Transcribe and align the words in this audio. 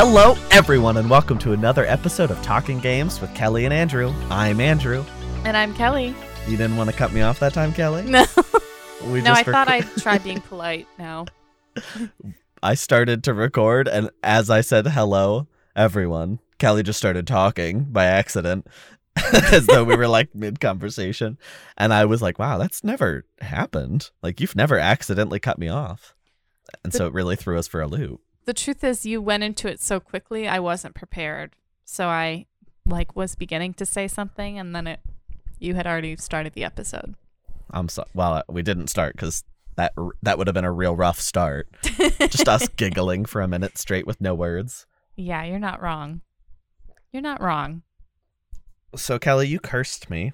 Hello, 0.00 0.36
everyone, 0.52 0.96
and 0.96 1.10
welcome 1.10 1.38
to 1.38 1.52
another 1.54 1.84
episode 1.84 2.30
of 2.30 2.40
Talking 2.40 2.78
Games 2.78 3.20
with 3.20 3.34
Kellie 3.34 3.64
and 3.64 3.74
Andrew. 3.74 4.14
I'm 4.30 4.60
Andrew. 4.60 5.04
And 5.44 5.56
I'm 5.56 5.74
Kellie. 5.74 6.14
You 6.46 6.56
didn't 6.56 6.76
want 6.76 6.88
to 6.88 6.94
cut 6.94 7.12
me 7.12 7.20
off 7.20 7.40
that 7.40 7.52
time, 7.52 7.72
Kellie? 7.72 8.04
No, 8.04 8.24
We 9.06 9.22
no, 9.22 9.32
I 9.32 9.42
just 9.42 9.50
thought 9.50 9.66
I'd 9.66 9.90
try 9.96 10.18
being 10.18 10.40
polite 10.40 10.86
now. 11.00 11.26
I 12.62 12.74
started 12.74 13.24
to 13.24 13.34
record, 13.34 13.88
and 13.88 14.08
as 14.22 14.50
I 14.50 14.60
said 14.60 14.86
hello, 14.86 15.48
everyone, 15.74 16.38
Kellie 16.58 16.84
just 16.84 17.00
started 17.00 17.26
talking 17.26 17.82
by 17.82 18.04
accident, 18.04 18.68
as 19.50 19.66
though 19.66 19.82
we 19.82 19.96
were 19.96 20.06
like 20.06 20.32
mid 20.32 20.60
conversation. 20.60 21.38
And 21.76 21.92
I 21.92 22.04
was 22.04 22.22
like, 22.22 22.38
wow, 22.38 22.56
that's 22.56 22.84
never 22.84 23.24
happened. 23.40 24.10
Like, 24.22 24.40
you've 24.40 24.54
never 24.54 24.78
accidentally 24.78 25.40
cut 25.40 25.58
me 25.58 25.66
off. 25.66 26.14
And 26.84 26.94
so 26.94 27.08
it 27.08 27.14
really 27.14 27.34
threw 27.34 27.58
us 27.58 27.66
for 27.66 27.80
a 27.80 27.88
loop. 27.88 28.20
The 28.48 28.54
truth 28.54 28.82
is, 28.82 29.04
you 29.04 29.20
went 29.20 29.42
into 29.42 29.68
it 29.68 29.78
so 29.78 30.00
quickly, 30.00 30.48
I 30.48 30.58
wasn't 30.58 30.94
prepared. 30.94 31.54
So 31.84 32.08
I 32.08 32.46
like 32.86 33.14
was 33.14 33.34
beginning 33.34 33.74
to 33.74 33.84
say 33.84 34.08
something, 34.08 34.58
and 34.58 34.74
then 34.74 34.86
it, 34.86 35.00
you 35.58 35.74
had 35.74 35.86
already 35.86 36.16
started 36.16 36.54
the 36.54 36.64
episode. 36.64 37.14
I'm 37.72 37.90
so 37.90 38.06
well. 38.14 38.32
Uh, 38.32 38.42
we 38.48 38.62
didn't 38.62 38.86
start 38.86 39.16
because 39.16 39.44
that 39.76 39.92
that 40.22 40.38
would 40.38 40.46
have 40.46 40.54
been 40.54 40.64
a 40.64 40.72
real 40.72 40.96
rough 40.96 41.20
start. 41.20 41.68
Just 41.82 42.48
us 42.48 42.68
giggling 42.68 43.26
for 43.26 43.42
a 43.42 43.48
minute 43.48 43.76
straight 43.76 44.06
with 44.06 44.18
no 44.18 44.34
words. 44.34 44.86
Yeah, 45.14 45.44
you're 45.44 45.58
not 45.58 45.82
wrong. 45.82 46.22
You're 47.12 47.20
not 47.20 47.42
wrong. 47.42 47.82
So 48.96 49.18
Kellie, 49.18 49.48
you 49.48 49.60
cursed 49.60 50.08
me. 50.08 50.32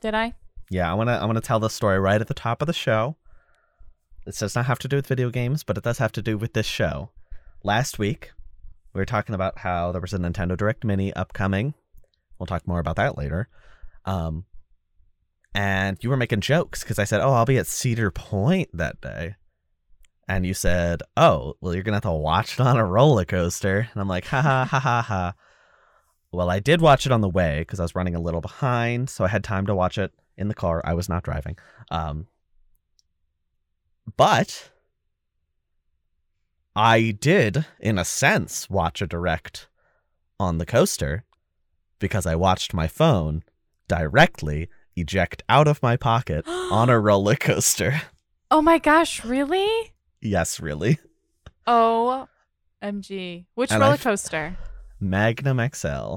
Did 0.00 0.14
I? 0.14 0.34
Yeah, 0.70 0.88
I 0.88 0.94
wanna 0.94 1.18
I 1.20 1.24
wanna 1.24 1.40
tell 1.40 1.58
the 1.58 1.68
story 1.68 1.98
right 1.98 2.20
at 2.20 2.28
the 2.28 2.32
top 2.32 2.62
of 2.62 2.66
the 2.68 2.72
show. 2.72 3.16
This 4.24 4.38
does 4.38 4.54
not 4.54 4.66
have 4.66 4.78
to 4.80 4.88
do 4.88 4.96
with 4.96 5.06
video 5.06 5.30
games, 5.30 5.64
but 5.64 5.76
it 5.76 5.84
does 5.84 5.98
have 5.98 6.12
to 6.12 6.22
do 6.22 6.38
with 6.38 6.52
this 6.52 6.66
show. 6.66 7.10
Last 7.64 7.98
week, 7.98 8.32
we 8.92 9.00
were 9.00 9.06
talking 9.06 9.34
about 9.34 9.58
how 9.58 9.90
there 9.90 10.00
was 10.00 10.12
a 10.12 10.18
Nintendo 10.18 10.56
Direct 10.56 10.84
Mini 10.84 11.12
upcoming. 11.14 11.74
We'll 12.38 12.46
talk 12.46 12.66
more 12.66 12.80
about 12.80 12.96
that 12.96 13.18
later. 13.18 13.48
Um, 14.04 14.44
and 15.54 15.98
you 16.02 16.10
were 16.10 16.16
making 16.16 16.40
jokes 16.40 16.82
because 16.82 16.98
I 16.98 17.04
said, 17.04 17.20
"Oh, 17.20 17.32
I'll 17.32 17.44
be 17.44 17.58
at 17.58 17.66
Cedar 17.66 18.10
Point 18.10 18.70
that 18.72 19.00
day," 19.00 19.36
and 20.28 20.46
you 20.46 20.54
said, 20.54 21.02
"Oh, 21.16 21.54
well, 21.60 21.74
you're 21.74 21.82
gonna 21.82 21.96
have 21.96 22.02
to 22.02 22.12
watch 22.12 22.54
it 22.54 22.60
on 22.60 22.76
a 22.76 22.84
roller 22.84 23.24
coaster," 23.24 23.88
and 23.92 24.00
I'm 24.00 24.08
like, 24.08 24.26
"Ha 24.26 24.40
ha 24.40 24.64
ha 24.64 24.80
ha 24.80 25.02
ha." 25.02 25.34
Well, 26.32 26.48
I 26.48 26.60
did 26.60 26.80
watch 26.80 27.06
it 27.06 27.12
on 27.12 27.20
the 27.20 27.28
way 27.28 27.60
because 27.60 27.80
I 27.80 27.82
was 27.82 27.94
running 27.94 28.14
a 28.14 28.20
little 28.20 28.40
behind, 28.40 29.10
so 29.10 29.24
I 29.24 29.28
had 29.28 29.44
time 29.44 29.66
to 29.66 29.74
watch 29.74 29.98
it 29.98 30.12
in 30.36 30.48
the 30.48 30.54
car. 30.54 30.80
I 30.84 30.94
was 30.94 31.08
not 31.08 31.22
driving. 31.22 31.58
Um, 31.90 32.26
but 34.16 34.70
I 36.74 37.10
did, 37.12 37.66
in 37.80 37.98
a 37.98 38.04
sense, 38.04 38.70
watch 38.70 39.02
a 39.02 39.06
direct 39.06 39.68
on 40.40 40.58
the 40.58 40.66
coaster 40.66 41.24
because 41.98 42.26
I 42.26 42.34
watched 42.34 42.74
my 42.74 42.88
phone 42.88 43.42
directly 43.88 44.68
eject 44.96 45.42
out 45.48 45.68
of 45.68 45.82
my 45.82 45.96
pocket 45.96 46.46
on 46.48 46.88
a 46.88 46.98
roller 46.98 47.36
coaster. 47.36 48.02
Oh 48.50 48.62
my 48.62 48.78
gosh, 48.78 49.24
really? 49.24 49.92
yes, 50.20 50.60
really. 50.60 50.98
Oh, 51.66 52.28
MG. 52.82 53.44
Which 53.54 53.70
And 53.70 53.80
roller 53.80 53.94
f- 53.94 54.02
coaster? 54.02 54.56
Magnum 55.00 55.60
XL, 55.74 56.16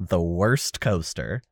the 0.00 0.20
worst 0.20 0.80
coaster. 0.80 1.42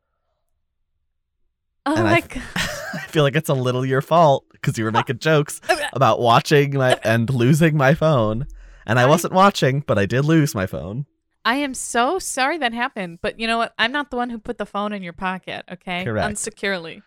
Oh 1.87 1.97
and 1.97 2.07
I 2.09 2.13
my 2.13 2.19
f-. 2.19 2.93
I 2.95 2.99
feel 3.09 3.23
like 3.25 3.37
it's 3.37 3.49
a 3.49 3.55
little 3.55 3.85
your 3.85 4.03
fault 4.03 4.45
because 4.61 4.79
you 4.79 4.85
were 4.85 4.93
making 4.93 5.19
jokes 5.19 5.61
about 5.93 6.21
watching 6.21 6.75
my 6.75 6.99
and 7.05 7.29
losing 7.31 7.77
my 7.77 7.95
phone. 7.95 8.47
And 8.87 8.99
I 8.99 9.07
wasn't 9.07 9.35
watching, 9.35 9.81
but 9.87 9.99
I 9.99 10.07
did 10.07 10.25
lose 10.25 10.55
my 10.55 10.67
phone. 10.67 11.07
I 11.45 11.57
am 11.57 11.75
so 11.75 12.19
sorry 12.19 12.59
that 12.59 12.75
happened, 12.75 13.21
but 13.23 13.39
you 13.41 13.47
know 13.47 13.57
what? 13.59 13.73
I'm 13.79 13.93
not 13.93 14.11
the 14.11 14.17
one 14.17 14.31
who 14.31 14.39
put 14.39 14.59
the 14.59 14.67
phone 14.67 14.93
in 14.93 15.03
your 15.03 15.13
pocket, 15.13 15.65
okay? 15.71 16.05
Correct. 16.05 16.27
Unsecurely. 16.29 17.03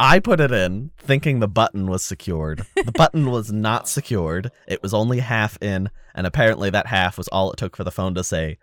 I 0.00 0.20
put 0.20 0.40
it 0.40 0.52
in 0.52 0.90
thinking 0.98 1.40
the 1.40 1.48
button 1.48 1.86
was 1.86 2.04
secured. 2.04 2.66
The 2.76 2.92
button 2.94 3.30
was 3.30 3.52
not 3.52 3.88
secured. 3.88 4.50
It 4.66 4.82
was 4.82 4.94
only 4.94 5.20
half 5.20 5.60
in, 5.62 5.90
and 6.14 6.26
apparently 6.26 6.70
that 6.70 6.86
half 6.86 7.18
was 7.18 7.28
all 7.28 7.50
it 7.52 7.56
took 7.56 7.76
for 7.76 7.82
the 7.84 7.90
phone 7.90 8.14
to 8.14 8.22
say 8.24 8.58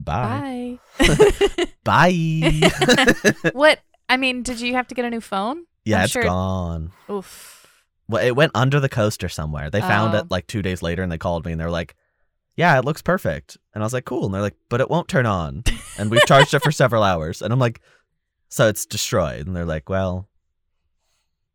bye. 0.00 0.78
Bye. 0.98 1.66
Bye. 1.84 2.70
what? 3.52 3.80
I 4.08 4.16
mean, 4.16 4.42
did 4.42 4.60
you 4.60 4.74
have 4.74 4.86
to 4.88 4.94
get 4.94 5.04
a 5.04 5.10
new 5.10 5.20
phone? 5.20 5.64
yeah, 5.84 5.98
I'm 5.98 6.04
it's 6.04 6.12
sure- 6.12 6.22
gone. 6.22 6.92
Oof. 7.10 7.61
Well, 8.08 8.24
it 8.24 8.36
went 8.36 8.52
under 8.54 8.80
the 8.80 8.88
coaster 8.88 9.28
somewhere. 9.28 9.70
They 9.70 9.80
found 9.80 10.14
Oh. 10.14 10.18
it 10.18 10.30
like 10.30 10.46
two 10.46 10.62
days 10.62 10.82
later 10.82 11.02
and 11.02 11.10
they 11.10 11.18
called 11.18 11.44
me 11.46 11.52
and 11.52 11.60
they're 11.60 11.70
like, 11.70 11.94
yeah, 12.56 12.78
it 12.78 12.84
looks 12.84 13.00
perfect. 13.02 13.56
And 13.74 13.82
I 13.82 13.86
was 13.86 13.92
like, 13.94 14.04
cool. 14.04 14.26
And 14.26 14.34
they're 14.34 14.42
like, 14.42 14.56
but 14.68 14.80
it 14.80 14.90
won't 14.90 15.08
turn 15.08 15.24
on. 15.26 15.64
And 15.98 16.10
we've 16.10 16.26
charged 16.26 16.52
it 16.52 16.62
for 16.62 16.70
several 16.72 17.02
hours. 17.02 17.40
And 17.42 17.52
I'm 17.52 17.58
like, 17.58 17.80
so 18.48 18.68
it's 18.68 18.84
destroyed. 18.84 19.46
And 19.46 19.56
they're 19.56 19.64
like, 19.64 19.88
well, 19.88 20.28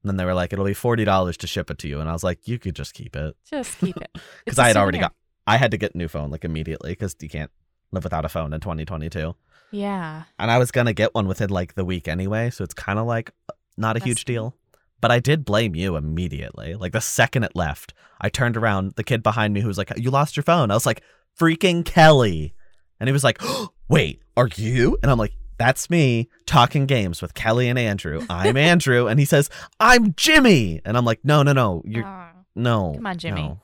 and 0.03 0.09
then 0.09 0.18
they 0.18 0.25
were 0.25 0.34
like, 0.34 0.53
it'll 0.53 0.66
be 0.66 0.74
$40 0.74 1.38
to 1.38 1.47
ship 1.47 1.69
it 1.69 1.78
to 1.80 1.88
you. 1.88 2.00
And 2.00 2.09
I 2.09 2.13
was 2.13 2.24
like, 2.24 2.47
you 2.47 2.57
could 2.59 2.75
just 2.75 2.94
keep 2.94 3.16
it. 3.16 3.36
Just 3.50 3.78
keep 3.80 3.97
it. 3.97 4.09
Because 4.46 4.57
I 4.59 4.68
had 4.68 4.78
already 4.78 5.00
got, 5.00 5.13
I 5.46 5.57
had 5.57 5.72
to 5.72 5.78
get 5.78 5.94
a 5.94 5.97
new 5.97 6.07
phone 6.07 6.31
like 6.31 6.46
immediately 6.46 6.91
because 6.91 7.16
you 7.22 7.30
can't 7.30 7.52
live 7.91 8.03
without 8.03 8.25
a 8.25 8.30
phone 8.30 8.53
in 8.53 8.59
2022. 8.62 9.36
Yeah. 9.72 10.24
And 10.40 10.50
I 10.50 10.57
was 10.57 10.72
going 10.72 10.88
to 10.88 10.94
get 10.94 11.13
one 11.13 11.28
within 11.28 11.50
like 11.50 11.75
the 11.75 11.84
week 11.86 12.07
anyway. 12.07 12.50
So 12.50 12.63
it's 12.63 12.74
kind 12.74 12.97
of 13.00 13.06
like 13.06 13.31
uh, 13.50 13.53
not 13.75 13.97
a 13.97 14.00
That's 14.00 14.06
huge 14.06 14.25
deal. 14.25 14.56
But 15.02 15.12
I 15.12 15.19
did 15.19 15.46
blame 15.46 15.75
you 15.75 15.96
immediately. 15.96 16.74
Like 16.75 16.91
the 16.91 17.02
second 17.02 17.44
it 17.44 17.56
left, 17.56 17.94
I 18.19 18.30
turned 18.30 18.58
around, 18.58 18.94
the 18.96 19.03
kid 19.03 19.22
behind 19.24 19.53
me 19.53 19.62
who 19.62 19.68
was 19.68 19.78
like, 19.78 19.91
You 19.97 20.09
lost 20.12 20.35
your 20.35 20.44
phone. 20.44 20.72
I 20.72 20.74
was 20.74 20.85
like, 20.85 21.03
Freaking 21.40 21.85
Kellie. 21.85 22.53
And 23.00 23.07
he 23.07 23.13
was 23.13 23.24
like, 23.24 23.40
Wait, 23.90 24.22
are 24.36 24.50
you? 24.56 24.97
And 25.03 25.12
I'm 25.12 25.19
like, 25.19 25.34
That's 25.59 25.90
me 25.90 26.30
talking 26.47 26.88
games 26.88 27.22
with 27.22 27.34
Kellie 27.36 27.69
and 27.69 27.78
Andrew. 27.78 28.25
I'm 28.30 28.57
Andrew. 28.72 29.07
And 29.07 29.19
he 29.19 29.25
says, 29.25 29.50
I'm 29.80 30.13
Jimmy. 30.16 30.81
And 30.84 30.97
I'm 30.97 31.06
like, 31.06 31.19
No, 31.24 31.44
no, 31.44 31.53
no. 31.53 31.84
You're 31.86 32.06
Oh, 32.06 32.28
no. 32.56 32.94
Come 32.96 33.06
on, 33.06 33.18
Jimmy. 33.19 33.41
no." 33.44 33.59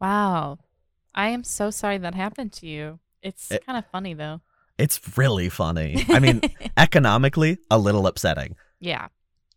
wow. 0.00 0.58
I 1.14 1.28
am 1.28 1.44
so 1.44 1.70
sorry 1.70 1.98
that 1.98 2.14
happened 2.14 2.52
to 2.54 2.66
you. 2.66 2.98
It's 3.22 3.50
It- 3.50 3.64
kind 3.66 3.78
of 3.78 3.84
funny 3.90 4.14
though. 4.14 4.40
It's 4.78 5.00
really 5.16 5.48
funny. 5.48 6.04
I 6.10 6.18
mean, 6.18 6.42
economically, 6.76 7.56
a 7.70 7.78
little 7.78 8.06
upsetting. 8.06 8.56
yeah. 8.80 9.08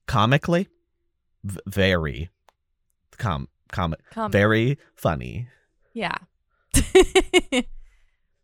Comically, 0.10 0.68
v- 1.44 1.60
very 1.68 2.30
com 3.20 3.48
comic 3.72 4.00
Come. 4.10 4.32
very 4.32 4.80
funny. 4.96 5.48
Yeah. 5.94 6.18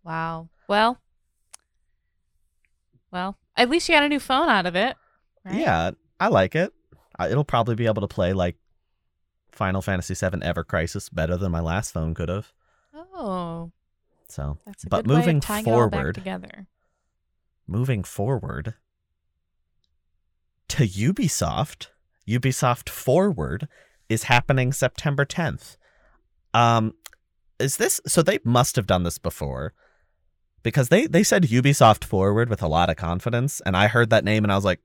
wow. 0.04 0.50
Well. 0.68 1.00
Well, 3.12 3.38
at 3.56 3.70
least 3.70 3.88
you 3.90 3.96
got 3.96 4.04
a 4.04 4.10
new 4.10 4.20
phone 4.20 4.50
out 4.50 4.66
of 4.66 4.76
it. 4.76 4.96
Right? 5.44 5.56
Yeah, 5.56 5.92
I 6.20 6.28
like 6.28 6.56
it. 6.56 6.72
I, 7.18 7.30
it'll 7.30 7.44
probably 7.46 7.76
be 7.76 7.86
able 7.88 8.02
to 8.02 8.08
play 8.08 8.34
like 8.34 8.58
Final 9.52 9.82
Fantasy 9.82 10.14
VII 10.14 10.42
Ever 10.44 10.64
Crisis 10.64 11.10
better 11.10 11.38
than 11.38 11.52
my 11.52 11.62
last 11.62 11.92
phone 11.94 12.14
could 12.14 12.30
have. 12.30 12.52
Oh, 12.94 13.72
So, 14.28 14.58
that's 14.66 14.84
a 14.84 14.90
But 14.90 15.08
moving 15.08 15.38
of 15.38 15.44
tying 15.44 15.66
it 15.66 15.72
all 15.72 15.90
back 15.90 16.00
forward- 16.00 16.16
together. 16.16 16.68
moving 17.68 18.04
forward 18.04 18.74
to 20.70 20.84
Ubisoft, 20.88 21.88
Ubisoft 22.28 22.90
Forward 22.90 23.68
is 24.10 24.24
happening 24.24 24.72
September 24.74 25.26
10th. 25.26 25.78
Um 26.54 26.94
is 27.60 27.78
this 27.78 28.02
so 28.06 28.22
they 28.22 28.40
must 28.44 28.76
have 28.76 28.86
done 28.88 29.04
this 29.04 29.18
before 29.18 29.74
because 30.64 30.90
they 30.90 31.08
they 31.08 31.24
said 31.24 31.44
Ubisoft 31.44 32.04
Forward 32.04 32.50
with 32.50 32.62
a 32.62 32.68
lot 32.68 32.90
of 32.90 32.96
confidence 32.98 33.62
and 33.66 33.78
I 33.78 33.88
heard 33.88 34.10
that 34.10 34.26
name 34.26 34.44
and 34.44 34.52
I 34.52 34.56
was 34.56 34.66
like 34.66 34.82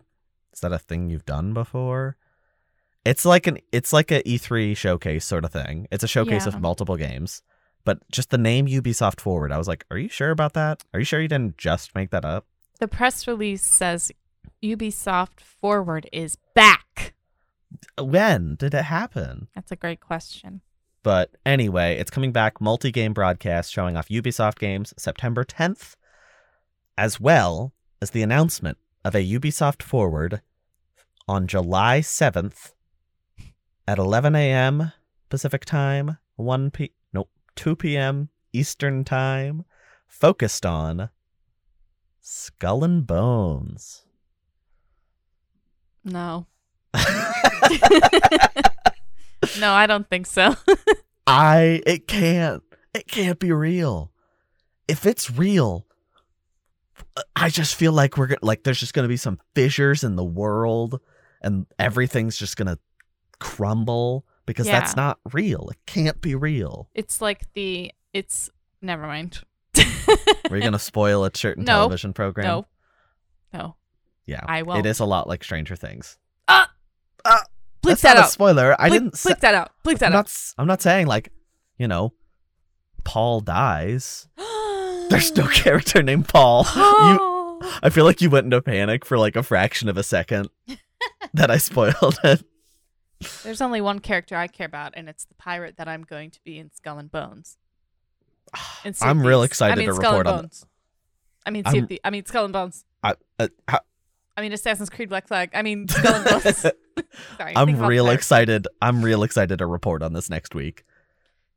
is 0.53 0.61
that 0.61 0.73
a 0.73 0.79
thing 0.79 1.11
you've 1.11 1.27
done 1.27 1.53
before? 1.53 2.17
It's 3.05 3.25
like 3.25 3.47
an 3.47 3.59
it's 3.73 3.93
like 3.93 4.11
a 4.11 4.23
E3 4.23 4.77
showcase 4.77 5.25
sort 5.25 5.44
of 5.44 5.53
thing. 5.53 5.87
It's 5.91 6.05
a 6.05 6.09
showcase 6.09 6.47
Yeah. 6.47 6.55
of 6.55 6.61
multiple 6.61 6.97
games. 6.97 7.43
But 7.85 7.99
just 8.12 8.29
the 8.31 8.37
name 8.38 8.67
Ubisoft 8.67 9.21
Forward, 9.21 9.50
I 9.53 9.56
was 9.59 9.67
like, 9.67 9.87
"Are 9.91 9.97
you 9.97 10.11
sure 10.11 10.31
about 10.31 10.53
that? 10.53 10.85
Are 10.93 10.99
you 11.00 11.05
sure 11.06 11.19
you 11.21 11.29
didn't 11.29 11.56
just 11.56 11.94
make 11.94 12.11
that 12.11 12.27
up?" 12.27 12.47
The 12.79 12.87
press 12.88 13.27
release 13.27 13.62
says 13.65 14.12
Ubisoft 14.63 15.41
Forward 15.41 16.09
is 16.13 16.37
back. 16.55 17.15
When 17.99 18.57
did 18.57 18.75
it 18.75 18.85
happen? 18.85 19.49
That's 19.55 19.73
a 19.73 19.77
great 19.77 20.01
question. 20.01 20.61
But 21.03 21.31
anyway, 21.47 21.97
it's 21.97 22.11
coming 22.11 22.33
back 22.33 22.61
multi 22.61 22.91
game 22.91 23.15
broadcast 23.15 23.73
showing 23.73 23.97
off 23.97 24.09
Ubisoft 24.09 24.59
games 24.59 24.93
September 24.99 25.45
10th, 25.45 25.97
as 26.99 27.19
well 27.19 27.73
as 28.03 28.11
the 28.11 28.23
announcement 28.23 28.77
of 29.05 29.15
a 29.15 29.27
Ubisoft 29.27 29.83
Forward 29.83 30.43
on 31.27 31.47
July 31.47 32.01
7th 32.01 32.73
at 33.89 33.99
11 33.99 34.35
a.m. 34.35 34.93
Pacific 35.31 35.65
Time, 35.65 36.19
1 36.37 36.71
p. 36.71 36.93
Nope, 37.15 37.31
2 37.57 37.77
p.m. 37.77 38.29
Eastern 38.53 39.05
Time, 39.05 39.65
focused 40.07 40.67
on 40.67 41.09
Skull 42.21 42.85
and 42.85 43.07
Bones. 43.07 44.05
No. 46.05 46.47
no, 49.58 49.73
I 49.73 49.87
don't 49.87 50.08
think 50.08 50.26
so. 50.26 50.55
I 51.26 51.82
it 51.87 52.08
can't 52.08 52.62
It 52.94 53.06
can't 53.06 53.38
be 53.38 53.52
real. 53.52 54.12
If 54.88 55.06
it's 55.06 55.31
real, 55.31 55.87
I 57.37 57.49
just 57.49 57.75
feel 57.76 57.93
like 57.93 58.17
we're 58.17 58.37
like 58.43 58.64
there's 58.64 58.81
just 58.81 58.94
gonna 58.94 59.08
be 59.08 59.17
some 59.17 59.38
fissures 59.55 60.02
in 60.05 60.17
the 60.17 60.25
world 60.25 61.00
and 61.43 61.67
everything's 61.79 62.37
just 62.37 62.56
gonna 62.56 62.79
crumble 63.38 64.25
because 64.46 64.67
that's 64.67 64.96
not 64.96 65.19
real. 65.32 65.69
It 65.70 65.79
can't 65.87 66.20
be 66.20 66.35
real. 66.35 66.88
It's 66.94 67.20
like 67.20 67.53
the 67.55 67.93
it's 68.12 68.50
never 68.82 69.06
mind. 69.06 69.41
We're 70.50 70.61
gonna 70.61 70.79
spoil 70.81 71.25
a 71.25 71.31
certain 71.35 71.64
No. 71.64 71.75
television 71.82 72.12
program. 72.12 72.46
No. 72.46 72.67
No. 73.53 73.76
Yeah. 74.31 74.44
I 74.47 74.62
won't. 74.62 74.79
It 74.87 74.88
is 74.88 75.00
a 75.00 75.05
lot 75.05 75.27
like 75.29 75.43
Stranger 75.43 75.75
Things. 75.77 76.17
Ah! 76.49 76.71
Ah! 77.25 77.43
Bleep 77.82 77.88
That's 77.91 78.03
that 78.03 78.15
not 78.15 78.17
a 78.19 78.25
out. 78.25 78.31
spoiler. 78.31 78.77
I 78.79 78.88
didn't 78.88 79.15
bleep 79.15 79.41
that 79.41 79.55
out. 79.55 79.73
Bleep 79.85 79.93
I'm 79.94 79.99
that 79.99 80.09
not 80.12 80.19
out. 80.21 80.25
s- 80.27 80.55
I'm 80.59 80.67
not 80.67 80.81
saying 80.82 81.06
like, 81.06 81.32
you 81.79 81.88
know, 81.88 82.12
Paul 83.05 83.41
dies. 83.41 84.29
There's 85.09 85.35
no 85.35 85.47
character 85.49 86.03
named 86.03 86.29
Paul. 86.29 86.65
You 86.75 87.31
I 87.82 87.91
feel 87.91 88.05
like 88.06 88.23
you 88.23 88.31
went 88.31 88.44
into 88.44 88.62
panic 88.62 89.05
for 89.05 89.19
like 89.19 89.37
a 89.37 89.43
fraction 89.43 89.88
of 89.91 89.99
a 89.99 90.03
second 90.03 90.49
that 91.35 91.50
I 91.50 91.59
spoiled 91.59 92.19
it. 92.25 92.43
There's 93.43 93.61
only 93.61 93.81
one 93.82 93.99
character 93.99 94.35
I 94.35 94.47
care 94.47 94.67
about, 94.67 94.94
and 94.97 95.09
it's 95.11 95.27
the 95.27 95.35
pirate 95.35 95.77
that 95.77 95.87
I'm 95.88 96.03
going 96.05 96.31
to 96.31 96.41
be 96.43 96.59
in 96.59 96.71
Skull 96.73 96.99
and 96.99 97.11
Bones. 97.11 97.59
In 98.85 98.94
I'm 99.03 99.27
real 99.27 99.43
excited 99.43 99.73
I 99.75 99.77
mean, 99.77 99.88
to 99.88 99.94
Skull 99.94 100.12
report 100.19 100.27
and 100.27 100.37
on 100.37 100.43
Bones. 100.44 100.67
I 101.44 101.50
mean, 101.50 101.62
I'm- 101.67 101.88
I 102.05 102.11
mean, 102.11 102.25
Skull 102.25 102.44
and 102.44 102.53
Bones. 102.53 102.85
I, 103.03 103.15
uh, 103.38 103.49
how- 103.69 103.81
I 104.41 104.43
mean, 104.43 104.53
Assassin's 104.53 104.89
Creed 104.89 105.11
Black 105.11 105.29
Flag. 105.29 105.51
I 105.53 105.61
mean, 105.63 105.87
Skull 105.87 106.15
and 106.15 106.25
Bones. 106.25 106.67
Sorry, 107.37 107.53
I'm 107.55 107.79
real 107.81 108.09
excited. 108.09 108.67
I'm 108.81 109.03
real 109.03 109.23
excited 109.23 109.59
to 109.59 109.67
report 109.67 110.03
on 110.03 110.13
this 110.15 110.29
next 110.31 110.55
week 110.55 110.85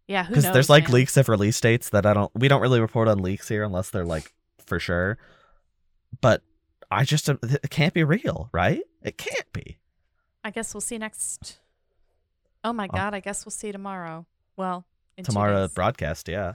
Yeah, 0.08 0.28
because 0.28 0.52
there's 0.52 0.70
like 0.70 0.86
man? 0.86 0.94
leaks 0.94 1.18
of 1.18 1.30
release 1.30 1.60
dates 1.62 1.90
that 1.90 2.06
I 2.06 2.14
don't. 2.14 2.32
We 2.36 2.48
don't 2.48 2.62
really 2.62 2.80
report 2.82 3.08
on 3.08 3.20
leaks 3.20 3.48
here 3.48 3.64
unless 3.64 3.90
they're 3.90 4.06
like 4.06 4.34
for 4.66 4.80
sure. 4.80 5.18
But 6.22 6.42
I 6.92 7.06
just 7.06 7.30
uh, 7.30 7.38
it 7.42 7.70
can't 7.70 7.94
be 7.94 8.04
real, 8.04 8.50
right? 8.52 8.82
It 9.02 9.18
can't 9.18 9.52
be. 9.54 9.78
I 10.44 10.52
guess 10.52 10.74
we'll 10.74 10.82
see 10.82 10.98
next. 10.98 11.60
Oh 12.64 12.74
my 12.74 12.88
god! 12.88 13.14
I 13.14 13.20
guess 13.22 13.46
we'll 13.46 13.52
see 13.52 13.72
tomorrow. 13.72 14.26
Well, 14.58 14.86
in 15.18 15.24
two 15.24 15.32
Tomorrow 15.32 15.68
days. 15.68 15.74
broadcast, 15.74 16.28
yeah. 16.28 16.54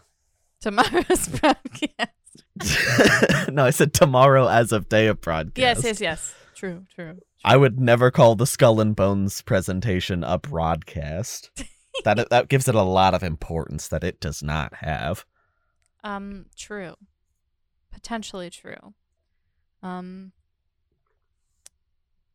tomorrow's 0.61 1.29
broadcast. 1.41 2.11
no, 3.51 3.65
I 3.65 3.71
said 3.71 3.93
tomorrow 3.93 4.49
as 4.49 4.73
of 4.73 4.89
day 4.89 5.07
of 5.07 5.21
broadcast. 5.21 5.57
Yes, 5.57 5.85
yes, 5.85 6.01
yes. 6.01 6.35
True, 6.55 6.85
true. 6.95 7.19
I 7.45 7.57
would 7.57 7.79
never 7.79 8.11
call 8.11 8.35
the 8.35 8.47
Skull 8.47 8.81
and 8.81 8.97
Bones 8.97 9.43
presentation 9.43 10.25
a 10.25 10.39
broadcast. 10.39 11.51
that 12.05 12.29
that 12.31 12.49
gives 12.49 12.69
it 12.69 12.75
a 12.75 12.83
lot 12.83 13.15
of 13.15 13.23
importance 13.23 13.89
that 13.89 14.05
it 14.05 14.21
does 14.21 14.43
not 14.43 14.75
have. 14.77 15.25
Um, 16.03 16.47
true. 16.57 16.95
Potentially 17.93 18.51
true. 18.51 18.95
Um, 19.83 20.33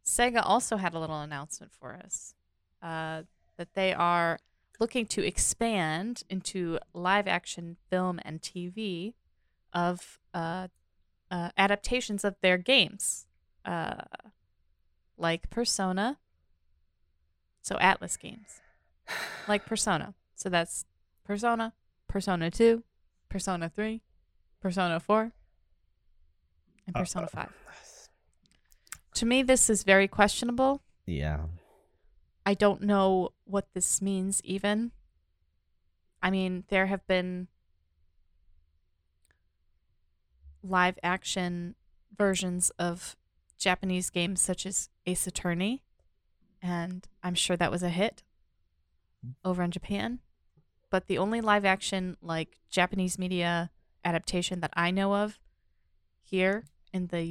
Sega 0.06 0.42
also 0.44 0.78
had 0.78 0.94
a 0.94 1.00
little 1.00 1.22
announcement 1.22 1.72
for 1.74 1.94
us 1.94 2.34
uh, 2.81 3.24
that 3.57 3.74
they 3.74 3.94
are 3.94 4.40
looking 4.80 5.06
to 5.06 5.25
expand 5.25 6.24
into 6.30 6.80
live 6.94 7.28
action 7.28 7.78
film 7.90 8.19
and 8.24 8.42
TV 8.42 9.13
of 9.73 10.19
uh, 10.33 10.67
uh, 11.31 11.49
adaptations 11.57 12.23
of 12.23 12.35
their 12.41 12.57
games, 12.57 13.25
uh, 13.65 13.95
like 15.17 15.49
Persona. 15.49 16.19
So, 17.61 17.75
Atlus 17.77 18.19
games, 18.19 18.61
like 19.47 19.65
Persona. 19.65 20.13
So, 20.35 20.49
that's 20.49 20.85
Persona, 21.23 21.73
Persona 22.07 22.51
2, 22.51 22.83
Persona 23.29 23.69
3, 23.69 24.01
Persona 24.59 24.99
4, 24.99 25.31
and 26.87 26.95
Uh, 26.95 26.99
Persona 26.99 27.27
5. 27.27 27.49
To 29.15 29.25
me, 29.25 29.43
this 29.43 29.69
is 29.69 29.83
very 29.83 30.07
questionable. 30.07 30.81
Yeah. 31.05 31.45
I 32.45 32.53
don't 32.53 32.81
know 32.81 33.29
what 33.45 33.73
this 33.73 34.01
means, 34.01 34.41
even. 34.43 34.91
I 36.21 36.29
mean, 36.31 36.65
there 36.67 36.87
have 36.87 37.05
been 37.07 37.47
live 40.63 40.98
action 41.04 41.75
versions 42.18 42.69
of 42.80 43.15
Japanese 43.57 44.10
games 44.10 44.42
such 44.42 44.65
as 44.65 44.89
Ace 45.06 45.27
Attorney, 45.27 45.83
and 46.62 47.07
I'm 47.21 47.36
sure 47.36 47.57
that 47.57 47.71
was 47.71 47.83
a 47.83 47.89
hit 47.89 48.24
over 49.44 49.63
in 49.63 49.71
Japan. 49.71 50.19
But 50.89 51.07
the 51.07 51.18
only 51.18 51.42
live 51.42 51.65
action, 51.65 52.18
like 52.21 52.60
Japanese 52.69 53.18
media 53.18 53.71
adaptation 54.06 54.60
that 54.60 54.71
I 54.75 54.92
know 54.92 55.15
of 55.15 55.39
here 56.21 56.66
in 56.94 57.07
the 57.07 57.24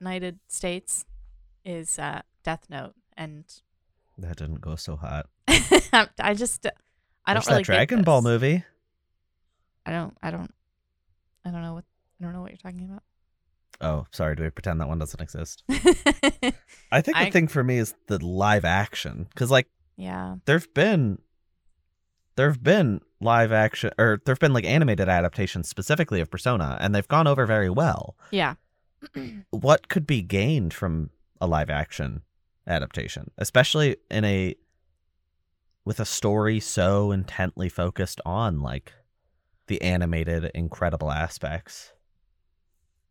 United 0.00 0.38
States 0.48 1.04
is 1.64 1.98
uh, 1.98 2.22
Death 2.44 2.66
Note. 2.70 2.94
And 3.16 3.44
That 4.18 4.36
didn't 4.36 4.60
go 4.60 4.76
so 4.76 4.96
hot. 4.96 5.26
I 5.48 6.34
just 6.34 6.66
I 7.26 7.34
There's 7.34 7.44
don't 7.44 7.52
really 7.52 7.62
that 7.62 7.64
Dragon 7.66 8.02
Ball 8.02 8.22
movie. 8.22 8.64
I 9.84 9.90
don't 9.90 10.16
I 10.22 10.30
don't 10.30 10.54
I 11.44 11.50
don't 11.50 11.62
know 11.62 11.74
what 11.74 11.84
I 12.22 12.26
don't 12.26 12.34
know 12.34 12.40
what 12.40 12.50
you're 12.52 12.58
talking 12.58 12.84
about. 12.84 13.02
Oh, 13.80 14.06
sorry. 14.12 14.36
Do 14.36 14.44
we 14.44 14.50
pretend 14.50 14.80
that 14.80 14.86
one 14.88 15.00
doesn't 15.00 15.20
exist? 15.20 15.64
I 15.68 17.00
think 17.00 17.16
the 17.16 17.24
I- 17.24 17.30
thing 17.30 17.48
for 17.48 17.64
me 17.64 17.78
is 17.78 17.94
the 18.06 18.24
live 18.24 18.64
action 18.64 19.26
because, 19.28 19.50
like, 19.50 19.66
yeah. 19.96 20.36
there've 20.44 20.72
been 20.72 21.18
there've 22.36 22.62
been 22.62 23.00
live 23.20 23.50
action 23.50 23.90
or 23.98 24.20
there've 24.24 24.38
been 24.38 24.52
like 24.52 24.64
animated 24.64 25.08
adaptations 25.08 25.68
specifically 25.68 26.20
of 26.20 26.30
Persona, 26.30 26.78
and 26.80 26.94
they've 26.94 27.08
gone 27.08 27.26
over 27.26 27.44
very 27.44 27.70
well. 27.70 28.16
Yeah. 28.30 28.54
What 29.50 29.88
could 29.88 30.06
be 30.06 30.22
gained 30.22 30.72
from 30.72 31.10
a 31.40 31.48
live 31.48 31.70
action 31.70 32.22
adaptation, 32.68 33.32
especially 33.36 33.96
in 34.12 34.24
a 34.24 34.54
with 35.84 35.98
a 35.98 36.04
story 36.04 36.60
so 36.60 37.10
intently 37.10 37.68
focused 37.68 38.20
on 38.24 38.60
like 38.60 38.92
the 39.66 39.82
animated 39.82 40.52
incredible 40.54 41.10
aspects? 41.10 41.92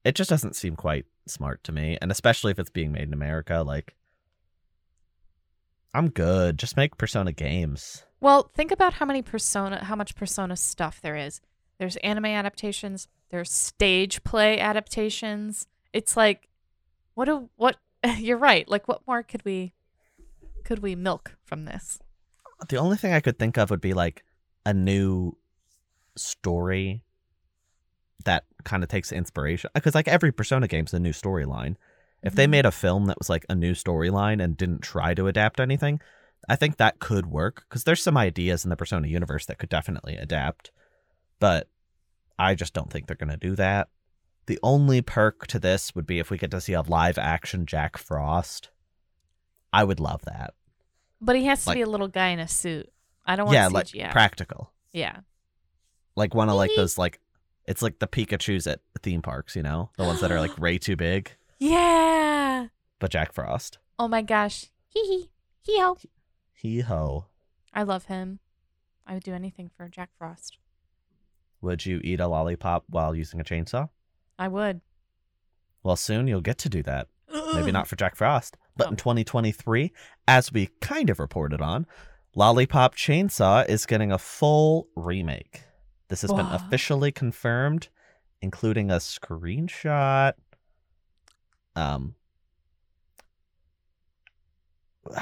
It 0.03 0.15
just 0.15 0.29
doesn't 0.29 0.55
seem 0.55 0.75
quite 0.75 1.05
smart 1.27 1.63
to 1.65 1.71
me, 1.71 1.97
and 2.01 2.11
especially 2.11 2.51
if 2.51 2.59
it's 2.59 2.69
being 2.69 2.91
made 2.91 3.03
in 3.03 3.13
America, 3.13 3.63
like. 3.65 3.95
I'm 5.93 6.09
good. 6.09 6.57
Just 6.57 6.77
make 6.77 6.97
Persona 6.97 7.33
games. 7.33 8.05
Well, 8.21 8.51
think 8.55 8.71
about 8.71 8.93
how 8.93 9.05
many 9.05 9.23
persona 9.23 9.83
how 9.83 9.95
much 9.95 10.15
persona 10.15 10.55
stuff 10.55 11.01
there 11.01 11.15
is. 11.15 11.41
There's 11.79 11.97
anime 11.97 12.25
adaptations, 12.25 13.07
there's 13.31 13.51
stage 13.51 14.23
play 14.23 14.59
adaptations. 14.59 15.67
It's 15.91 16.15
like 16.15 16.47
what 17.15 17.25
do 17.25 17.49
what 17.55 17.77
you're 18.17 18.37
right. 18.37 18.69
Like 18.69 18.87
what 18.87 19.01
more 19.07 19.23
could 19.23 19.43
we 19.43 19.73
could 20.63 20.79
we 20.79 20.95
milk 20.95 21.35
from 21.43 21.65
this? 21.65 21.99
The 22.69 22.77
only 22.77 22.95
thing 22.97 23.11
I 23.13 23.19
could 23.19 23.39
think 23.39 23.57
of 23.57 23.71
would 23.71 23.81
be 23.81 23.93
like 23.93 24.23
a 24.65 24.73
new 24.73 25.35
story 26.15 27.01
that 28.25 28.43
kind 28.61 28.83
of 28.83 28.89
takes 28.89 29.11
inspiration 29.11 29.69
because 29.73 29.95
like 29.95 30.07
every 30.07 30.31
Persona 30.31 30.67
game's 30.67 30.93
a 30.93 30.99
new 30.99 31.11
storyline. 31.13 31.75
If 32.23 32.33
they 32.35 32.45
Mhm. 32.45 32.51
made 32.51 32.65
a 32.65 32.71
film 32.71 33.05
that 33.05 33.17
was 33.17 33.29
like 33.29 33.45
a 33.49 33.55
new 33.55 33.73
storyline 33.73 34.43
and 34.43 34.55
didn't 34.57 34.81
try 34.81 35.13
to 35.15 35.27
adapt 35.27 35.59
anything, 35.59 35.99
I 36.49 36.55
think 36.55 36.77
that 36.77 36.99
could 36.99 37.25
work 37.27 37.65
because 37.67 37.83
there's 37.83 38.01
some 38.01 38.17
ideas 38.17 38.63
in 38.63 38.69
the 38.69 38.75
Persona 38.75 39.07
universe 39.07 39.45
that 39.47 39.57
could 39.57 39.69
definitely 39.69 40.15
adapt. 40.17 40.71
But 41.39 41.67
I 42.37 42.55
just 42.55 42.73
don't 42.73 42.91
think 42.91 43.07
they're 43.07 43.15
going 43.15 43.29
to 43.29 43.37
do 43.37 43.55
that. 43.55 43.89
The 44.47 44.59
only 44.63 45.01
perk 45.01 45.47
to 45.47 45.59
this 45.59 45.93
would 45.95 46.05
be 46.07 46.19
if 46.19 46.29
we 46.31 46.37
get 46.37 46.51
to 46.51 46.61
see 46.61 46.73
a 46.73 46.81
live 46.81 47.17
action 47.17 47.65
Jack 47.65 47.97
Frost. 47.97 48.69
I 49.73 49.83
would 49.83 49.99
love 49.99 50.21
that. 50.25 50.53
But 51.21 51.35
he 51.35 51.45
has 51.45 51.63
to 51.63 51.69
Like- 51.69 51.75
be 51.77 51.81
a 51.81 51.87
little 51.89 52.07
guy 52.07 52.29
in 52.29 52.39
a 52.39 52.47
suit. 52.47 52.91
I 53.25 53.35
don't 53.35 53.45
want 53.45 53.53
yeah, 53.55 53.67
CGI. 53.69 54.03
like 54.05 54.11
practical. 54.11 54.71
yeah. 54.91 55.19
Like 56.15 56.33
one 56.35 56.49
of 56.49 56.55
like 56.55 56.71
those 56.75 56.97
like 56.97 57.19
it's 57.65 57.81
like 57.81 57.99
the 57.99 58.07
Pikachu's 58.07 58.67
at 58.67 58.79
theme 59.01 59.21
parks, 59.21 59.55
you 59.55 59.63
know? 59.63 59.89
The 59.97 60.03
ones 60.03 60.21
that 60.21 60.31
are 60.31 60.39
like 60.39 60.57
way 60.59 60.77
too 60.77 60.95
big, 60.95 61.31
Yeah. 61.59 62.67
but 62.99 63.11
Jack 63.11 63.33
Frost. 63.33 63.77
Oh 63.99 64.07
my 64.07 64.21
gosh. 64.21 64.67
Hee 64.89 65.01
hee. 65.07 65.29
Hee 65.63 65.79
ho. 65.79 65.97
Hee 66.53 66.79
ho. 66.81 67.25
I 67.73 67.83
love 67.83 68.05
him. 68.05 68.39
I 69.07 69.13
would 69.13 69.23
do 69.23 69.33
anything 69.33 69.69
for 69.75 69.87
Jack 69.87 70.09
Frost. 70.17 70.57
Would 71.61 71.85
you 71.85 72.01
eat 72.03 72.19
a 72.19 72.27
lollipop 72.27 72.85
while 72.89 73.15
using 73.15 73.39
a 73.39 73.43
chainsaw? 73.43 73.89
I 74.39 74.47
would. 74.47 74.81
Well, 75.83 75.95
soon 75.95 76.27
you'll 76.27 76.41
get 76.41 76.57
to 76.59 76.69
do 76.69 76.81
that. 76.83 77.07
Maybe 77.53 77.71
not 77.71 77.87
for 77.87 77.95
Jack 78.01 78.15
Frost, 78.15 78.57
but 78.75 78.87
in 78.87 78.93
Oh. 78.93 78.97
2023, 78.97 79.91
as 80.27 80.51
we 80.51 80.69
kind 80.81 81.09
of 81.09 81.19
reported 81.19 81.61
on, 81.61 81.85
Lollipop 82.35 82.95
Chainsaw 82.95 83.67
is 83.67 83.85
getting 83.85 84.11
a 84.11 84.17
full 84.17 84.87
remake. 84.95 85.63
This 86.11 86.21
has 86.23 86.31
been 86.33 86.45
officially 86.45 87.11
confirmed, 87.11 87.87
including 88.41 88.91
a 88.91 88.95
screenshot. 88.97 90.33
Um. 91.75 92.15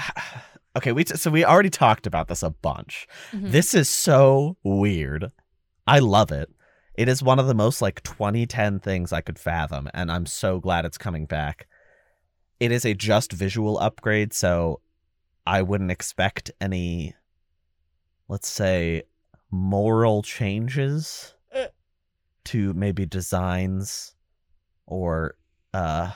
Okay, 0.75 0.91
we 0.91 1.03
t- 1.03 1.15
so 1.17 1.31
we 1.31 1.43
already 1.43 1.71
talked 1.71 2.05
about 2.05 2.27
this 2.27 2.43
a 2.43 2.51
bunch. 2.51 3.07
Mhm. 3.31 3.51
This 3.51 3.73
is 3.73 3.89
so 3.89 4.55
weird. 4.63 5.31
I 5.87 5.97
love 5.97 6.31
it. 6.31 6.49
It 6.93 7.09
is 7.09 7.23
one 7.23 7.39
of 7.39 7.47
the 7.47 7.55
most 7.55 7.81
like 7.81 8.03
2010 8.03 8.79
things 8.79 9.11
I 9.11 9.21
could 9.21 9.39
fathom, 9.39 9.89
and 9.95 10.11
I'm 10.11 10.27
so 10.27 10.59
glad 10.59 10.85
it's 10.85 10.97
coming 10.97 11.25
back. 11.25 11.67
It 12.59 12.71
is 12.71 12.85
a 12.85 12.93
just 12.93 13.31
visual 13.33 13.79
upgrade, 13.79 14.31
so 14.31 14.79
I 15.45 15.63
wouldn't 15.63 15.91
expect 15.91 16.51
any, 16.61 17.15
let's 18.27 18.47
say, 18.47 19.03
moral 19.51 20.21
changes 20.21 21.33
Uh. 21.53 21.67
to 22.45 22.73
maybe 22.73 23.05
designs 23.05 24.15
or 24.85 25.35
uh 25.73 26.11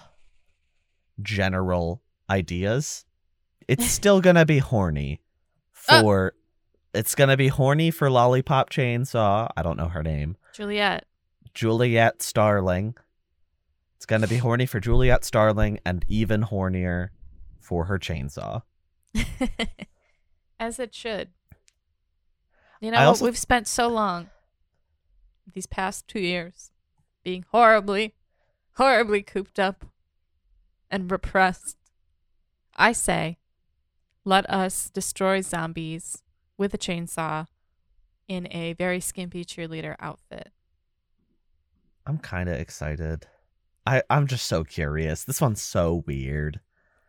general 1.21 2.01
ideas. 2.29 3.05
It's 3.67 3.85
still 3.99 4.21
gonna 4.21 4.45
be 4.45 4.59
horny 4.59 5.21
Uh. 5.89 6.01
for 6.01 6.33
it's 6.93 7.15
gonna 7.15 7.37
be 7.37 7.47
horny 7.47 7.89
for 7.91 8.09
Lollipop 8.09 8.69
Chainsaw. 8.69 9.49
I 9.57 9.63
don't 9.63 9.77
know 9.77 9.87
her 9.89 10.03
name. 10.03 10.37
Juliet. 10.53 11.05
Juliet 11.53 12.21
Starling. 12.21 12.95
It's 13.97 14.05
gonna 14.05 14.27
be 14.27 14.37
horny 14.37 14.65
for 14.67 14.79
Juliet 14.79 15.23
Starling 15.25 15.79
and 15.85 16.05
even 16.07 16.43
hornier 16.43 17.09
for 17.59 17.85
her 17.85 17.97
chainsaw. 17.97 18.61
As 20.59 20.79
it 20.79 20.93
should. 20.93 21.29
You 22.83 22.91
know, 22.91 22.97
also- 23.07 23.23
we've 23.23 23.37
spent 23.37 23.65
so 23.65 23.87
long 23.87 24.29
these 25.53 25.65
past 25.65 26.05
two 26.05 26.19
years 26.19 26.69
being 27.23 27.45
horribly, 27.51 28.13
horribly 28.73 29.23
cooped 29.23 29.57
up 29.57 29.85
and 30.91 31.09
repressed. 31.09 31.77
I 32.75 32.91
say, 32.91 33.37
let 34.25 34.49
us 34.49 34.89
destroy 34.89 35.39
zombies 35.39 36.23
with 36.57 36.73
a 36.73 36.77
chainsaw 36.77 37.47
in 38.27 38.49
a 38.51 38.73
very 38.73 38.99
skimpy 38.99 39.45
cheerleader 39.45 39.95
outfit. 40.01 40.51
I'm 42.05 42.17
kind 42.17 42.49
of 42.49 42.59
excited. 42.59 43.27
I 43.87 44.03
I'm 44.09 44.27
just 44.27 44.45
so 44.45 44.65
curious. 44.65 45.23
This 45.23 45.39
one's 45.39 45.61
so 45.61 46.03
weird. 46.05 46.59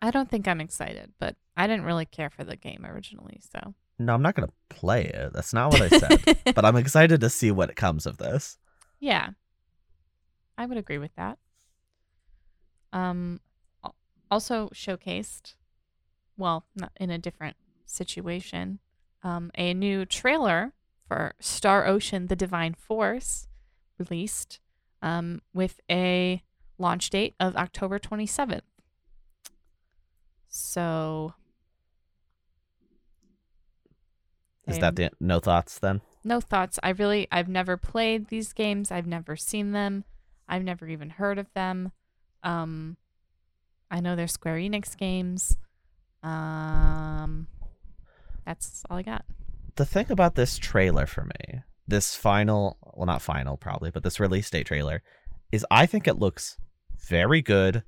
I 0.01 0.13
don't 0.13 0.31
think 0.31 0.47
I'm 0.47 0.61
excited, 0.61 1.15
but 1.19 1.35
I 1.57 1.67
didn't 1.67 1.85
really 1.85 2.07
care 2.07 2.31
for 2.31 2.45
the 2.45 2.55
game 2.57 2.87
originally, 2.87 3.41
so. 3.41 3.75
No, 3.99 4.15
I'm 4.15 4.23
not 4.23 4.35
gonna 4.35 4.53
play 4.69 5.05
it. 5.05 5.33
That's 5.33 5.53
not 5.53 5.73
what 5.73 5.83
I 5.83 5.89
said. 5.89 6.55
but 6.55 6.65
I'm 6.65 6.77
excited 6.85 7.21
to 7.21 7.31
see 7.31 7.51
what 7.51 7.75
comes 7.77 8.07
of 8.07 8.19
this. 8.19 8.59
Yeah. 8.99 9.31
I 10.59 10.67
would 10.67 10.79
agree 10.79 10.99
with 10.99 11.15
that. 11.17 11.39
Um 12.93 13.41
also 14.31 14.69
showcased 14.75 15.55
well, 16.37 16.67
not 16.75 16.91
in 16.97 17.11
a 17.11 17.19
different 17.19 17.57
situation, 17.87 18.81
um 19.23 19.51
a 19.57 19.75
new 19.75 20.05
trailer 20.05 20.73
for 21.07 21.35
Star 21.39 21.87
Ocean 21.87 22.27
The 22.27 22.37
Divine 22.37 22.75
Force 22.75 23.47
released 23.99 24.59
um 25.03 25.41
with 25.53 25.81
a 25.91 26.43
launch 26.79 27.11
date 27.11 27.35
of 27.39 27.55
October 27.57 27.99
27th. 28.01 28.63
So 30.49 31.35
Is 34.67 34.79
that 34.79 34.97
the 34.97 35.11
no 35.21 35.41
thoughts 35.41 35.79
then? 35.79 36.01
no 36.25 36.41
thoughts. 36.41 36.79
I 36.83 36.91
really 36.91 37.29
I've 37.31 37.49
never 37.49 37.77
played 37.77 38.29
these 38.29 38.53
games. 38.53 38.91
I've 38.91 39.07
never 39.07 39.37
seen 39.37 39.73
them. 39.73 40.05
I've 40.49 40.65
never 40.65 40.89
even 40.89 41.11
heard 41.11 41.39
of 41.39 41.53
them. 41.55 41.93
Um 42.43 42.97
I 43.91 44.01
know 44.01 44.17
they're 44.17 44.27
Square 44.27 44.57
Enix 44.57 44.97
games. 44.97 45.57
Um 46.23 47.47
that's 48.47 48.83
all 48.89 48.97
I 48.97 49.03
got. 49.03 49.25
The 49.77 49.85
thing 49.85 50.07
about 50.11 50.35
this 50.35 50.57
trailer 50.59 51.07
for 51.07 51.25
me, 51.25 51.61
this 51.89 52.15
final, 52.15 52.79
well, 52.95 53.07
not 53.07 53.23
final 53.23 53.57
probably, 53.57 53.91
but 53.91 54.03
this 54.03 54.21
release 54.21 54.49
date 54.49 54.67
trailer, 54.67 55.03
is 55.51 55.67
I 55.71 55.87
think 55.87 56.07
it 56.07 56.19
looks 56.19 56.59
very 57.09 57.43
good 57.43 57.83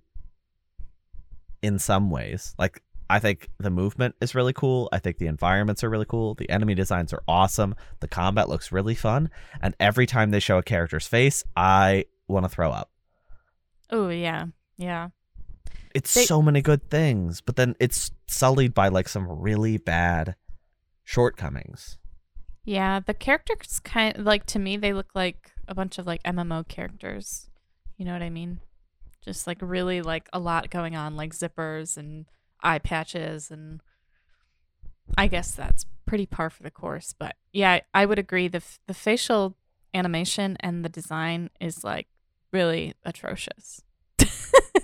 in 1.62 1.78
some 1.78 2.10
ways. 2.10 2.54
Like, 2.58 2.82
I 3.08 3.18
think 3.20 3.48
the 3.58 3.70
movement 3.70 4.14
is 4.20 4.34
really 4.34 4.52
cool. 4.52 4.88
I 4.92 4.98
think 4.98 5.18
the 5.18 5.26
environments 5.28 5.84
are 5.84 5.90
really 5.90 6.06
cool. 6.06 6.34
The 6.34 6.50
enemy 6.50 6.74
designs 6.74 7.12
are 7.12 7.22
awesome. 7.28 7.74
The 8.00 8.08
combat 8.08 8.48
looks 8.48 8.72
really 8.72 8.94
fun. 8.94 9.30
And 9.60 9.74
every 9.78 10.06
time 10.06 10.30
they 10.30 10.40
show 10.40 10.58
a 10.58 10.62
character's 10.62 11.06
face, 11.06 11.44
I 11.56 12.06
want 12.28 12.44
to 12.44 12.48
throw 12.48 12.70
up. 12.72 12.90
Oh 13.90 14.08
yeah. 14.08 14.46
Yeah. 14.76 15.08
It's 15.94 16.12
They- 16.12 16.24
so 16.24 16.42
many 16.42 16.60
good 16.62 16.90
things, 16.90 17.40
but 17.40 17.56
then 17.56 17.76
it's 17.80 18.10
sullied 18.26 18.74
by 18.74 18.88
like 18.88 19.08
some 19.08 19.26
really 19.30 19.78
bad 19.78 20.34
shortcomings. 21.04 21.96
Yeah, 22.64 22.98
the 22.98 23.14
characters 23.14 23.80
kind 23.84 24.24
like 24.24 24.44
to 24.46 24.58
me 24.58 24.76
they 24.76 24.92
look 24.92 25.06
like 25.14 25.52
a 25.68 25.74
bunch 25.74 25.98
of 25.98 26.06
like 26.06 26.22
MMO 26.24 26.66
characters. 26.66 27.48
You 27.96 28.04
know 28.04 28.12
what 28.12 28.22
I 28.22 28.30
mean? 28.30 28.58
Just 29.24 29.46
like 29.46 29.58
really 29.60 30.02
like 30.02 30.28
a 30.32 30.38
lot 30.40 30.68
going 30.68 30.96
on 30.96 31.16
like 31.16 31.32
zippers 31.32 31.96
and 31.96 32.26
eye 32.62 32.78
patches 32.78 33.50
and 33.50 33.80
I 35.16 35.26
guess 35.28 35.52
that's 35.52 35.86
pretty 36.06 36.26
par 36.26 36.50
for 36.50 36.62
the 36.62 36.70
course, 36.70 37.14
but 37.18 37.36
yeah, 37.52 37.80
I 37.92 38.06
would 38.06 38.18
agree 38.18 38.48
the 38.48 38.58
f- 38.58 38.78
the 38.86 38.94
facial 38.94 39.56
animation 39.94 40.56
and 40.60 40.84
the 40.84 40.88
design 40.88 41.50
is 41.60 41.84
like 41.84 42.06
really 42.52 42.94
atrocious. 43.04 43.82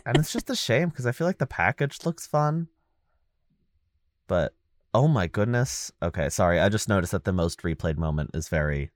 and 0.06 0.16
it's 0.16 0.32
just 0.32 0.50
a 0.50 0.56
shame 0.56 0.88
because 0.88 1.06
I 1.06 1.12
feel 1.12 1.26
like 1.26 1.38
the 1.38 1.46
package 1.46 2.04
looks 2.04 2.26
fun. 2.26 2.68
But 4.26 4.54
oh 4.94 5.08
my 5.08 5.26
goodness. 5.26 5.92
Okay, 6.02 6.28
sorry. 6.28 6.60
I 6.60 6.68
just 6.68 6.88
noticed 6.88 7.12
that 7.12 7.24
the 7.24 7.32
most 7.32 7.62
replayed 7.62 7.96
moment 7.96 8.30
is 8.34 8.48
very 8.48 8.90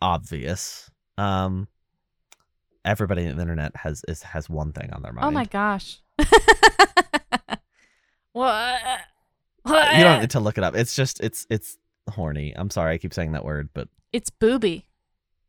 obvious. 0.00 0.90
Um 1.18 1.68
everybody 2.84 3.26
on 3.26 3.36
the 3.36 3.42
internet 3.42 3.76
has 3.76 4.02
is 4.08 4.22
has 4.22 4.48
one 4.48 4.72
thing 4.72 4.90
on 4.92 5.02
their 5.02 5.12
mind. 5.12 5.26
Oh 5.26 5.30
my 5.30 5.44
gosh. 5.44 6.00
what? 8.32 9.00
You 9.66 10.04
don't 10.04 10.20
need 10.20 10.30
to 10.30 10.40
look 10.40 10.58
it 10.58 10.64
up. 10.64 10.74
It's 10.74 10.94
just 10.94 11.20
it's 11.20 11.46
it's 11.50 11.76
horny. 12.08 12.52
I'm 12.56 12.70
sorry 12.70 12.94
I 12.94 12.98
keep 12.98 13.12
saying 13.14 13.32
that 13.32 13.44
word, 13.44 13.68
but 13.74 13.88
It's 14.12 14.30
booby. 14.30 14.86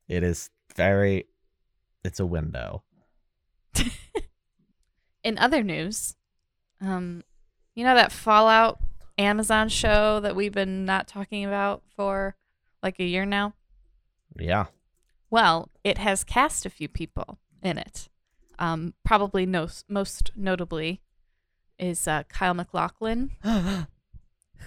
it 0.08 0.24
is 0.24 0.50
very 0.76 1.26
it's 2.04 2.20
a 2.20 2.26
window. 2.26 2.84
In 5.24 5.38
other 5.38 5.64
news, 5.64 6.16
um, 6.82 7.24
you 7.76 7.84
know 7.84 7.96
that 7.96 8.12
Fallout 8.12 8.80
Amazon 9.18 9.70
show 9.70 10.20
that 10.20 10.36
we've 10.36 10.52
been 10.54 10.84
not 10.86 11.08
talking 11.08 11.46
about 11.46 11.84
for 11.96 12.36
like 12.82 13.00
a 13.00 13.04
year 13.06 13.26
now? 13.26 13.54
Yeah. 14.40 14.66
Well, 15.30 15.70
it 15.84 15.98
has 16.00 16.24
cast 16.24 16.66
a 16.66 16.70
few 16.70 16.88
people 16.90 17.38
in 17.62 17.78
it. 17.78 18.10
Um, 18.62 18.94
probably 19.04 19.48
no, 19.48 19.68
most 19.90 20.32
notably 20.36 21.02
is 21.80 22.08
uh, 22.08 22.22
Kyle 22.30 22.54
MacLachlan, 22.54 23.32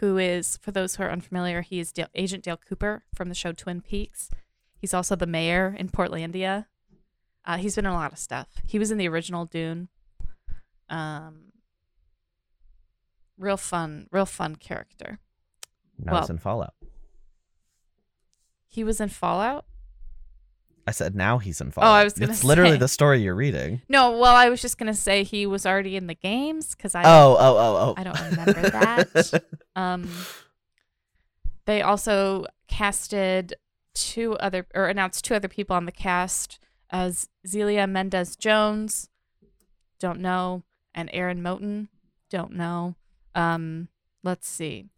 who 0.00 0.18
is, 0.18 0.56
for 0.56 0.72
those 0.72 0.96
who 0.96 1.04
are 1.04 1.10
unfamiliar, 1.12 1.62
he 1.62 1.78
is 1.78 1.92
Dale, 1.92 2.08
Agent 2.12 2.42
Dale 2.42 2.56
Cooper 2.56 3.04
from 3.14 3.28
the 3.28 3.36
show 3.36 3.52
Twin 3.52 3.80
Peaks. 3.80 4.30
He's 4.76 4.92
also 4.92 5.14
the 5.14 5.28
mayor 5.28 5.76
in 5.78 5.90
Portlandia. 5.90 6.66
Uh, 7.44 7.56
he's 7.56 7.76
been 7.76 7.86
in 7.86 7.92
a 7.92 7.94
lot 7.94 8.12
of 8.12 8.18
stuff. 8.18 8.48
He 8.66 8.80
was 8.80 8.90
in 8.90 8.98
the 8.98 9.06
original 9.06 9.44
Dune. 9.44 9.88
Um, 10.90 11.52
real 13.38 13.56
fun, 13.56 14.08
real 14.10 14.26
fun 14.26 14.56
character. 14.56 15.20
now 16.00 16.14
Well- 16.14 16.26
in 16.26 16.38
Fallout. 16.38 16.74
He 18.66 18.82
was 18.82 19.00
in 19.00 19.08
Fallout. 19.08 19.66
I 20.87 20.91
said 20.91 21.14
now 21.14 21.38
he's 21.38 21.61
in 21.61 21.71
Fallout. 21.71 21.91
Oh, 21.91 21.95
I 21.95 22.05
was 22.05 22.12
gonna 22.14 22.33
It's 22.33 22.45
literally 22.45 22.76
the 22.76 22.88
story 22.88 23.23
you're 23.23 23.35
reading. 23.35 23.81
No, 23.88 24.19
well, 24.19 24.35
I 24.35 24.49
was 24.50 24.61
just 24.61 24.79
gonna 24.79 24.95
say 24.95 25.25
he 25.25 25.47
was 25.47 25.64
already 25.64 25.97
in 25.97 26.07
the 26.07 26.14
games 26.14 26.75
because 26.75 26.95
I 26.95 27.03
Oh, 27.05 27.37
oh, 27.38 27.57
oh, 27.57 27.76
oh. 27.76 27.95
I 27.97 28.05
don't 28.05 28.21
remember 28.31 28.71
that. 28.71 29.45
Um, 29.76 30.09
they 31.64 31.83
also 31.83 32.47
casted 32.69 33.55
two 33.93 34.35
other 34.35 34.67
or 34.73 34.87
announced 34.87 35.25
two 35.25 35.35
other 35.35 35.49
people 35.49 35.75
on 35.75 35.85
the 35.85 35.91
cast 35.91 36.61
as 36.91 37.29
Xelia 37.45 37.91
Mendes-Jones, 37.91 39.09
don't 39.99 40.21
know, 40.21 40.62
and 40.95 41.11
Aaron 41.12 41.43
Moten, 41.43 41.88
don't 42.31 42.53
know. 42.53 42.95
Um, 43.35 43.88
let's 44.23 44.49
see. 44.49 44.91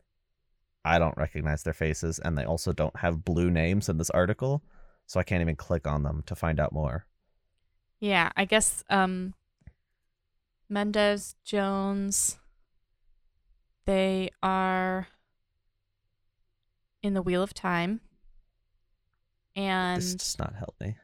I 0.85 0.99
don't 0.99 1.17
recognize 1.17 1.63
their 1.63 1.73
faces, 1.73 2.19
and 2.19 2.37
they 2.37 2.45
also 2.45 2.73
don't 2.73 2.97
have 2.99 3.25
blue 3.25 3.51
names 3.51 3.89
in 3.89 3.97
this 3.99 4.11
article, 4.11 4.63
so 5.07 5.19
I 5.21 5.23
can't 5.23 5.41
even 5.41 5.57
click 5.57 5.87
on 5.87 6.03
them 6.03 6.23
to 6.27 6.35
find 6.35 6.59
out 6.61 6.73
more. 6.73 7.07
Yeah, 8.01 8.31
I 8.37 8.45
guess 8.45 8.85
um, 8.91 9.35
Mendez 10.69 11.35
Jones. 11.45 12.39
They 13.87 14.31
are 14.43 15.07
in 17.03 17.15
the 17.15 17.23
Wheel 17.23 17.43
of 17.43 17.55
Time, 17.55 18.01
and 19.55 20.03
this 20.03 20.15
does 20.15 20.39
not 20.39 20.55
help 20.57 20.75
me. 20.81 20.97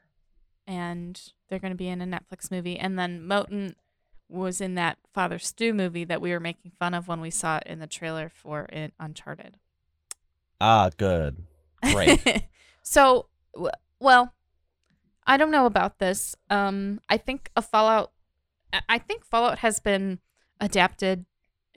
and 0.67 1.21
they're 1.49 1.61
going 1.61 1.71
to 1.73 1.77
be 1.77 1.89
in 1.89 2.03
a 2.03 2.07
Netflix 2.07 2.51
movie. 2.51 2.77
And 2.79 2.99
then 2.99 3.21
Moten 3.23 3.75
was 4.29 4.61
in 4.61 4.75
that 4.75 4.99
Father 5.15 5.39
Stu 5.39 5.73
movie 5.75 6.05
that 6.05 6.21
we 6.21 6.33
were 6.33 6.41
making 6.41 6.73
fun 6.79 6.93
of 6.95 7.07
when 7.07 7.21
we 7.21 7.31
saw 7.31 7.59
it 7.59 7.65
in 7.67 7.79
the 7.79 7.87
trailer 7.87 8.29
for 8.29 8.63
it 8.73 8.93
Uncharted. 8.99 9.57
Ah, 10.61 10.91
good. 10.97 11.45
Great. 11.83 12.21
So, 12.85 13.27
well, 14.03 14.35
I 15.27 15.37
don't 15.37 15.51
know 15.53 15.67
about 15.67 15.99
this. 15.99 16.35
Um, 16.51 17.01
I 17.09 17.17
think 17.17 17.51
a 17.57 17.63
Fallout. 17.63 18.13
I- 18.89 18.99
think 18.99 19.25
Fallout 19.25 19.59
has 19.59 19.81
been 19.81 20.19
adapted 20.61 21.27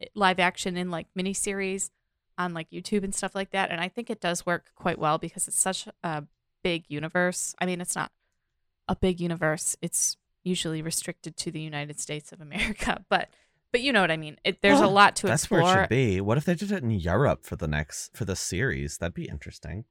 eh, 0.01 0.05
live 0.15 0.39
action 0.39 0.77
in 0.77 0.89
like 0.89 1.08
miniseries 1.17 1.89
on 2.38 2.53
like 2.53 2.70
YouTube 2.72 3.03
and 3.03 3.13
stuff 3.13 3.36
like 3.36 3.51
that, 3.51 3.70
and 3.70 3.79
I 3.79 3.88
think 3.88 4.10
it 4.10 4.20
does 4.20 4.46
work 4.46 4.72
quite 4.75 4.98
well 5.00 5.17
because 5.17 5.48
it's 5.48 5.60
such 5.60 5.88
a 6.03 6.24
big 6.63 6.86
universe. 6.88 7.53
I 7.60 7.65
mean, 7.65 7.79
it's 7.82 7.96
not 7.96 8.12
a 8.88 8.96
big 8.96 9.20
universe. 9.22 9.75
It's 9.82 10.17
usually 10.44 10.82
restricted 10.82 11.38
to 11.38 11.51
the 11.51 11.62
United 11.62 12.00
States 12.00 12.32
of 12.32 12.41
America, 12.41 13.03
but 13.10 13.29
but 13.72 13.82
you 13.82 13.91
know 13.91 14.01
what 14.01 14.12
I 14.12 14.17
mean. 14.17 14.38
It, 14.44 14.62
there's 14.62 14.79
a 14.79 14.88
lot 14.88 15.15
to 15.17 15.27
That's 15.27 15.44
explore. 15.44 15.63
where 15.63 15.79
it 15.82 15.84
should 15.84 15.89
be. 15.89 16.22
What 16.22 16.38
if 16.38 16.46
they 16.46 16.55
did 16.55 16.72
it 16.72 16.82
in 16.82 16.91
Europe 16.91 17.46
for 17.46 17.55
the 17.58 17.67
next 17.67 18.15
for 18.15 18.25
the 18.25 18.36
series? 18.36 18.98
That'd 18.98 19.13
be 19.13 19.27
interesting. 19.27 19.86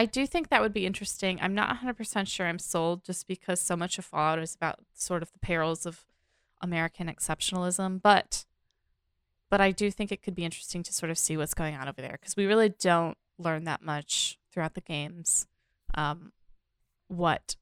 I 0.00 0.06
do 0.06 0.26
think 0.26 0.48
that 0.48 0.62
would 0.62 0.72
be 0.72 0.86
interesting. 0.86 1.38
I'm 1.42 1.54
not 1.54 1.76
100% 1.80 2.26
sure 2.26 2.46
I'm 2.46 2.58
sold 2.58 3.04
just 3.04 3.28
because 3.28 3.60
so 3.60 3.76
much 3.76 3.98
of 3.98 4.06
Fallout 4.06 4.38
is 4.38 4.54
about 4.54 4.78
sort 4.94 5.20
of 5.20 5.30
the 5.30 5.38
perils 5.38 5.84
of 5.84 6.06
American 6.62 7.06
exceptionalism, 7.06 8.00
but 8.00 8.46
but 9.50 9.60
I 9.60 9.72
do 9.72 9.90
think 9.90 10.10
it 10.10 10.22
could 10.22 10.34
be 10.34 10.46
interesting 10.46 10.82
to 10.84 10.92
sort 10.94 11.10
of 11.10 11.18
see 11.18 11.36
what's 11.36 11.52
going 11.52 11.74
on 11.74 11.86
over 11.86 12.00
there 12.00 12.16
because 12.18 12.34
we 12.34 12.46
really 12.46 12.70
don't 12.70 13.18
learn 13.36 13.64
that 13.64 13.82
much 13.82 14.38
throughout 14.50 14.72
the 14.72 14.80
games 14.80 15.46
um, 15.92 16.32
what 17.08 17.56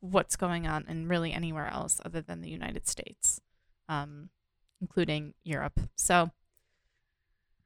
what's 0.00 0.34
going 0.34 0.66
on 0.66 0.86
and 0.88 1.10
really 1.10 1.34
anywhere 1.34 1.66
else 1.66 2.00
other 2.06 2.22
than 2.22 2.40
the 2.40 2.48
United 2.48 2.88
States, 2.88 3.38
um, 3.90 4.30
including 4.80 5.34
Europe. 5.44 5.78
So 5.94 6.30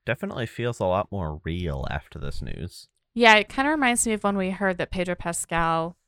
Definitely 0.09 0.47
feels 0.47 0.81
a 0.81 0.87
lot 0.87 1.12
more 1.12 1.38
real 1.45 1.87
after 1.91 2.19
this 2.19 2.41
news. 2.41 2.88
Yeah, 3.12 3.35
it 3.35 3.50
kind 3.50 3.69
of 3.69 3.73
reminds 3.73 4.07
me 4.07 4.15
of 4.15 4.25
when 4.25 4.38
we 4.38 4.49
heard 4.49 4.79
that 4.79 4.91
Pedro 4.91 5.15
Pascal 5.15 5.99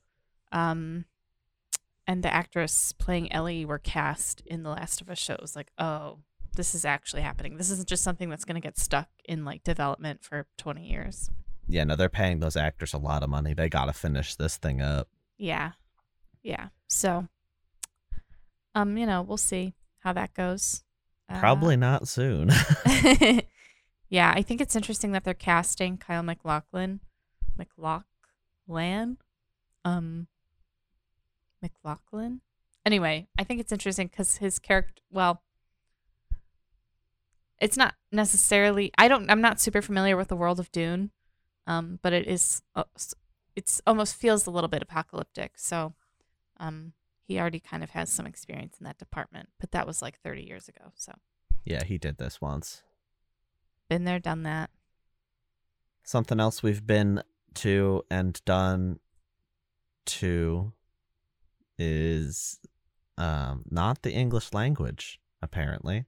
um, 0.52 1.04
and 2.06 2.22
the 2.22 2.32
actress 2.32 2.94
playing 2.94 3.30
Ellie 3.30 3.66
were 3.66 3.76
cast 3.76 4.40
in 4.46 4.62
The 4.62 4.70
Last 4.70 5.02
of 5.02 5.10
Us 5.10 5.18
show. 5.18 5.34
It 5.34 5.42
was 5.42 5.54
like, 5.54 5.70
oh, 5.76 6.20
this 6.56 6.74
is 6.74 6.86
actually 6.86 7.20
happening. 7.20 7.58
This 7.58 7.68
isn't 7.68 7.90
just 7.90 8.02
something 8.02 8.30
that's 8.30 8.46
going 8.46 8.54
to 8.54 8.66
get 8.66 8.78
stuck 8.78 9.10
in 9.26 9.44
like 9.44 9.64
development 9.64 10.24
for 10.24 10.46
20 10.56 10.82
years. 10.88 11.28
Yeah, 11.68 11.84
no, 11.84 11.94
they're 11.94 12.08
paying 12.08 12.40
those 12.40 12.56
actors 12.56 12.94
a 12.94 12.98
lot 12.98 13.22
of 13.22 13.28
money. 13.28 13.52
They 13.52 13.68
gotta 13.68 13.92
finish 13.92 14.34
this 14.34 14.56
thing 14.56 14.80
up. 14.80 15.08
Yeah. 15.36 15.72
Yeah. 16.42 16.68
So, 16.88 17.28
um, 18.74 18.96
you 18.96 19.04
know, 19.04 19.20
we'll 19.20 19.36
see 19.36 19.74
how 19.98 20.14
that 20.14 20.32
goes. 20.32 20.84
Uh, 21.28 21.38
Probably 21.38 21.76
not 21.76 22.08
soon. 22.08 22.50
yeah, 24.10 24.32
I 24.36 24.42
think 24.42 24.60
it's 24.60 24.76
interesting 24.76 25.12
that 25.12 25.24
they're 25.24 25.34
casting 25.34 25.96
Kyle 25.96 26.22
McLaughlin, 26.22 27.00
McLaughlin, 27.56 29.16
um, 29.84 30.26
McLaughlin. 31.62 32.40
Anyway, 32.84 33.28
I 33.38 33.44
think 33.44 33.60
it's 33.60 33.72
interesting 33.72 34.08
because 34.08 34.38
his 34.38 34.58
character, 34.58 35.00
well, 35.10 35.42
it's 37.60 37.76
not 37.76 37.94
necessarily. 38.10 38.90
I 38.98 39.06
don't. 39.06 39.30
I'm 39.30 39.40
not 39.40 39.60
super 39.60 39.82
familiar 39.82 40.16
with 40.16 40.28
the 40.28 40.36
world 40.36 40.58
of 40.58 40.72
Dune, 40.72 41.10
um, 41.66 41.98
but 42.02 42.12
it 42.12 42.26
is. 42.26 42.62
uh, 42.74 42.84
It's 43.54 43.80
almost 43.86 44.16
feels 44.16 44.46
a 44.46 44.50
little 44.50 44.68
bit 44.68 44.82
apocalyptic. 44.82 45.52
So, 45.56 45.92
um, 46.58 46.94
he 47.28 47.38
already 47.38 47.60
kind 47.60 47.82
of 47.84 47.90
has 47.90 48.10
some 48.10 48.26
experience 48.26 48.78
in 48.80 48.84
that 48.84 48.98
department, 48.98 49.50
but 49.60 49.72
that 49.72 49.86
was 49.86 50.00
like 50.02 50.18
30 50.20 50.42
years 50.42 50.68
ago. 50.68 50.92
So, 50.96 51.12
yeah, 51.64 51.84
he 51.84 51.98
did 51.98 52.16
this 52.16 52.40
once. 52.40 52.82
Been 53.90 54.04
there, 54.04 54.18
done 54.18 54.44
that. 54.44 54.70
Something 56.02 56.40
else 56.40 56.62
we've 56.62 56.86
been 56.86 57.22
to 57.56 58.02
and 58.10 58.42
done 58.46 59.00
to 60.06 60.72
is 61.78 62.58
um, 63.18 63.64
not 63.68 64.02
the 64.02 64.12
English 64.12 64.54
language, 64.54 65.20
apparently. 65.42 66.06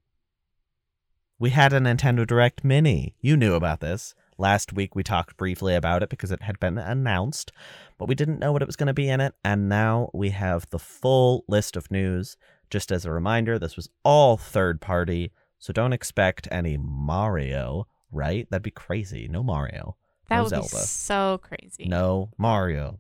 We 1.39 1.51
had 1.51 1.73
a 1.73 1.81
Nintendo 1.81 2.25
Direct 2.25 2.63
Mini. 2.63 3.17
You 3.21 3.37
knew 3.37 3.55
about 3.55 3.81
this. 3.81 4.15
Last 4.39 4.73
week 4.73 4.95
we 4.95 5.03
talked 5.03 5.37
briefly 5.37 5.75
about 5.75 6.03
it 6.03 6.09
because 6.09 6.31
it 6.31 6.43
had 6.43 6.61
been 6.61 6.79
announced, 6.79 7.51
but 7.99 8.09
we 8.09 8.15
didn't 8.15 8.39
know 8.39 8.53
what 8.53 8.63
it 8.63 8.69
was 8.69 8.77
going 8.77 8.87
to 8.87 8.95
be 8.95 9.09
in 9.09 9.21
it. 9.21 9.35
And 9.45 9.69
now 9.69 10.09
we 10.15 10.31
have 10.31 10.71
the 10.71 10.79
full 10.79 11.45
list 11.49 11.77
of 11.77 11.91
news. 11.91 12.37
Just 12.71 12.93
as 12.93 13.05
a 13.05 13.11
reminder, 13.11 13.59
this 13.59 13.77
was 13.77 13.91
all 14.05 14.37
third 14.37 14.81
party, 14.81 15.33
so 15.63 15.73
don't 15.73 15.93
expect 15.93 16.49
any 16.51 16.77
Mario, 16.77 17.87
right? 18.11 18.49
That'd 18.51 18.65
be 18.65 18.73
crazy. 18.73 19.29
No 19.29 19.45
Mario. 19.45 19.97
That 20.29 20.39
No 20.39 20.43
would 20.43 20.51
Zelda. 20.51 20.69
be 20.73 20.77
so 20.79 21.39
crazy. 21.41 21.85
No 21.87 22.31
Mario. 22.37 22.99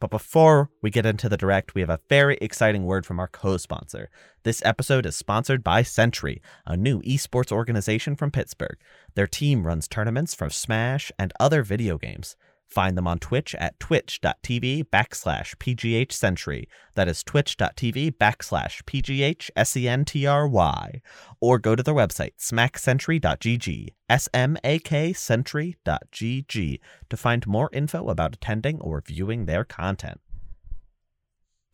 But 0.00 0.08
before 0.10 0.70
we 0.80 0.88
get 0.88 1.04
into 1.04 1.28
the 1.28 1.36
direct, 1.36 1.74
we 1.74 1.82
have 1.82 1.90
a 1.90 2.00
very 2.08 2.38
exciting 2.40 2.84
word 2.86 3.04
from 3.04 3.20
our 3.20 3.28
co 3.28 3.58
sponsor. 3.58 4.08
This 4.44 4.62
episode 4.64 5.04
is 5.04 5.14
sponsored 5.14 5.62
by 5.62 5.82
Century, 5.82 6.40
a 6.64 6.74
new 6.74 7.02
esports 7.02 7.52
organization 7.52 8.16
from 8.16 8.30
Pittsburgh. 8.30 8.78
Their 9.14 9.26
team 9.26 9.66
runs 9.66 9.86
tournaments 9.86 10.34
for 10.34 10.48
Smash 10.48 11.12
and 11.18 11.34
other 11.38 11.62
video 11.62 11.98
games. 11.98 12.34
Find 12.70 12.96
them 12.96 13.08
on 13.08 13.18
Twitch 13.18 13.56
at 13.56 13.78
twitch.tv 13.80 14.84
backslash 14.84 15.56
PGH 15.56 16.12
Century. 16.12 16.68
That 16.94 17.08
is 17.08 17.24
twitch.tv 17.24 18.12
backslash 18.12 18.84
PGH. 18.84 21.00
Or 21.40 21.58
go 21.58 21.74
to 21.74 21.82
their 21.82 21.94
website, 21.94 22.34
smackcentury.gg, 22.38 23.88
S-M-A-K 24.08 25.12
century.gg 25.12 26.80
to 27.08 27.16
find 27.16 27.46
more 27.46 27.70
info 27.72 28.08
about 28.08 28.34
attending 28.34 28.80
or 28.80 29.02
viewing 29.04 29.46
their 29.46 29.64
content. 29.64 30.20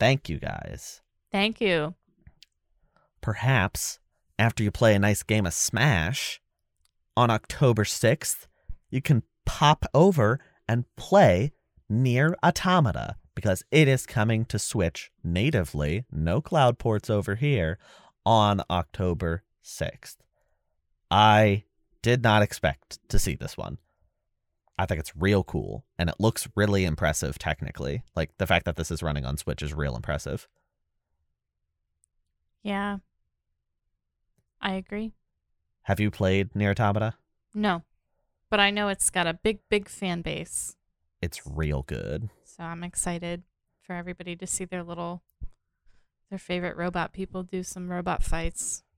Thank 0.01 0.31
you 0.31 0.39
guys. 0.39 1.03
Thank 1.31 1.61
you. 1.61 1.95
Perhaps 3.21 3.99
after 4.39 4.63
you 4.63 4.71
play 4.71 4.95
a 4.95 4.99
nice 4.99 5.23
game 5.23 5.45
of 5.45 5.53
Smash 5.53 6.41
on 7.17 7.31
October 7.31 7.85
6th, 7.85 8.47
you 8.91 9.03
can 9.03 9.23
pop 9.45 9.85
over 9.93 10.41
and 10.69 10.85
play 10.97 11.53
NieR 11.91 12.35
Automata 12.45 13.17
because 13.35 13.63
it 13.71 13.87
is 13.87 14.07
coming 14.07 14.45
to 14.47 14.59
Switch 14.59 15.11
natively, 15.23 16.05
no 16.11 16.41
cloud 16.41 16.79
ports 16.79 17.11
over 17.11 17.35
here, 17.35 17.79
on 18.25 18.63
October 18.71 19.45
6th. 19.65 20.17
I 21.11 21.65
did 22.03 22.23
not 22.23 22.43
expect 22.43 22.99
to 23.09 23.19
see 23.19 23.35
this 23.35 23.57
one. 23.57 23.79
I 24.79 24.87
think 24.87 25.01
it's 25.01 25.17
real 25.17 25.43
cool 25.45 25.85
and 25.99 26.09
it 26.09 26.17
looks 26.19 26.49
really 26.55 26.85
impressive 26.85 27.39
technically. 27.39 28.03
Like 28.15 28.37
the 28.39 28.47
fact 28.47 28.65
that 28.65 28.77
this 28.77 28.91
is 28.91 29.03
running 29.03 29.25
on 29.25 29.37
Switch 29.37 29.63
is 29.63 29.73
real 29.73 29.97
impressive. 29.97 30.49
Yeah. 32.63 32.99
I 34.61 34.75
agree. 34.75 35.13
Have 35.83 36.01
you 36.01 36.11
played 36.11 36.53
NieR 36.55 36.73
Automata? 36.73 37.15
No. 37.55 37.83
But 38.51 38.61
I 38.61 38.71
know 38.71 38.89
it's 38.89 39.11
got 39.11 39.27
a 39.27 39.35
big, 39.35 39.61
big 39.69 39.89
fan 39.89 40.23
base. 40.23 40.77
It's 41.21 41.47
real 41.47 41.83
good. 41.83 42.31
So 42.45 42.63
I'm 42.63 42.85
excited 42.85 43.43
for 43.83 43.95
everybody 43.95 44.37
to 44.37 44.47
see 44.47 44.65
their 44.65 44.83
little, 44.83 45.23
their 46.31 46.39
favorite 46.39 46.77
robot 46.77 47.13
people 47.13 47.43
do 47.43 47.63
some 47.63 47.91
robot 47.91 48.23
fights. 48.23 48.83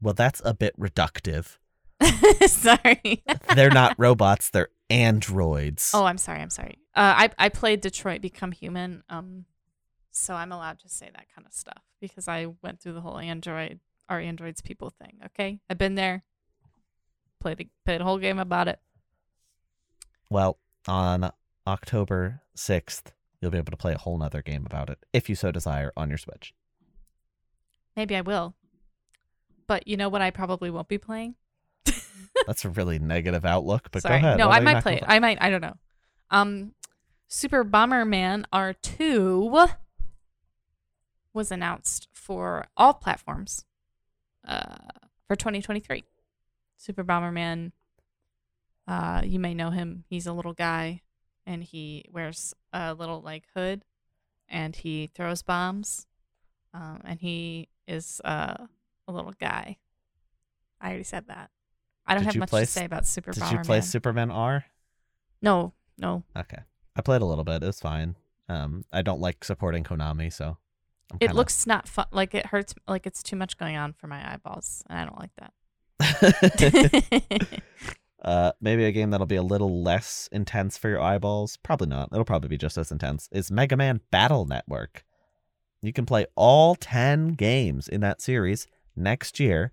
Well, 0.00 0.14
that's 0.14 0.42
a 0.44 0.52
bit 0.52 0.76
reductive. 0.76 1.58
sorry. 2.48 3.22
They're 3.54 3.70
not 3.70 3.94
robots, 3.98 4.50
they're 4.50 4.70
androids. 4.90 5.92
oh, 5.94 6.04
I'm 6.06 6.18
sorry. 6.18 6.40
I'm 6.40 6.50
sorry. 6.50 6.78
Uh, 6.94 7.14
I 7.16 7.30
I 7.38 7.48
played 7.50 7.80
Detroit 7.82 8.20
Become 8.20 8.50
Human. 8.50 9.04
Um, 9.08 9.44
so 10.10 10.34
I'm 10.34 10.50
allowed 10.50 10.80
to 10.80 10.88
say 10.88 11.08
that 11.14 11.26
kind 11.32 11.46
of 11.46 11.52
stuff 11.52 11.84
because 12.00 12.26
I 12.26 12.46
went 12.62 12.80
through 12.80 12.94
the 12.94 13.00
whole 13.00 13.16
Android 13.18 13.78
our 14.08 14.18
androids 14.18 14.60
people 14.60 14.90
thing. 14.90 15.20
Okay, 15.26 15.60
I've 15.70 15.78
been 15.78 15.94
there. 15.94 16.24
Played 17.42 17.58
the 17.58 17.68
played 17.84 18.00
a 18.00 18.04
whole 18.04 18.18
game 18.18 18.38
about 18.38 18.68
it. 18.68 18.78
Well, 20.30 20.58
on 20.86 21.32
October 21.66 22.40
6th, 22.56 23.12
you'll 23.40 23.50
be 23.50 23.58
able 23.58 23.72
to 23.72 23.76
play 23.76 23.92
a 23.94 23.98
whole 23.98 24.16
nother 24.16 24.42
game 24.42 24.64
about 24.64 24.88
it, 24.88 25.04
if 25.12 25.28
you 25.28 25.34
so 25.34 25.50
desire, 25.50 25.92
on 25.96 26.08
your 26.08 26.18
Switch. 26.18 26.54
Maybe 27.96 28.14
I 28.14 28.20
will. 28.20 28.54
But 29.66 29.88
you 29.88 29.96
know 29.96 30.08
what? 30.08 30.22
I 30.22 30.30
probably 30.30 30.70
won't 30.70 30.86
be 30.86 30.98
playing. 30.98 31.34
That's 32.46 32.64
a 32.64 32.70
really 32.70 33.00
negative 33.00 33.44
outlook, 33.44 33.88
but 33.90 34.02
Sorry. 34.02 34.20
go 34.20 34.26
ahead. 34.26 34.38
No, 34.38 34.46
What 34.48 34.56
I 34.56 34.60
might 34.60 34.82
play 34.82 34.96
it. 34.98 35.04
I 35.06 35.18
might. 35.18 35.38
I 35.40 35.50
don't 35.50 35.60
know. 35.62 35.76
Um, 36.30 36.74
Super 37.26 37.64
Bomberman 37.64 38.44
R2 38.52 39.74
was 41.34 41.50
announced 41.50 42.06
for 42.12 42.66
all 42.76 42.94
platforms 42.94 43.64
uh, 44.46 44.76
for 45.26 45.34
2023. 45.34 46.04
Super 46.82 47.04
Bomberman, 47.04 47.70
uh, 48.88 49.22
you 49.24 49.38
may 49.38 49.54
know 49.54 49.70
him. 49.70 50.04
He's 50.08 50.26
a 50.26 50.32
little 50.32 50.52
guy 50.52 51.02
and 51.46 51.62
he 51.62 52.04
wears 52.10 52.54
a 52.72 52.92
little 52.92 53.20
like 53.20 53.44
hood 53.54 53.84
and 54.48 54.74
he 54.74 55.08
throws 55.14 55.42
bombs. 55.42 56.06
Um, 56.74 57.00
and 57.04 57.20
he 57.20 57.68
is 57.86 58.20
uh, 58.24 58.66
a 59.06 59.12
little 59.12 59.32
guy. 59.38 59.76
I 60.80 60.88
already 60.88 61.04
said 61.04 61.28
that. 61.28 61.50
I 62.04 62.14
don't 62.14 62.24
Did 62.24 62.32
have 62.34 62.40
much 62.40 62.50
play 62.50 62.62
to 62.62 62.66
say 62.66 62.84
about 62.84 63.06
Super 63.06 63.30
Did 63.30 63.42
Bomberman. 63.44 63.52
you 63.52 63.58
play 63.60 63.80
Superman 63.80 64.30
R? 64.32 64.64
No, 65.40 65.74
no. 65.98 66.24
Okay. 66.36 66.62
I 66.96 67.00
played 67.02 67.22
a 67.22 67.26
little 67.26 67.44
bit. 67.44 67.62
It 67.62 67.66
was 67.66 67.78
fine. 67.78 68.16
Um, 68.48 68.84
I 68.92 69.02
don't 69.02 69.20
like 69.20 69.44
supporting 69.44 69.84
Konami, 69.84 70.32
so 70.32 70.56
I'm 71.12 71.16
It 71.16 71.26
kinda- 71.28 71.34
looks 71.36 71.64
not 71.66 71.86
fun. 71.86 72.06
Like 72.10 72.34
it 72.34 72.46
hurts. 72.46 72.74
Like 72.88 73.06
it's 73.06 73.22
too 73.22 73.36
much 73.36 73.56
going 73.56 73.76
on 73.76 73.92
for 73.92 74.08
my 74.08 74.32
eyeballs, 74.32 74.82
and 74.90 74.98
I 74.98 75.04
don't 75.04 75.18
like 75.20 75.34
that. 75.36 75.52
uh, 78.22 78.52
maybe 78.60 78.84
a 78.84 78.92
game 78.92 79.10
that'll 79.10 79.26
be 79.26 79.36
a 79.36 79.42
little 79.42 79.82
less 79.82 80.28
intense 80.32 80.78
for 80.78 80.88
your 80.88 81.00
eyeballs. 81.00 81.58
Probably 81.62 81.88
not. 81.88 82.08
It'll 82.12 82.24
probably 82.24 82.48
be 82.48 82.58
just 82.58 82.78
as 82.78 82.92
intense. 82.92 83.28
Is 83.32 83.50
Mega 83.50 83.76
Man 83.76 84.00
Battle 84.10 84.46
Network. 84.46 85.04
You 85.82 85.92
can 85.92 86.06
play 86.06 86.26
all 86.36 86.76
10 86.76 87.34
games 87.34 87.88
in 87.88 88.00
that 88.02 88.22
series 88.22 88.66
next 88.94 89.40
year 89.40 89.72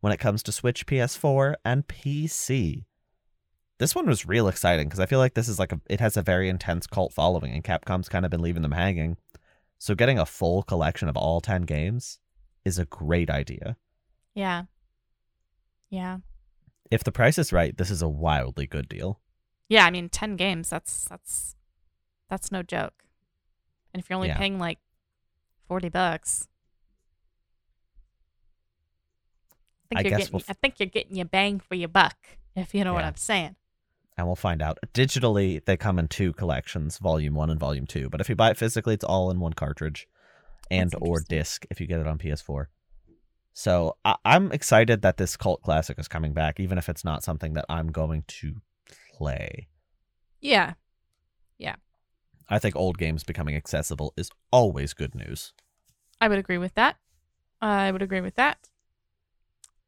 when 0.00 0.12
it 0.12 0.20
comes 0.20 0.42
to 0.44 0.52
Switch, 0.52 0.86
PS4, 0.86 1.54
and 1.64 1.86
PC. 1.88 2.84
This 3.78 3.96
one 3.96 4.06
was 4.06 4.26
real 4.26 4.46
exciting 4.46 4.86
because 4.86 5.00
I 5.00 5.06
feel 5.06 5.18
like 5.18 5.34
this 5.34 5.48
is 5.48 5.58
like 5.58 5.72
a 5.72 5.80
it 5.90 5.98
has 5.98 6.16
a 6.16 6.22
very 6.22 6.48
intense 6.48 6.86
cult 6.86 7.12
following 7.12 7.52
and 7.52 7.64
Capcom's 7.64 8.08
kind 8.08 8.24
of 8.24 8.30
been 8.30 8.42
leaving 8.42 8.62
them 8.62 8.72
hanging. 8.72 9.16
So 9.78 9.96
getting 9.96 10.20
a 10.20 10.26
full 10.26 10.62
collection 10.62 11.08
of 11.08 11.16
all 11.16 11.40
10 11.40 11.62
games 11.62 12.20
is 12.64 12.78
a 12.78 12.84
great 12.84 13.28
idea. 13.28 13.76
yeah. 14.34 14.64
Yeah. 15.92 16.18
If 16.90 17.04
the 17.04 17.12
price 17.12 17.38
is 17.38 17.52
right, 17.52 17.76
this 17.76 17.90
is 17.90 18.00
a 18.02 18.08
wildly 18.08 18.66
good 18.66 18.88
deal. 18.88 19.20
Yeah, 19.68 19.84
I 19.86 19.90
mean, 19.90 20.08
ten 20.08 20.36
games. 20.36 20.70
That's 20.70 21.04
that's 21.04 21.54
that's 22.30 22.50
no 22.50 22.62
joke. 22.62 23.04
And 23.92 24.02
if 24.02 24.08
you're 24.08 24.16
only 24.16 24.28
Yeah. 24.28 24.38
paying 24.38 24.58
like 24.58 24.78
forty 25.68 25.90
bucks, 25.90 26.48
I 29.90 29.94
think 29.94 29.98
I 29.98 30.08
you're 30.10 30.18
getting. 30.18 30.32
we'll 30.32 30.40
f- 30.40 30.50
I 30.50 30.54
think 30.54 30.74
you're 30.80 30.88
getting 30.88 31.16
your 31.16 31.26
bang 31.26 31.60
for 31.60 31.74
your 31.74 31.88
buck. 31.88 32.16
If 32.56 32.74
you 32.74 32.84
know 32.84 32.94
what 32.94 33.04
I'm 33.04 33.16
saying. 33.16 33.56
and 34.18 34.26
we'll 34.26 34.36
find 34.36 34.60
out. 34.60 34.78
Digitally, 34.92 35.64
they 35.64 35.76
come 35.76 35.98
in 35.98 36.06
two 36.08 36.32
collections, 36.34 36.98
Volume 36.98 37.34
One 37.34 37.48
and 37.50 37.58
Volume 37.60 37.86
Two. 37.86 38.08
But 38.10 38.20
if 38.20 38.28
you 38.28 38.34
buy 38.36 38.50
it 38.50 38.56
physically, 38.58 38.94
it's 38.94 39.04
all 39.04 39.30
in 39.30 39.40
one 39.40 39.52
cartridge, 39.54 40.06
and 40.70 40.92
or 41.00 41.20
disc 41.20 41.64
if 41.70 41.80
you 41.80 41.86
get 41.86 42.00
it 42.00 42.06
on 42.06 42.18
PS4. 42.18 42.66
So 43.54 43.96
I- 44.04 44.16
I'm 44.24 44.50
excited 44.52 45.02
that 45.02 45.16
this 45.18 45.36
cult 45.36 45.62
classic 45.62 45.98
is 45.98 46.08
coming 46.08 46.32
back, 46.32 46.58
even 46.58 46.78
if 46.78 46.88
it's 46.88 47.04
not 47.04 47.22
something 47.22 47.52
that 47.54 47.66
I'm 47.68 47.88
going 47.92 48.24
to 48.28 48.60
play. 49.12 49.68
Yeah. 50.40 50.74
Yeah. 51.58 51.76
I 52.48 52.58
think 52.58 52.74
old 52.76 52.98
games 52.98 53.24
becoming 53.24 53.54
accessible 53.54 54.14
is 54.16 54.30
always 54.50 54.94
good 54.94 55.14
news. 55.14 55.52
I 56.20 56.28
would 56.28 56.38
agree 56.38 56.58
with 56.58 56.74
that. 56.74 56.96
I 57.60 57.90
would 57.92 58.02
agree 58.02 58.20
with 58.20 58.34
that. 58.36 58.68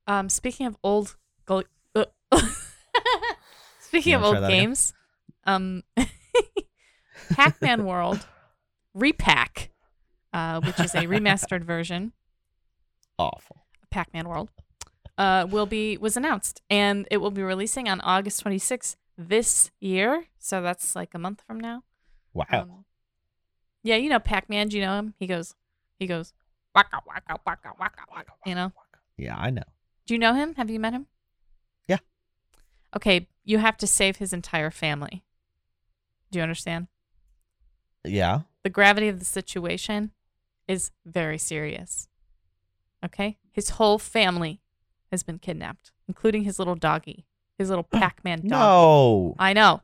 Um, 0.06 0.28
speaking 0.28 0.66
of 0.66 0.76
old, 0.84 1.16
go- 1.46 1.64
uh, 1.94 2.04
speaking 3.80 4.14
of 4.14 4.22
old 4.22 4.36
that 4.36 4.44
again? 4.44 4.60
games, 4.60 4.92
um, 5.44 5.82
Pac-Man 7.30 7.84
World 7.84 8.26
Repack, 8.92 9.70
uh, 10.32 10.60
which 10.60 10.78
is 10.80 10.94
a 10.94 11.02
remastered 11.06 11.64
version 11.64 12.12
Awful. 13.18 13.64
Pac-Man 13.90 14.28
World, 14.28 14.50
uh, 15.18 15.46
will 15.48 15.66
be 15.66 15.96
was 15.96 16.16
announced, 16.16 16.60
and 16.68 17.06
it 17.10 17.18
will 17.18 17.30
be 17.30 17.42
releasing 17.42 17.88
on 17.88 18.00
August 18.00 18.44
26th 18.44 18.96
this 19.16 19.70
year. 19.80 20.24
So 20.38 20.62
that's 20.62 20.96
like 20.96 21.14
a 21.14 21.18
month 21.18 21.42
from 21.46 21.60
now. 21.60 21.84
Wow. 22.32 22.46
Um, 22.50 22.84
yeah, 23.82 23.96
you 23.96 24.08
know 24.08 24.18
Pac-Man. 24.18 24.68
Do 24.68 24.76
you 24.76 24.84
know 24.84 24.96
him? 24.98 25.14
He 25.18 25.26
goes, 25.26 25.54
he 25.98 26.06
goes, 26.06 26.32
waka 26.74 27.00
waka 27.06 27.38
waka 27.46 27.70
waka 27.78 28.02
waka. 28.10 28.32
You 28.44 28.54
know? 28.54 28.72
yeah, 29.16 29.36
I 29.36 29.50
know. 29.50 29.62
Do 30.06 30.14
you 30.14 30.18
know 30.18 30.34
him? 30.34 30.54
Have 30.54 30.70
you 30.70 30.80
met 30.80 30.92
him? 30.92 31.06
Yeah. 31.86 31.98
Okay, 32.96 33.28
you 33.44 33.58
have 33.58 33.76
to 33.78 33.86
save 33.86 34.16
his 34.16 34.32
entire 34.32 34.70
family. 34.70 35.22
Do 36.30 36.38
you 36.38 36.42
understand? 36.42 36.88
Yeah. 38.04 38.40
The 38.64 38.70
gravity 38.70 39.08
of 39.08 39.18
the 39.18 39.24
situation 39.24 40.10
is 40.66 40.90
very 41.06 41.38
serious. 41.38 42.08
Okay? 43.04 43.38
His 43.52 43.70
whole 43.70 43.98
family 43.98 44.60
has 45.12 45.22
been 45.22 45.38
kidnapped, 45.38 45.92
including 46.08 46.44
his 46.44 46.58
little 46.58 46.74
doggy, 46.74 47.26
his 47.58 47.68
little 47.68 47.84
Pac-Man 47.92 48.40
dog. 48.40 48.50
No. 48.50 49.34
I 49.38 49.52
know. 49.52 49.82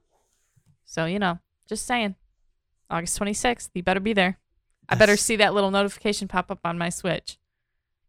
So, 0.84 1.04
you 1.04 1.18
know, 1.18 1.38
just 1.68 1.86
saying. 1.86 2.16
August 2.88 3.16
26th, 3.20 3.68
you 3.74 3.82
better 3.84 4.00
be 4.00 4.12
there. 4.12 4.38
I 4.88 4.94
better 4.96 5.12
That's- 5.12 5.20
see 5.22 5.36
that 5.36 5.54
little 5.54 5.70
notification 5.70 6.26
pop 6.26 6.50
up 6.50 6.58
on 6.64 6.76
my 6.78 6.88
Switch. 6.88 7.38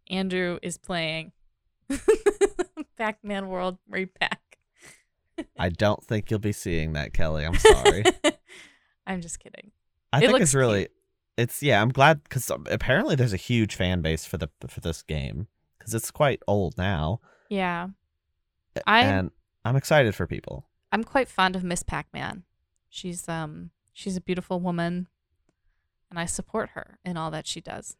Andrew 0.09 0.57
is 0.63 0.77
playing 0.79 1.31
Pac 2.97 3.23
Man 3.23 3.47
World 3.47 3.77
Repack. 3.87 4.39
I 5.57 5.69
don't 5.83 6.03
think 6.03 6.29
you'll 6.31 6.39
be 6.39 6.51
seeing 6.51 6.93
that, 6.93 7.13
Kellie. 7.13 7.45
I'm 7.45 7.55
sorry. 7.57 8.03
I'm 9.07 9.21
just 9.21 9.39
kidding. 9.39 9.71
I 10.11 10.17
It 10.23 10.27
think 10.27 10.41
it's 10.41 10.53
really, 10.55 10.87
it's 11.41 11.61
yeah. 11.63 11.81
I'm 11.81 11.89
glad 11.89 12.23
because 12.23 12.49
apparently 12.67 13.15
there's 13.15 13.33
a 13.33 13.37
huge 13.37 13.75
fan 13.75 14.01
base 14.01 14.25
for 14.25 14.37
the 14.37 14.49
for 14.67 14.79
this 14.81 15.01
game 15.01 15.47
because 15.77 15.93
it's 15.93 16.11
quite 16.11 16.41
old 16.47 16.77
now, 16.77 17.19
Yeah. 17.49 17.89
I'm 18.87 19.05
and 19.05 19.31
I'm 19.65 19.75
excited 19.75 20.15
for 20.15 20.27
people. 20.27 20.65
I'm 20.91 21.03
quite 21.03 21.27
fond 21.27 21.55
of 21.55 21.63
Miss 21.63 21.83
Pac-Man. 21.83 22.43
She's 22.89 23.27
um 23.27 23.71
she's 23.93 24.15
a 24.17 24.21
beautiful 24.21 24.59
woman 24.59 25.07
and 26.09 26.19
I 26.19 26.25
support 26.25 26.69
her 26.75 26.99
in 27.05 27.17
all 27.17 27.31
that 27.31 27.47
she 27.47 27.61
does. 27.61 27.95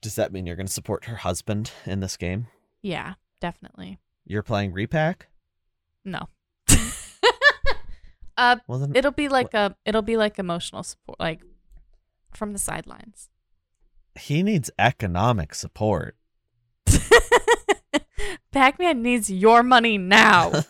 Does 0.00 0.14
that 0.16 0.32
mean 0.32 0.46
you're 0.46 0.56
going 0.56 0.66
to 0.66 0.72
support 0.72 1.06
her 1.06 1.16
husband 1.16 1.72
in 1.86 2.00
this 2.00 2.16
game? 2.16 2.46
Yeah, 2.82 3.14
definitely. 3.40 3.98
You're 4.26 4.42
playing 4.42 4.72
Repack. 4.72 5.28
No. 6.04 6.28
uh 8.36 8.56
Well 8.66 8.78
then, 8.80 8.92
it'll 8.94 9.10
be 9.12 9.28
like 9.28 9.54
a 9.54 9.76
it'll 9.84 10.02
be 10.02 10.16
like 10.16 10.38
emotional 10.38 10.82
support 10.82 11.18
like 11.18 11.40
from 12.34 12.52
the 12.52 12.58
sidelines. 12.58 13.28
he 14.18 14.42
needs 14.42 14.70
economic 14.78 15.54
support. 15.54 16.16
Pac-Man 18.52 19.02
needs 19.02 19.30
your 19.30 19.62
money 19.62 19.98
now. 19.98 20.52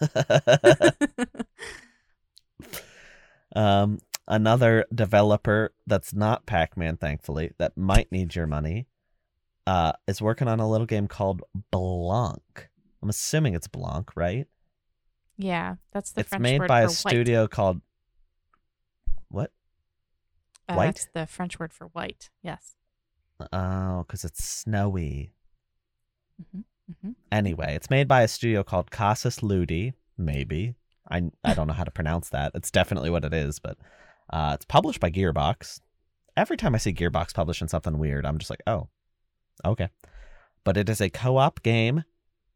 um, 3.57 3.99
another 4.27 4.85
developer 4.92 5.73
that's 5.87 6.12
not 6.12 6.47
Pac-Man, 6.47 6.97
thankfully, 6.97 7.53
that 7.59 7.77
might 7.77 8.11
need 8.11 8.35
your 8.35 8.49
money, 8.49 8.88
uh, 9.66 9.92
is 10.09 10.21
working 10.21 10.49
on 10.49 10.59
a 10.59 10.69
little 10.69 10.87
game 10.87 11.07
called 11.07 11.42
Blanc. 11.71 12.69
I'm 13.03 13.09
assuming 13.09 13.55
it's 13.55 13.69
Blanc, 13.69 14.11
right? 14.16 14.49
yeah, 15.38 15.77
that's 15.92 16.12
the 16.12 16.21
it's 16.21 16.31
French 16.31 16.42
made 16.42 16.66
by 16.66 16.83
a 16.83 16.88
studio 16.88 17.47
called 17.47 17.81
what? 19.29 19.53
White. 20.68 20.74
Uh, 20.74 20.76
white? 20.76 20.87
That's 20.87 21.09
the 21.14 21.26
French 21.26 21.59
word 21.59 21.72
for 21.72 21.87
white. 21.88 22.31
Yes. 22.42 22.74
Oh, 23.52 24.05
because 24.07 24.24
it's 24.24 24.44
snowy. 24.44 25.33
hmm 26.52 27.11
Anyway, 27.33 27.74
it's 27.74 27.90
made 27.90 28.07
by 28.09 28.22
a 28.22 28.29
studio 28.29 28.62
called 28.62 28.90
Casus 28.90 29.42
Ludi. 29.42 29.92
Maybe 30.16 30.74
I 31.11 31.22
I 31.44 31.55
don't 31.55 31.66
know 31.66 31.74
how 31.74 31.85
to 31.85 31.90
pronounce 31.90 32.29
that. 32.31 32.52
It's 32.55 32.70
definitely 32.70 33.11
what 33.11 33.24
it 33.24 33.35
is, 33.35 33.59
but 33.59 33.76
uh, 34.31 34.52
it's 34.55 34.64
published 34.64 35.00
by 35.00 35.11
Gearbox. 35.11 35.81
Every 36.37 36.57
time 36.57 36.74
I 36.74 36.79
see 36.79 36.92
Gearbox 36.92 37.35
publishing 37.35 37.68
something 37.68 37.98
weird, 37.98 38.24
I'm 38.26 38.38
just 38.38 38.50
like, 38.50 38.62
oh, 38.66 38.88
okay. 39.64 39.88
But 40.64 40.76
it 40.76 40.88
is 40.88 41.00
a 41.00 41.11
co-op 41.11 41.62
game. 41.62 42.05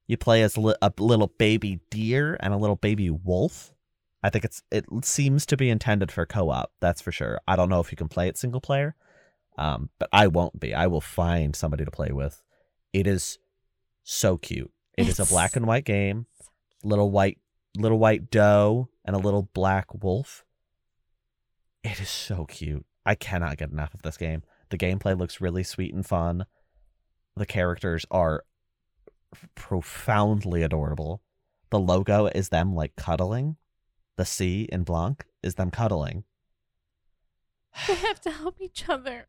You 0.07 0.17
play 0.17 0.43
as 0.43 0.59
li- 0.59 0.75
a 0.83 0.93
little 0.99 1.29
baby 1.39 1.81
deer 1.91 2.37
and 2.41 2.53
a 2.53 2.57
little 2.57 2.77
baby 2.77 3.11
wolf. 3.11 3.73
I 4.23 4.31
think 4.31 4.45
it's 4.45 4.63
it 4.71 4.85
seems 5.03 5.47
to 5.47 5.57
be 5.57 5.71
intended 5.71 6.13
for 6.13 6.27
co-op. 6.27 6.73
That's 6.81 7.01
for 7.01 7.13
sure. 7.13 7.41
I 7.49 7.57
don't 7.57 7.69
know 7.69 7.81
if 7.81 7.91
you 7.91 7.97
can 7.97 8.09
play 8.09 8.29
it 8.29 8.37
single 8.37 8.61
player, 8.61 8.95
um, 9.57 9.91
but 9.99 10.09
I 10.13 10.27
won't 10.27 10.61
be. 10.61 10.75
I 10.75 10.87
will 10.87 11.01
find 11.01 11.57
somebody 11.57 11.85
to 11.85 11.91
play 11.91 12.11
with. 12.13 12.43
It 12.93 13.07
is 13.07 13.39
so 14.03 14.37
cute. 14.37 14.71
It 14.99 15.09
is 15.09 15.21
a 15.21 15.25
black 15.25 15.57
and 15.57 15.67
white 15.67 15.85
game. 15.85 16.27
Little 16.83 17.11
white 17.11 17.39
little 17.79 17.99
white 17.99 18.31
doe 18.31 18.89
and 19.05 19.17
a 19.17 19.19
little 19.19 19.49
black 19.55 19.87
wolf. 20.03 20.45
It 21.83 22.01
is 22.01 22.11
so 22.11 22.45
cute. 22.45 22.85
I 23.07 23.15
cannot 23.15 23.57
get 23.57 23.71
enough 23.71 23.95
of 23.95 24.03
this 24.03 24.17
game. 24.17 24.43
The 24.69 24.79
gameplay 24.79 25.19
looks 25.19 25.41
really 25.41 25.63
sweet 25.63 25.95
and 25.95 26.05
fun. 26.05 26.45
The 27.37 27.47
characters 27.47 28.05
are 28.11 28.45
profoundly 29.55 30.63
adorable. 30.63 31.23
The 31.71 31.79
logo 31.79 32.27
is 32.27 32.49
them 32.49 32.75
like 32.75 32.97
cuddling. 32.97 33.57
The 34.21 34.27
C 34.27 34.69
in 34.71 34.83
Blanc 34.83 35.25
is 35.43 35.55
them 35.55 35.71
cuddling. 35.71 36.25
They 37.89 37.95
have 37.95 38.21
to 38.21 38.31
help 38.31 38.61
each 38.61 38.87
other. 38.87 39.29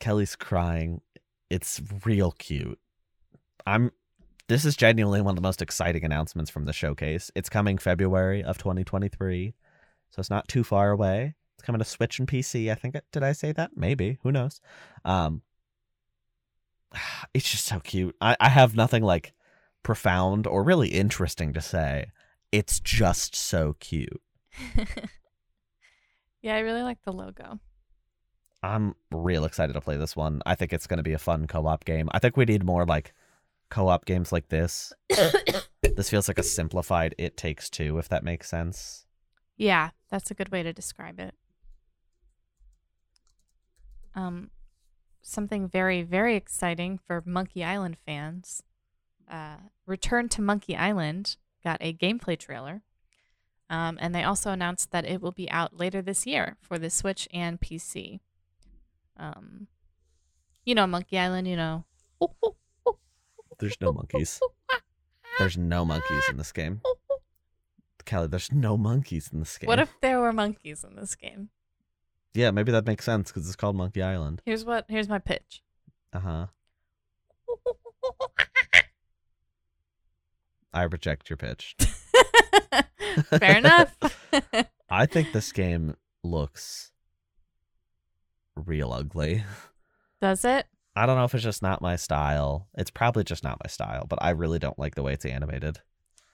Kellie's 0.00 0.34
crying. 0.34 1.02
It's 1.48 1.80
real 2.04 2.32
cute. 2.32 2.80
I'm 3.64 3.92
this 4.48 4.64
is 4.64 4.76
genuinely 4.76 5.20
one 5.20 5.30
of 5.30 5.36
the 5.36 5.48
most 5.48 5.62
exciting 5.62 6.04
announcements 6.04 6.50
from 6.50 6.64
the 6.64 6.72
showcase. 6.72 7.30
It's 7.36 7.48
coming 7.48 7.78
February 7.78 8.42
of 8.42 8.58
2023. 8.58 9.54
So 10.10 10.18
it's 10.18 10.28
not 10.28 10.48
too 10.48 10.64
far 10.64 10.90
away. 10.90 11.36
It's 11.54 11.64
coming 11.64 11.78
to 11.78 11.84
Switch 11.84 12.18
and 12.18 12.26
PC. 12.26 12.72
I 12.72 12.74
think 12.74 12.96
it, 12.96 13.04
did 13.12 13.22
I 13.22 13.30
say 13.30 13.52
that? 13.52 13.76
Maybe. 13.76 14.18
Who 14.24 14.32
knows? 14.32 14.60
Um 15.04 15.42
it's 17.34 17.48
just 17.48 17.66
so 17.66 17.78
cute. 17.78 18.16
I, 18.20 18.36
I 18.40 18.48
have 18.48 18.74
nothing 18.74 19.04
like 19.04 19.32
profound 19.84 20.48
or 20.48 20.64
really 20.64 20.88
interesting 20.88 21.52
to 21.52 21.60
say 21.60 22.06
it's 22.52 22.80
just 22.80 23.34
so 23.34 23.76
cute. 23.80 24.20
yeah, 26.42 26.54
I 26.54 26.60
really 26.60 26.82
like 26.82 26.98
the 27.04 27.12
logo. 27.12 27.60
I'm 28.62 28.94
real 29.12 29.44
excited 29.44 29.74
to 29.74 29.80
play 29.80 29.96
this 29.96 30.16
one. 30.16 30.42
I 30.46 30.54
think 30.54 30.72
it's 30.72 30.86
going 30.86 30.98
to 30.98 31.02
be 31.02 31.12
a 31.12 31.18
fun 31.18 31.46
co-op 31.46 31.84
game. 31.84 32.08
I 32.12 32.18
think 32.18 32.36
we 32.36 32.44
need 32.44 32.64
more 32.64 32.84
like 32.84 33.14
co-op 33.70 34.04
games 34.04 34.32
like 34.32 34.48
this. 34.48 34.92
this 35.82 36.10
feels 36.10 36.28
like 36.28 36.38
a 36.38 36.42
simplified 36.42 37.14
It 37.18 37.36
Takes 37.36 37.70
Two, 37.70 37.98
if 37.98 38.08
that 38.08 38.24
makes 38.24 38.48
sense. 38.48 39.06
Yeah, 39.56 39.90
that's 40.10 40.30
a 40.30 40.34
good 40.34 40.50
way 40.50 40.62
to 40.62 40.72
describe 40.72 41.20
it. 41.20 41.34
Um, 44.14 44.50
something 45.22 45.68
very, 45.68 46.02
very 46.02 46.36
exciting 46.36 46.98
for 47.06 47.22
Monkey 47.26 47.62
Island 47.62 47.96
fans. 48.04 48.62
Uh, 49.30 49.56
Return 49.86 50.28
to 50.30 50.42
Monkey 50.42 50.76
Island 50.76 51.36
got 51.66 51.78
a 51.80 51.92
gameplay 51.92 52.38
trailer. 52.38 52.82
Um, 53.68 53.98
and 54.00 54.14
they 54.14 54.22
also 54.22 54.52
announced 54.52 54.92
that 54.92 55.04
it 55.04 55.20
will 55.20 55.32
be 55.32 55.50
out 55.50 55.76
later 55.76 56.00
this 56.00 56.24
year 56.24 56.56
for 56.62 56.78
the 56.78 56.88
Switch 56.88 57.28
and 57.34 57.60
PC. 57.60 58.20
Um, 59.16 59.66
you 60.64 60.76
know, 60.76 60.86
Monkey 60.86 61.18
Island, 61.18 61.48
you 61.48 61.56
know. 61.56 61.84
There's 63.58 63.76
no 63.80 63.92
monkeys. 63.92 64.40
There's 65.38 65.58
no 65.58 65.84
monkeys 65.84 66.24
in 66.30 66.36
this 66.36 66.52
game. 66.52 66.82
Kellie, 68.04 68.28
there's 68.28 68.52
no 68.52 68.76
monkeys 68.76 69.30
in 69.32 69.40
this 69.40 69.58
game. 69.58 69.66
What 69.66 69.80
if 69.80 69.92
there 70.00 70.20
were 70.20 70.32
monkeys 70.32 70.84
in 70.84 70.94
this 70.94 71.16
game? 71.16 71.48
Yeah, 72.34 72.52
maybe 72.52 72.70
that 72.70 72.86
makes 72.86 73.04
sense 73.04 73.32
because 73.32 73.48
it's 73.48 73.56
called 73.56 73.74
Monkey 73.74 74.02
Island. 74.02 74.42
Here's 74.46 74.64
what. 74.64 74.84
Here's 74.88 75.08
my 75.08 75.18
pitch. 75.18 75.62
Uh 76.12 76.20
huh. 76.20 76.46
I 80.72 80.82
reject 80.82 81.30
your 81.30 81.36
pitch. 81.36 81.76
Fair 83.30 83.58
enough. 83.58 83.96
I 84.90 85.06
think 85.06 85.32
this 85.32 85.52
game 85.52 85.96
looks 86.22 86.92
real 88.54 88.92
ugly. 88.92 89.44
Does 90.20 90.44
it? 90.44 90.66
I 90.94 91.04
don't 91.06 91.16
know 91.16 91.24
if 91.24 91.34
it's 91.34 91.44
just 91.44 91.62
not 91.62 91.82
my 91.82 91.96
style. 91.96 92.68
It's 92.76 92.90
probably 92.90 93.24
just 93.24 93.44
not 93.44 93.60
my 93.62 93.68
style, 93.68 94.06
but 94.08 94.18
I 94.22 94.30
really 94.30 94.58
don't 94.58 94.78
like 94.78 94.94
the 94.94 95.02
way 95.02 95.12
it's 95.12 95.26
animated. 95.26 95.80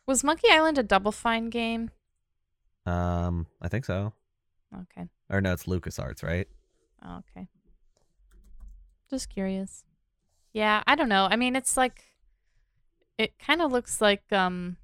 Was 0.06 0.22
Monkey 0.22 0.48
Island 0.50 0.78
a 0.78 0.82
Double 0.82 1.12
Fine 1.12 1.50
game? 1.50 1.90
Um, 2.86 3.46
I 3.60 3.68
think 3.68 3.84
so. 3.84 4.12
Okay. 4.74 5.08
Or 5.30 5.40
no, 5.40 5.52
it's 5.52 5.66
LucasArts, 5.66 6.22
right? 6.22 6.46
Oh, 7.04 7.20
okay. 7.36 7.48
Just 9.10 9.30
curious. 9.30 9.84
Yeah, 10.52 10.82
I 10.86 10.94
don't 10.94 11.08
know. 11.08 11.26
I 11.30 11.36
mean, 11.36 11.56
it's 11.56 11.76
like 11.76 12.04
it 13.18 13.38
kind 13.38 13.62
of 13.62 13.70
looks 13.70 14.00
like 14.00 14.24
um 14.32 14.76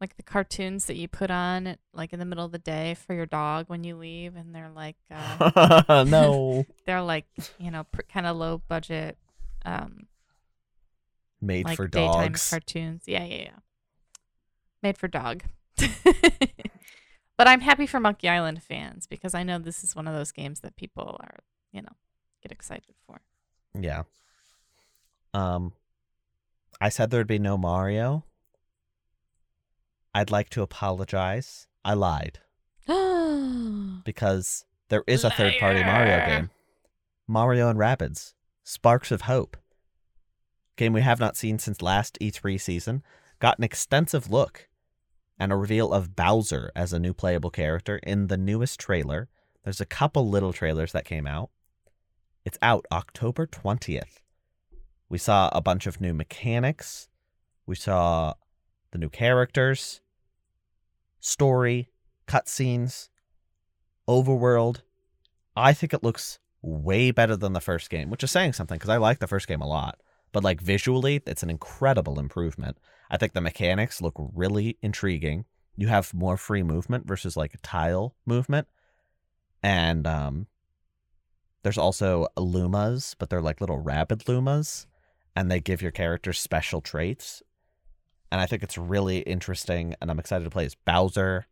like 0.00 0.16
the 0.16 0.22
cartoons 0.22 0.84
that 0.86 0.96
you 0.96 1.08
put 1.08 1.30
on 1.30 1.76
like 1.92 2.12
in 2.12 2.18
the 2.18 2.24
middle 2.24 2.44
of 2.44 2.52
the 2.52 2.58
day 2.58 2.94
for 2.94 3.14
your 3.14 3.26
dog 3.26 3.64
when 3.68 3.82
you 3.82 3.96
leave 3.96 4.36
and 4.36 4.54
they're 4.54 4.70
like 4.70 4.96
uh 5.10 6.04
no. 6.08 6.64
they're 6.86 7.02
like, 7.02 7.26
you 7.58 7.70
know, 7.70 7.84
pr- 7.84 8.02
kind 8.02 8.26
of 8.26 8.36
low 8.36 8.62
budget 8.68 9.16
um 9.64 10.06
Made 11.40 11.66
like 11.66 11.76
for 11.76 11.86
daytime 11.86 12.32
dogs. 12.32 12.50
cartoons. 12.50 13.04
Yeah, 13.06 13.24
yeah, 13.24 13.42
yeah. 13.42 13.58
Made 14.82 14.98
for 14.98 15.08
dog. 15.08 15.44
but 15.76 17.46
I'm 17.46 17.60
happy 17.60 17.86
for 17.86 18.00
Monkey 18.00 18.28
Island 18.28 18.62
fans 18.62 19.06
because 19.06 19.34
I 19.34 19.44
know 19.44 19.58
this 19.58 19.84
is 19.84 19.94
one 19.94 20.08
of 20.08 20.14
those 20.14 20.32
games 20.32 20.60
that 20.60 20.74
people 20.76 21.16
are, 21.20 21.38
you 21.72 21.82
know, 21.82 21.92
get 22.42 22.50
excited 22.50 22.94
for. 23.06 23.20
Yeah. 23.78 24.04
Um 25.34 25.72
I 26.80 26.88
said 26.88 27.10
there'd 27.10 27.26
be 27.26 27.38
no 27.38 27.58
Mario. 27.58 28.24
I'd 30.14 30.30
like 30.30 30.48
to 30.50 30.62
apologize. 30.62 31.66
I 31.84 31.94
lied 31.94 32.40
because 34.04 34.64
there 34.88 35.04
is 35.06 35.24
a 35.24 35.30
third 35.30 35.54
party 35.58 35.82
Mario 35.82 36.26
game. 36.26 36.50
Mario 37.26 37.68
and 37.68 37.78
Rabbids. 37.78 38.34
Sparks 38.64 39.10
of 39.10 39.22
Hope. 39.22 39.56
Game 40.76 40.92
we 40.92 41.00
have 41.00 41.20
not 41.20 41.36
seen 41.36 41.58
since 41.58 41.82
last 41.82 42.18
E3 42.20 42.60
season. 42.60 43.02
Got 43.38 43.58
an 43.58 43.64
extensive 43.64 44.30
look 44.30 44.68
and 45.38 45.52
a 45.52 45.56
reveal 45.56 45.92
of 45.92 46.16
Bowser 46.16 46.70
as 46.74 46.92
a 46.92 46.98
new 46.98 47.14
playable 47.14 47.50
character 47.50 47.98
in 48.02 48.26
the 48.26 48.36
newest 48.36 48.80
trailer. 48.80 49.28
There's 49.64 49.80
a 49.80 49.86
couple 49.86 50.28
little 50.28 50.52
trailers 50.52 50.92
that 50.92 51.04
came 51.04 51.26
out. 51.26 51.50
It's 52.44 52.58
out 52.62 52.86
October 52.90 53.46
20th. 53.46 54.20
We 55.08 55.18
saw 55.18 55.48
a 55.52 55.60
bunch 55.60 55.86
of 55.86 56.00
new 56.00 56.12
mechanics. 56.12 57.08
We 57.66 57.76
saw 57.76 58.34
the 58.90 58.98
new 58.98 59.08
characters, 59.08 60.00
story, 61.20 61.88
cutscenes, 62.26 63.08
overworld. 64.06 64.82
I 65.56 65.72
think 65.72 65.94
it 65.94 66.02
looks 66.02 66.38
way 66.62 67.10
better 67.10 67.36
than 67.36 67.52
the 67.52 67.60
first 67.60 67.90
game, 67.90 68.10
which 68.10 68.22
is 68.22 68.30
saying 68.30 68.52
something 68.52 68.76
because 68.76 68.90
I 68.90 68.96
like 68.98 69.18
the 69.18 69.26
first 69.26 69.48
game 69.48 69.62
a 69.62 69.66
lot. 69.66 69.98
But 70.32 70.44
like 70.44 70.60
visually, 70.60 71.22
it's 71.26 71.42
an 71.42 71.50
incredible 71.50 72.18
improvement. 72.18 72.76
I 73.10 73.16
think 73.16 73.32
the 73.32 73.40
mechanics 73.40 74.02
look 74.02 74.14
really 74.34 74.76
intriguing. 74.82 75.46
You 75.76 75.88
have 75.88 76.12
more 76.12 76.36
free 76.36 76.62
movement 76.62 77.06
versus 77.06 77.36
like 77.36 77.56
tile 77.62 78.14
movement. 78.26 78.68
And 79.62 80.06
um 80.06 80.46
there's 81.62 81.78
also 81.78 82.28
lumas, 82.36 83.14
but 83.18 83.30
they're 83.30 83.42
like 83.42 83.60
little 83.60 83.78
Rabbid 83.78 84.20
lumas 84.26 84.86
and 85.38 85.52
they 85.52 85.60
give 85.60 85.80
your 85.80 85.92
character 85.92 86.32
special 86.32 86.80
traits. 86.80 87.44
And 88.32 88.40
I 88.40 88.46
think 88.46 88.64
it's 88.64 88.76
really 88.76 89.18
interesting 89.18 89.94
and 90.00 90.10
I'm 90.10 90.18
excited 90.18 90.42
to 90.42 90.50
play 90.50 90.64
as 90.64 90.74
Bowser. 90.74 91.46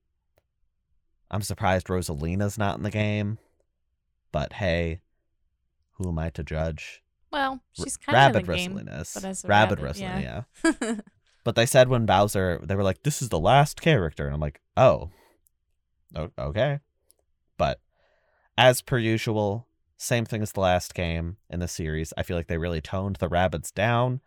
I'm 1.30 1.42
surprised 1.42 1.86
Rosalina's 1.86 2.58
not 2.58 2.76
in 2.76 2.82
the 2.82 2.90
game. 2.90 3.38
But 4.32 4.54
hey, 4.54 5.02
who 5.92 6.08
am 6.08 6.18
I 6.18 6.30
to 6.30 6.42
judge? 6.42 7.04
Well, 7.30 7.62
she's 7.74 7.96
kind 7.96 8.16
Rabbit 8.16 8.42
of 8.42 8.56
game. 8.56 8.74
Rosalina 8.74 9.02
is. 9.02 9.12
but 9.14 9.24
as 9.24 9.44
a 9.44 9.48
Rabbit 9.48 9.80
rabbit, 9.80 9.96
Rosalina, 9.96 10.22
yeah. 10.22 10.42
yeah. 10.82 11.00
But 11.44 11.54
they 11.54 11.64
said 11.64 11.88
when 11.88 12.06
Bowser, 12.06 12.60
they 12.64 12.74
were 12.74 12.82
like, 12.82 13.04
"This 13.04 13.22
is 13.22 13.28
the 13.28 13.38
last 13.38 13.80
character," 13.80 14.26
and 14.26 14.34
I'm 14.34 14.40
like, 14.40 14.60
"Oh, 14.76 15.10
okay." 16.36 16.80
But 17.56 17.80
as 18.58 18.82
per 18.82 18.98
usual, 18.98 19.65
same 19.96 20.24
thing 20.24 20.42
as 20.42 20.52
the 20.52 20.60
last 20.60 20.94
game 20.94 21.36
in 21.48 21.60
the 21.60 21.68
series. 21.68 22.12
I 22.16 22.22
feel 22.22 22.36
like 22.36 22.48
they 22.48 22.58
really 22.58 22.80
toned 22.80 23.16
the 23.16 23.28
rabbits 23.28 23.70
down, 23.70 24.20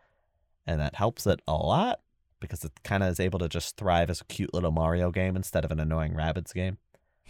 and 0.66 0.80
that 0.80 0.96
helps 0.96 1.28
it 1.28 1.42
a 1.48 1.54
lot 1.54 2.02
because 2.40 2.64
it 2.64 2.72
kind 2.84 3.04
of 3.04 3.10
is 3.10 3.20
able 3.20 3.40
to 3.40 3.50
just 3.50 3.78
thrive 3.78 4.10
as 4.10 4.22
a 4.22 4.26
cute 4.26 4.54
little 4.54 4.72
Mario 4.72 5.12
game 5.12 5.36
instead 5.36 5.66
of 5.66 5.72
an 5.72 5.80
annoying 5.80 6.16
rabbits 6.16 6.54
game. 6.54 6.78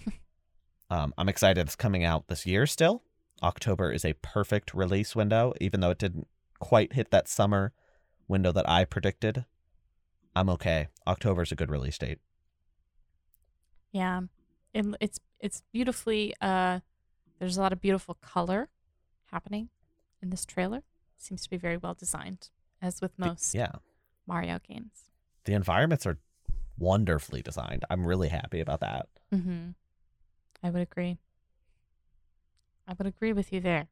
um, 0.89 1.13
I'm 1.17 1.29
excited 1.29 1.65
it's 1.65 1.75
coming 1.75 2.03
out 2.03 2.27
this 2.27 2.45
year 2.45 2.65
still. 2.65 3.03
October 3.41 3.91
is 3.91 4.05
a 4.05 4.13
perfect 4.13 4.73
release 4.73 5.15
window, 5.15 5.53
even 5.59 5.79
though 5.79 5.91
it 5.91 5.97
didn't 5.97 6.27
quite 6.59 6.93
hit 6.93 7.11
that 7.11 7.27
summer 7.27 7.73
window 8.27 8.51
that 8.51 8.69
I 8.69 8.85
predicted. 8.85 9.45
I'm 10.35 10.49
okay. 10.49 10.87
October 11.07 11.41
is 11.41 11.51
a 11.51 11.55
good 11.55 11.71
release 11.71 11.97
date. 11.97 12.19
Yeah, 13.91 14.21
it, 14.73 14.85
it's 14.99 15.19
it's 15.39 15.63
beautifully. 15.71 16.35
Uh, 16.39 16.81
there's 17.39 17.57
a 17.57 17.61
lot 17.61 17.73
of 17.73 17.81
beautiful 17.81 18.15
color 18.15 18.69
happening 19.31 19.69
in 20.21 20.29
this 20.29 20.45
trailer. 20.45 20.83
Seems 21.17 21.41
to 21.43 21.49
be 21.49 21.57
very 21.57 21.77
well 21.77 21.93
designed, 21.93 22.49
as 22.81 23.01
with 23.01 23.17
most 23.17 23.53
yeah. 23.53 23.71
Mario 24.27 24.59
games. 24.67 25.11
The 25.45 25.53
environments 25.53 26.05
are 26.05 26.17
wonderfully 26.77 27.41
designed. 27.41 27.83
I'm 27.89 28.05
really 28.05 28.29
happy 28.29 28.59
about 28.59 28.79
that. 28.81 29.07
Mm-hmm. 29.33 29.69
I 30.63 30.69
would 30.69 30.81
agree. 30.81 31.17
I 32.87 32.93
would 32.97 33.07
agree 33.07 33.33
with 33.33 33.51
you 33.51 33.59
there. 33.59 33.87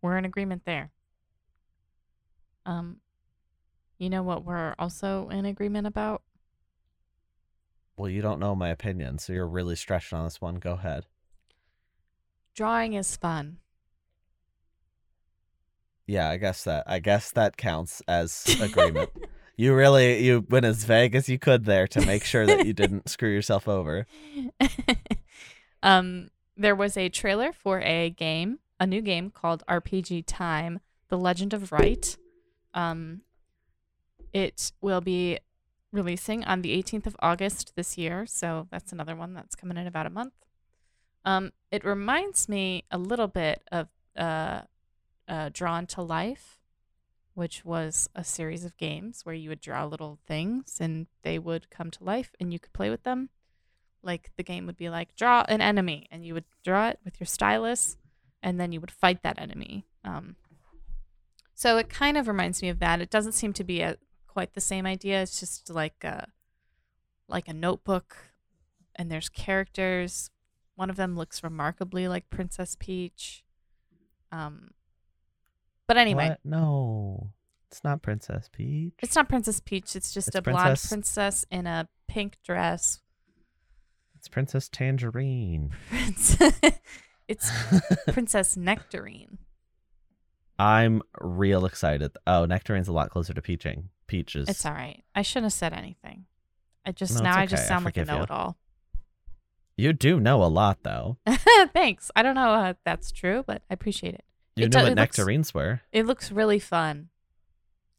We're 0.00 0.16
in 0.18 0.24
agreement 0.24 0.64
there. 0.64 0.90
Um, 2.66 2.98
you 3.98 4.10
know 4.10 4.22
what 4.22 4.44
we're 4.44 4.74
also 4.78 5.28
in 5.28 5.44
agreement 5.44 5.86
about? 5.86 6.22
Well, 7.96 8.08
you 8.08 8.22
don't 8.22 8.40
know 8.40 8.54
my 8.54 8.70
opinion, 8.70 9.18
so 9.18 9.32
you're 9.32 9.46
really 9.46 9.76
stretching 9.76 10.18
on 10.18 10.24
this 10.24 10.40
one. 10.40 10.56
Go 10.56 10.72
ahead. 10.72 11.06
Drawing 12.54 12.94
is 12.94 13.16
fun. 13.16 13.58
Yeah, 16.06 16.28
I 16.28 16.36
guess 16.36 16.64
that 16.64 16.84
I 16.86 16.98
guess 16.98 17.30
that 17.32 17.56
counts 17.56 18.02
as 18.06 18.44
agreement. 18.60 19.10
you 19.56 19.74
really 19.74 20.24
you 20.24 20.44
went 20.48 20.66
as 20.66 20.84
vague 20.84 21.14
as 21.14 21.28
you 21.28 21.38
could 21.38 21.64
there 21.64 21.86
to 21.88 22.04
make 22.04 22.24
sure 22.24 22.44
that 22.46 22.66
you 22.66 22.72
didn't 22.72 23.08
screw 23.08 23.30
yourself 23.30 23.68
over. 23.68 24.06
um, 25.82 26.30
there 26.56 26.74
was 26.74 26.96
a 26.96 27.08
trailer 27.08 27.52
for 27.52 27.80
a 27.80 28.10
game, 28.10 28.58
a 28.78 28.86
new 28.86 29.00
game 29.00 29.30
called 29.30 29.62
RPG 29.68 30.24
Time: 30.26 30.80
The 31.08 31.16
Legend 31.16 31.54
of 31.54 31.72
Wright. 31.72 32.16
Um, 32.74 33.22
it 34.32 34.72
will 34.80 35.00
be 35.00 35.38
releasing 35.92 36.42
on 36.44 36.62
the 36.62 36.76
18th 36.82 37.06
of 37.06 37.16
August 37.20 37.72
this 37.76 37.96
year, 37.98 38.26
so 38.26 38.66
that's 38.70 38.92
another 38.92 39.14
one 39.14 39.34
that's 39.34 39.54
coming 39.54 39.76
in 39.76 39.86
about 39.86 40.06
a 40.06 40.10
month. 40.10 40.32
Um, 41.24 41.52
it 41.70 41.84
reminds 41.84 42.48
me 42.48 42.84
a 42.90 42.98
little 42.98 43.28
bit 43.28 43.62
of 43.70 43.88
uh, 44.16 44.62
uh, 45.28 45.50
Drawn 45.52 45.86
to 45.88 46.02
Life. 46.02 46.58
which 47.34 47.64
was 47.64 48.08
a 48.14 48.22
series 48.24 48.64
of 48.64 48.76
games 48.76 49.24
where 49.24 49.34
you 49.34 49.48
would 49.48 49.60
draw 49.60 49.84
little 49.86 50.18
things 50.26 50.76
and 50.80 51.06
they 51.22 51.38
would 51.38 51.70
come 51.70 51.90
to 51.90 52.04
life 52.04 52.34
and 52.38 52.52
you 52.52 52.58
could 52.58 52.72
play 52.74 52.90
with 52.90 53.04
them. 53.04 53.30
Like 54.02 54.30
the 54.36 54.42
game 54.42 54.66
would 54.66 54.76
be 54.76 54.90
like 54.90 55.16
draw 55.16 55.44
an 55.48 55.60
enemy 55.60 56.06
and 56.10 56.26
you 56.26 56.34
would 56.34 56.44
draw 56.64 56.88
it 56.88 56.98
with 57.04 57.18
your 57.20 57.26
stylus 57.26 57.96
and 58.42 58.60
then 58.60 58.72
you 58.72 58.80
would 58.80 58.90
fight 58.90 59.22
that 59.22 59.40
enemy. 59.40 59.86
Um, 60.04 60.36
so 61.54 61.78
it 61.78 61.88
kind 61.88 62.18
of 62.18 62.28
reminds 62.28 62.60
me 62.60 62.68
of 62.68 62.80
that. 62.80 63.00
It 63.00 63.10
doesn't 63.10 63.32
seem 63.32 63.52
to 63.54 63.64
be 63.64 63.80
a, 63.80 63.96
quite 64.26 64.52
the 64.54 64.60
same 64.60 64.84
idea. 64.84 65.22
It's 65.22 65.40
just 65.40 65.70
like 65.70 66.04
a 66.04 66.28
like 67.28 67.48
a 67.48 67.54
notebook 67.54 68.16
and 68.94 69.10
there's 69.10 69.30
characters. 69.30 70.30
One 70.82 70.90
of 70.90 70.96
them 70.96 71.14
looks 71.14 71.44
remarkably 71.44 72.08
like 72.08 72.28
Princess 72.28 72.76
Peach. 72.76 73.44
Um 74.32 74.72
but 75.86 75.96
anyway, 75.96 76.30
What? 76.30 76.40
No, 76.42 77.30
it's 77.70 77.84
not 77.84 78.02
Princess 78.02 78.48
Peach. 78.50 78.94
it's 79.00 79.14
not 79.14 79.28
Princess 79.28 79.60
Peach. 79.60 79.94
It's 79.94 80.12
just 80.12 80.26
It's 80.26 80.36
a 80.36 80.42
blonde 80.42 80.64
Princess- 80.64 80.88
princess 80.88 81.44
in 81.52 81.68
a 81.68 81.88
pink 82.08 82.38
dress. 82.44 83.00
It's 84.16 84.26
Princess 84.26 84.68
Tangerine. 84.68 85.70
Princess, 85.88 86.60
it's 87.28 87.48
Princess 88.12 88.56
Nectarine. 88.56 89.38
I'm 90.58 91.00
real 91.20 91.64
excited. 91.64 92.16
Oh, 92.26 92.44
Nectarine's 92.44 92.88
a 92.88 92.92
lot 92.92 93.10
closer 93.10 93.32
to 93.34 93.40
Peaching. 93.42 93.90
Peaches. 94.08 94.48
It's 94.48 94.66
all 94.66 94.72
right. 94.72 95.04
I 95.14 95.22
shouldn't 95.22 95.44
have 95.44 95.52
said 95.52 95.72
anything. 95.74 96.24
I 96.84 96.90
just 96.90 97.18
No, 97.18 97.22
now 97.22 97.30
it's 97.30 97.36
I 97.38 97.46
just 97.46 97.60
okay. 97.62 97.66
I 97.66 97.68
sound 97.68 97.84
like 97.84 97.96
a 97.98 98.04
know-it-all. 98.04 98.56
You 99.82 99.92
do 99.92 100.20
know 100.20 100.42
a 100.42 100.46
lot, 100.46 100.78
though. 100.84 101.16
Thanks. 101.74 102.10
I 102.14 102.22
don't 102.22 102.34
know 102.36 102.52
uh, 102.54 102.70
if 102.70 102.76
that's 102.84 103.10
true, 103.10 103.42
but 103.46 103.62
I 103.68 103.74
appreciate 103.74 104.14
it. 104.14 104.24
You 104.56 104.64
It 104.64 104.66
knew 104.66 104.70
do- 104.70 104.78
what 104.78 104.86
it 104.86 104.88
looks- 104.90 105.18
nectarines 105.18 105.52
were. 105.54 105.80
It 105.92 106.06
looks 106.06 106.30
really 106.30 106.58
fun. 106.58 107.08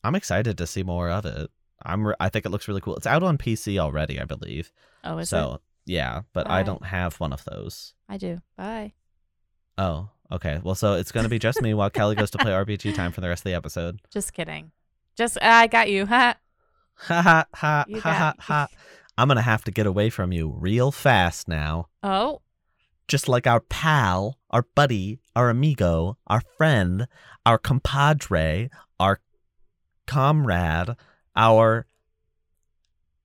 I'm 0.03 0.15
excited 0.15 0.57
to 0.57 0.67
see 0.67 0.83
more 0.83 1.09
of 1.09 1.25
it. 1.25 1.49
I'm. 1.85 2.07
Re- 2.07 2.15
I 2.19 2.29
think 2.29 2.45
it 2.45 2.49
looks 2.49 2.67
really 2.69 2.79
cool. 2.81 2.95
It's 2.95 3.07
out 3.07 3.23
on 3.23 3.37
PC 3.37 3.77
already, 3.77 4.19
I 4.19 4.23
believe. 4.25 4.71
Oh, 5.03 5.17
is 5.17 5.29
so 5.29 5.55
it? 5.55 5.61
yeah, 5.91 6.21
but 6.31 6.47
I 6.49 6.59
Bye. 6.61 6.63
don't 6.63 6.85
have 6.85 7.19
one 7.19 7.33
of 7.33 7.43
those. 7.45 7.93
I 8.07 8.15
do. 8.17 8.41
Bye. 8.57 8.93
Oh, 9.77 10.09
okay. 10.31 10.61
Well, 10.63 10.75
so 10.75 10.93
it's 10.93 11.11
gonna 11.11 11.27
be 11.29 11.39
just 11.39 11.61
me 11.61 11.73
while 11.73 11.89
Kellie 11.89 12.15
goes 12.15 12.31
to 12.31 12.37
play 12.37 12.51
RPG 12.51 12.95
time 12.95 13.11
for 13.11 13.19
the 13.21 13.27
rest 13.27 13.41
of 13.41 13.45
the 13.51 13.55
episode. 13.55 13.99
Just 14.11 14.33
kidding. 14.33 14.71
Just 15.17 15.37
I 15.41 15.67
got 15.67 15.89
you. 15.89 16.05
Ha. 16.05 16.35
Ha 16.95 17.21
ha 17.23 17.45
ha 17.55 17.85
You 17.87 17.99
ha 18.01 18.11
ha 18.13 18.19
got- 18.37 18.39
ha. 18.43 18.67
I'm 19.17 19.27
gonna 19.27 19.41
have 19.41 19.63
to 19.65 19.71
get 19.71 19.85
away 19.85 20.09
from 20.09 20.31
you 20.31 20.49
real 20.49 20.91
fast 20.91 21.47
now. 21.47 21.87
Oh, 22.01 22.41
Just 23.07 23.27
like 23.29 23.45
our 23.47 23.59
pal, 23.59 24.37
our 24.49 24.63
buddy, 24.75 25.19
our 25.35 25.49
amigo, 25.49 26.17
our 26.27 26.41
friend, 26.57 27.07
our 27.45 27.57
compadre, 27.57 28.69
our 28.99 29.19
comrade, 30.07 30.95
our 31.35 31.85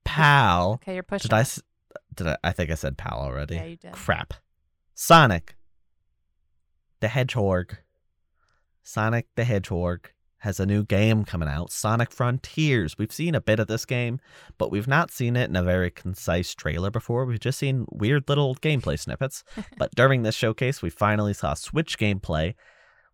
pal. 0.04 0.72
okay. 0.74 0.94
You're 0.94 1.02
pushing. 1.02 1.28
Did 1.28 1.32
I? 1.34 1.44
Did 2.14 2.26
I? 2.28 2.36
I 2.44 2.52
think 2.52 2.70
I 2.70 2.74
said 2.74 2.96
pal 2.98 3.18
already. 3.20 3.54
Yeah, 3.56 3.64
you 3.64 3.76
did. 3.76 3.92
Crap. 3.92 4.34
Sonic 4.94 5.54
the 7.00 7.08
Hedgehog. 7.08 7.76
Sonic 8.82 9.26
the 9.36 9.44
Hedgehog 9.44 10.10
has 10.38 10.60
a 10.60 10.66
new 10.66 10.84
game 10.84 11.24
coming 11.24 11.48
out, 11.48 11.72
Sonic 11.72 12.12
Frontiers. 12.12 12.96
We've 12.96 13.12
seen 13.12 13.34
a 13.34 13.40
bit 13.40 13.58
of 13.58 13.66
this 13.66 13.84
game, 13.84 14.20
but 14.56 14.70
we've 14.70 14.86
not 14.86 15.10
seen 15.10 15.36
it 15.36 15.48
in 15.48 15.56
a 15.56 15.62
very 15.62 15.90
concise 15.90 16.54
trailer 16.54 16.90
before. 16.90 17.24
We've 17.24 17.40
just 17.40 17.58
seen 17.58 17.86
weird 17.90 18.28
little 18.28 18.54
gameplay 18.56 18.98
snippets. 18.98 19.42
but 19.78 19.94
during 19.94 20.22
this 20.22 20.36
showcase, 20.36 20.80
we 20.80 20.90
finally 20.90 21.34
saw 21.34 21.54
Switch 21.54 21.98
gameplay. 21.98 22.54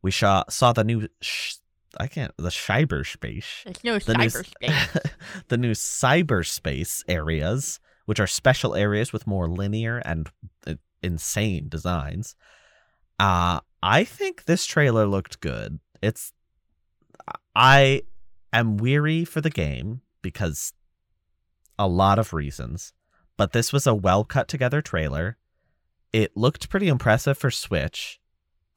We 0.02 0.10
saw 0.10 0.44
saw 0.50 0.72
the 0.72 0.84
new 0.84 1.08
sh- 1.22 1.54
I 1.98 2.08
can't 2.08 2.36
the 2.36 2.50
cyberspace 2.50 3.64
There's 3.64 3.84
no 3.84 3.98
the 3.98 4.14
new, 4.18 4.30
the 5.48 5.56
new 5.56 5.72
cyberspace 5.72 7.02
areas, 7.08 7.80
which 8.04 8.20
are 8.20 8.26
special 8.26 8.74
areas 8.74 9.12
with 9.12 9.26
more 9.26 9.48
linear 9.48 9.98
and 9.98 10.28
uh, 10.66 10.74
insane 11.02 11.68
designs. 11.70 12.36
Uh, 13.18 13.60
I 13.82 14.04
think 14.04 14.44
this 14.44 14.66
trailer 14.66 15.06
looked 15.06 15.40
good. 15.40 15.78
It's 16.02 16.33
I 17.54 18.02
am 18.52 18.76
weary 18.76 19.24
for 19.24 19.40
the 19.40 19.50
game 19.50 20.00
because 20.22 20.72
a 21.78 21.88
lot 21.88 22.18
of 22.18 22.32
reasons, 22.32 22.92
but 23.36 23.52
this 23.52 23.72
was 23.72 23.86
a 23.86 23.94
well 23.94 24.24
cut 24.24 24.48
together 24.48 24.80
trailer. 24.80 25.36
It 26.12 26.36
looked 26.36 26.68
pretty 26.68 26.88
impressive 26.88 27.36
for 27.36 27.50
Switch. 27.50 28.20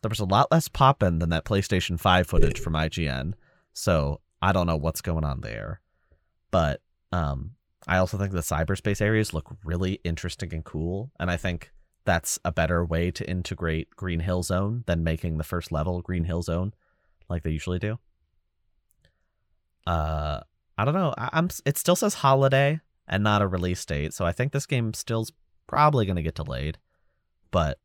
There 0.01 0.09
was 0.09 0.19
a 0.19 0.25
lot 0.25 0.51
less 0.51 0.67
poppin' 0.67 1.19
than 1.19 1.29
that 1.29 1.45
PlayStation 1.45 1.99
5 1.99 2.27
footage 2.27 2.59
from 2.59 2.73
IGN. 2.73 3.33
So 3.73 4.21
I 4.41 4.51
don't 4.51 4.67
know 4.67 4.77
what's 4.77 5.01
going 5.01 5.23
on 5.23 5.41
there. 5.41 5.81
But 6.51 6.81
um 7.11 7.51
I 7.87 7.97
also 7.97 8.17
think 8.17 8.33
the 8.33 8.39
cyberspace 8.39 9.01
areas 9.01 9.33
look 9.33 9.55
really 9.63 9.99
interesting 10.03 10.53
and 10.53 10.63
cool. 10.63 11.11
And 11.19 11.31
I 11.31 11.37
think 11.37 11.71
that's 12.03 12.37
a 12.43 12.51
better 12.51 12.83
way 12.83 13.11
to 13.11 13.29
integrate 13.29 13.95
Green 13.95 14.19
Hill 14.19 14.43
Zone 14.43 14.83
than 14.87 15.03
making 15.03 15.37
the 15.37 15.43
first 15.43 15.71
level 15.71 16.01
Green 16.01 16.25
Hill 16.25 16.41
Zone 16.41 16.73
like 17.29 17.43
they 17.43 17.51
usually 17.51 17.79
do. 17.79 17.99
Uh 19.87 20.41
I 20.77 20.85
don't 20.85 20.93
know. 20.93 21.13
I, 21.17 21.29
I'm 21.33 21.49
it 21.65 21.77
still 21.77 21.95
says 21.95 22.15
holiday 22.15 22.79
and 23.07 23.23
not 23.23 23.41
a 23.41 23.47
release 23.47 23.83
date, 23.85 24.13
so 24.13 24.25
I 24.25 24.31
think 24.31 24.51
this 24.51 24.65
game 24.65 24.93
still's 24.93 25.31
probably 25.65 26.05
gonna 26.05 26.21
get 26.21 26.35
delayed. 26.35 26.77
But 27.51 27.79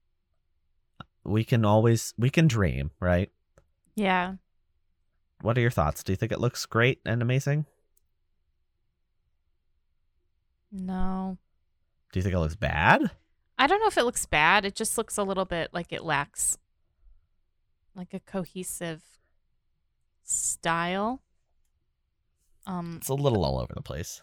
we 1.24 1.44
can 1.44 1.64
always 1.64 2.12
we 2.18 2.30
can 2.30 2.48
dream, 2.48 2.90
right? 3.00 3.30
yeah. 3.94 4.34
What 5.42 5.58
are 5.58 5.60
your 5.60 5.70
thoughts? 5.70 6.04
Do 6.04 6.12
you 6.12 6.16
think 6.16 6.30
it 6.30 6.38
looks 6.40 6.66
great 6.66 7.00
and 7.04 7.20
amazing? 7.20 7.66
No. 10.70 11.36
Do 12.12 12.18
you 12.18 12.22
think 12.22 12.34
it 12.34 12.38
looks 12.38 12.54
bad? 12.54 13.10
I 13.58 13.66
don't 13.66 13.80
know 13.80 13.88
if 13.88 13.98
it 13.98 14.04
looks 14.04 14.24
bad. 14.26 14.64
It 14.64 14.74
just 14.74 14.96
looks 14.96 15.16
a 15.18 15.22
little 15.22 15.44
bit 15.44 15.70
like 15.72 15.92
it 15.92 16.04
lacks 16.04 16.58
like 17.94 18.14
a 18.14 18.20
cohesive 18.20 19.02
style. 20.22 21.22
Um 22.66 22.96
It's 22.98 23.08
a 23.08 23.14
little 23.14 23.44
all 23.44 23.58
over 23.58 23.72
the 23.74 23.82
place. 23.82 24.22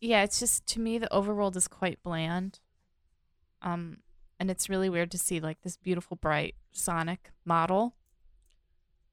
yeah, 0.00 0.22
it's 0.22 0.38
just 0.40 0.66
to 0.68 0.80
me 0.80 0.98
the 0.98 1.08
overworld 1.10 1.56
is 1.56 1.68
quite 1.68 2.02
bland. 2.02 2.60
Um 3.62 3.98
and 4.40 4.50
it's 4.50 4.68
really 4.68 4.88
weird 4.88 5.10
to 5.12 5.18
see 5.18 5.40
like 5.40 5.62
this 5.62 5.76
beautiful 5.76 6.16
bright 6.16 6.54
Sonic 6.72 7.30
model 7.44 7.94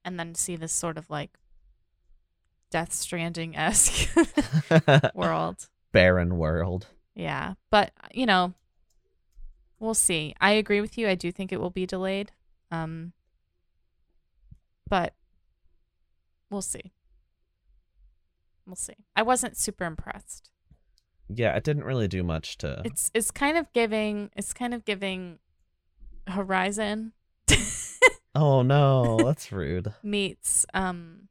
and 0.04 0.20
then 0.20 0.36
see 0.36 0.56
this 0.56 0.74
sort 0.74 0.98
of 0.98 1.10
like 1.10 1.40
Death 2.70 2.94
Stranding 2.94 3.56
esque 3.56 4.10
world. 5.16 5.70
Barren 5.92 6.38
world. 6.38 6.88
Yeah. 7.16 7.54
But 7.72 7.92
you 8.14 8.26
know, 8.26 8.54
we'll 9.80 9.94
see. 9.96 10.36
I 10.42 10.52
agree 10.52 10.82
with 10.82 10.98
you. 10.98 11.08
I 11.08 11.16
do 11.16 11.32
think 11.32 11.52
it 11.52 11.60
will 11.62 11.70
be 11.72 11.86
delayed. 11.88 12.32
Um 12.70 13.14
but 14.88 15.14
we'll 16.52 16.62
see. 16.62 16.92
We'll 18.66 18.76
see. 18.76 18.96
I 19.16 19.22
wasn't 19.22 19.58
super 19.58 19.86
impressed. 19.86 20.50
Yeah, 21.28 21.56
it 21.56 21.64
didn't 21.64 21.84
really 21.84 22.08
do 22.08 22.24
much 22.24 22.58
to. 22.60 22.82
It's 22.86 23.10
it's 23.14 23.32
kind 23.32 23.58
of 23.58 23.72
giving 23.74 24.30
it's 24.36 24.54
kind 24.54 24.74
of 24.74 24.86
giving 24.86 25.40
Horizon 26.28 27.14
Oh 28.36 28.62
no, 28.64 29.18
that's 29.18 29.52
rude. 29.52 29.94
meets 30.04 30.66
um 30.74 31.30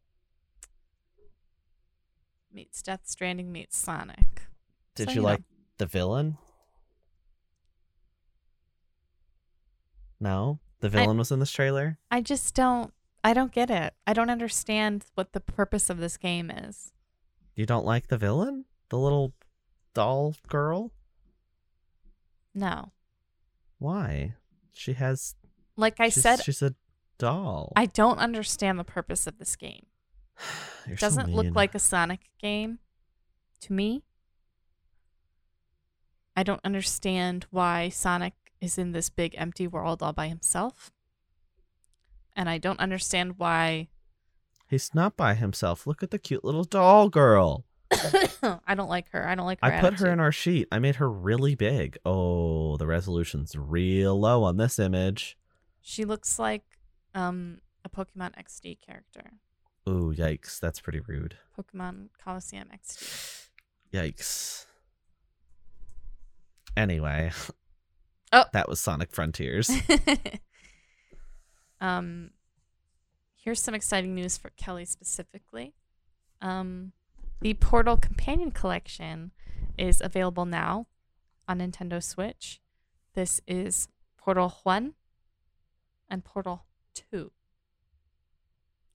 meets 2.52 2.82
Death 2.82 3.02
Stranding 3.04 3.52
meets 3.52 3.76
Sonic. 3.76 4.42
Did 4.94 5.08
So, 5.08 5.14
you 5.14 5.20
know. 5.20 5.24
like 5.24 5.42
the 5.78 5.86
villain? 5.86 6.38
No, 10.20 10.60
the 10.80 10.88
villain 10.88 11.18
was 11.18 11.30
in 11.30 11.40
this 11.40 11.50
trailer. 11.50 11.98
I 12.10 12.20
just 12.20 12.54
don't 12.54 12.94
I 13.22 13.32
don't 13.34 13.52
get 13.52 13.70
it. 13.70 13.94
I 14.06 14.12
don't 14.12 14.30
understand 14.30 15.04
what 15.14 15.32
the 15.32 15.40
purpose 15.40 15.90
of 15.90 15.98
this 15.98 16.16
game 16.16 16.50
is. 16.50 16.92
You 17.54 17.66
don't 17.66 17.84
like 17.84 18.08
the 18.08 18.18
villain, 18.18 18.64
the 18.88 18.98
little 18.98 19.32
doll 19.94 20.34
girl? 20.48 20.92
No. 22.54 22.92
Why? 23.78 24.34
She 24.72 24.94
has. 24.94 25.34
Like 25.76 26.00
I 26.00 26.08
she's, 26.08 26.22
said, 26.22 26.42
she's 26.42 26.62
a 26.62 26.74
doll. 27.18 27.72
I 27.76 27.86
don't 27.86 28.18
understand 28.18 28.78
the 28.78 28.84
purpose 28.84 29.26
of 29.26 29.38
this 29.38 29.56
game. 29.56 29.86
It 30.86 30.98
doesn't 30.98 31.30
look 31.30 31.54
like 31.54 31.74
a 31.74 31.78
Sonic 31.78 32.28
game 32.38 32.78
to 33.60 33.72
me. 33.72 34.02
I 36.36 36.42
don't 36.42 36.60
understand 36.62 37.46
why 37.50 37.88
Sonic 37.88 38.34
is 38.60 38.76
in 38.76 38.92
this 38.92 39.08
big 39.08 39.34
empty 39.38 39.66
world 39.66 40.02
all 40.02 40.12
by 40.12 40.28
himself. 40.28 40.92
And 42.36 42.50
I 42.50 42.58
don't 42.58 42.80
understand 42.80 43.38
why 43.38 43.88
He's 44.74 44.92
not 44.92 45.16
by 45.16 45.34
himself. 45.34 45.86
Look 45.86 46.02
at 46.02 46.10
the 46.10 46.18
cute 46.18 46.44
little 46.44 46.64
doll 46.64 47.08
girl. 47.08 47.64
I 47.92 48.74
don't 48.74 48.88
like 48.88 49.08
her. 49.12 49.24
I 49.24 49.36
don't 49.36 49.46
like 49.46 49.60
her. 49.62 49.72
I 49.72 49.80
put 49.80 50.00
her 50.00 50.10
in 50.10 50.18
our 50.18 50.32
sheet. 50.32 50.66
I 50.72 50.80
made 50.80 50.96
her 50.96 51.08
really 51.08 51.54
big. 51.54 51.96
Oh, 52.04 52.76
the 52.76 52.88
resolution's 52.88 53.54
real 53.54 54.18
low 54.18 54.42
on 54.42 54.56
this 54.56 54.80
image. 54.80 55.38
She 55.80 56.04
looks 56.04 56.40
like 56.40 56.64
um 57.14 57.58
a 57.84 57.88
Pokemon 57.88 58.32
XD 58.36 58.78
character. 58.84 59.34
Ooh, 59.88 60.12
yikes! 60.12 60.58
That's 60.58 60.80
pretty 60.80 60.98
rude. 60.98 61.36
Pokemon 61.56 62.08
Colosseum 62.20 62.66
XD. 62.74 63.50
Yikes. 63.92 64.66
Anyway. 66.76 67.30
Oh. 68.32 68.46
That 68.52 68.68
was 68.68 68.80
Sonic 68.80 69.12
Frontiers. 69.12 69.70
um, 71.80 72.30
here's 73.44 73.60
some 73.60 73.74
exciting 73.74 74.14
news 74.14 74.38
for 74.38 74.50
Kellie 74.56 74.86
specifically. 74.86 75.74
Um, 76.40 76.92
the 77.40 77.54
Portal 77.54 77.98
Companion 77.98 78.50
Collection 78.50 79.32
is 79.76 80.00
available 80.02 80.46
now 80.46 80.86
on 81.46 81.58
Nintendo 81.58 82.02
Switch. 82.02 82.60
This 83.12 83.42
is 83.46 83.88
Portal 84.16 84.54
1 84.62 84.94
and 86.08 86.24
Portal 86.24 86.64
2. 86.94 87.30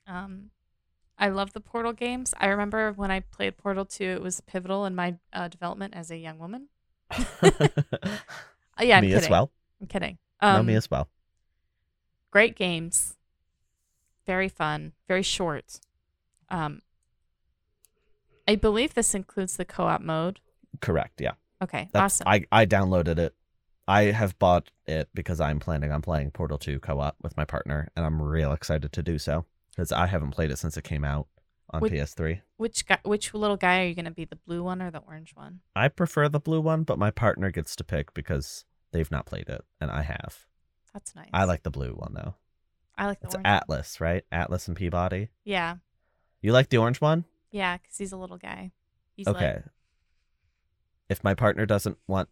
Um, 0.08 0.50
I 1.20 1.30
love 1.30 1.54
the 1.54 1.60
Portal 1.62 1.94
games. 1.94 2.34
I 2.40 2.48
remember 2.48 2.92
when 2.92 3.12
I 3.12 3.20
played 3.20 3.56
Portal 3.58 3.86
2, 3.86 4.04
it 4.04 4.22
was 4.24 4.42
pivotal 4.42 4.86
in 4.86 4.96
my 4.96 5.16
uh, 5.32 5.48
development 5.48 5.94
as 5.96 6.10
a 6.10 6.18
young 6.18 6.40
woman. 6.40 6.70
Uh, 8.80 8.84
yeah, 8.86 8.96
I'm 8.96 9.02
me 9.02 9.10
kidding. 9.10 9.24
as 9.26 9.30
well. 9.30 9.52
I'm 9.82 9.88
kidding. 9.88 10.18
no, 10.42 10.48
Um, 10.48 10.66
me 10.66 10.74
as 10.76 10.90
well. 10.90 11.10
great 12.32 12.56
games 12.56 13.18
very 14.34 14.50
fun 14.50 14.94
very 15.08 15.24
short 15.24 15.80
um 16.50 16.82
i 18.48 18.56
believe 18.56 18.94
this 18.94 19.16
includes 19.16 19.58
the 19.58 19.66
co-op 19.66 20.02
mode 20.02 20.40
Correct. 20.82 21.20
Yeah. 21.20 21.32
okay 21.64 21.90
That's, 21.92 22.22
awesome 22.22 22.28
I 22.28 22.46
I 22.52 22.66
downloaded 22.68 23.18
it. 23.18 23.34
I 23.88 24.02
have 24.22 24.38
bought 24.38 24.70
it 24.86 25.10
because 25.16 25.40
I'm 25.42 25.60
planning 25.60 25.92
on 25.92 26.04
playing 26.04 26.30
Portal 26.30 26.60
2 26.60 26.80
co-op 26.80 27.16
with 27.24 27.36
my 27.36 27.44
partner, 27.44 27.88
and 27.96 28.06
I'm 28.06 28.22
real 28.22 28.52
excited 28.54 28.92
to 28.94 29.02
do 29.02 29.18
so 29.18 29.46
because 29.72 29.92
I 29.92 30.06
haven't 30.06 30.30
played 30.38 30.52
it 30.52 30.60
since 30.60 30.78
it 30.78 30.84
came 30.84 31.04
out 31.04 31.28
on 31.72 31.82
Would- 31.82 31.92
PS3. 31.92 32.42
which 32.58 32.86
guy 32.86 33.00
which 33.04 33.34
little 33.34 33.58
guy 33.58 33.82
are 33.82 33.88
you 33.88 33.96
gonna 33.96 34.12
be 34.12 34.26
the 34.26 34.36
blue 34.48 34.62
one 34.64 34.80
or 34.84 34.92
the 34.92 35.00
orange 35.00 35.32
one 35.36 35.62
I 35.76 35.88
prefer 35.88 36.30
the 36.30 36.40
blue 36.40 36.62
one, 36.62 36.84
but 36.84 37.00
my 37.00 37.10
partner 37.10 37.50
gets 37.50 37.76
to 37.78 37.84
pick 37.84 38.14
because 38.14 38.64
they've 38.92 39.10
not 39.12 39.26
played 39.26 39.50
it, 39.50 39.62
and 39.82 39.90
I 39.90 40.04
have. 40.04 40.46
that's 40.94 41.16
nice 41.16 41.30
I 41.34 41.46
like 41.46 41.64
the 41.64 41.72
blue 41.72 41.94
one 41.94 42.14
though. 42.14 42.36
I 43.00 43.06
like 43.08 43.20
the 43.22 43.28
It's 43.28 43.36
orange. 43.36 43.48
Atlas, 43.48 44.00
right? 44.02 44.24
Atlas 44.32 44.68
and 44.68 44.78
P-body. 44.78 45.30
yeah 45.44 45.78
You 46.42 46.52
like 46.52 46.70
the 46.70 46.78
orange 46.78 47.02
one? 47.02 47.26
yeah 47.52 47.78
because 47.78 47.98
he's 47.98 48.12
a 48.12 48.18
little 48.18 48.38
guy 48.38 48.72
he's 49.16 49.28
okay. 49.28 49.54
like 49.56 49.64
If 51.10 51.24
my 51.24 51.34
partner 51.34 51.66
doesn't 51.66 51.98
want 52.08 52.30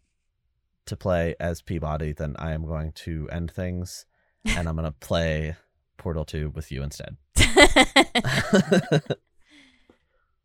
to 0.86 0.96
play 0.96 1.34
as 1.40 1.60
P-body, 1.60 2.12
then 2.12 2.36
I 2.38 2.52
am 2.52 2.64
going 2.66 2.92
to 2.92 3.28
end 3.30 3.50
things 3.50 4.06
and 4.44 4.68
I'm 4.68 4.76
going 4.76 4.84
to 4.86 4.92
play 4.92 5.56
Portal 5.96 6.24
2 6.24 6.50
with 6.54 6.70
you 6.70 6.82
instead. 6.82 7.16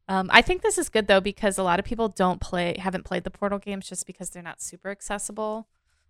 um 0.10 0.30
i 0.34 0.42
think 0.42 0.62
this 0.62 0.78
is 0.78 0.90
good 0.90 1.08
though 1.08 1.22
because 1.22 1.58
a 1.58 1.64
lot 1.64 1.80
of 1.80 1.86
people 1.86 2.10
don't 2.10 2.42
play 2.42 2.76
haven't 2.78 3.06
played 3.06 3.24
the 3.24 3.32
portal 3.32 3.60
games 3.60 3.88
just 3.88 4.06
because 4.06 4.30
they're 4.30 4.44
not 4.44 4.62
super 4.62 4.90
accessible 4.90 5.68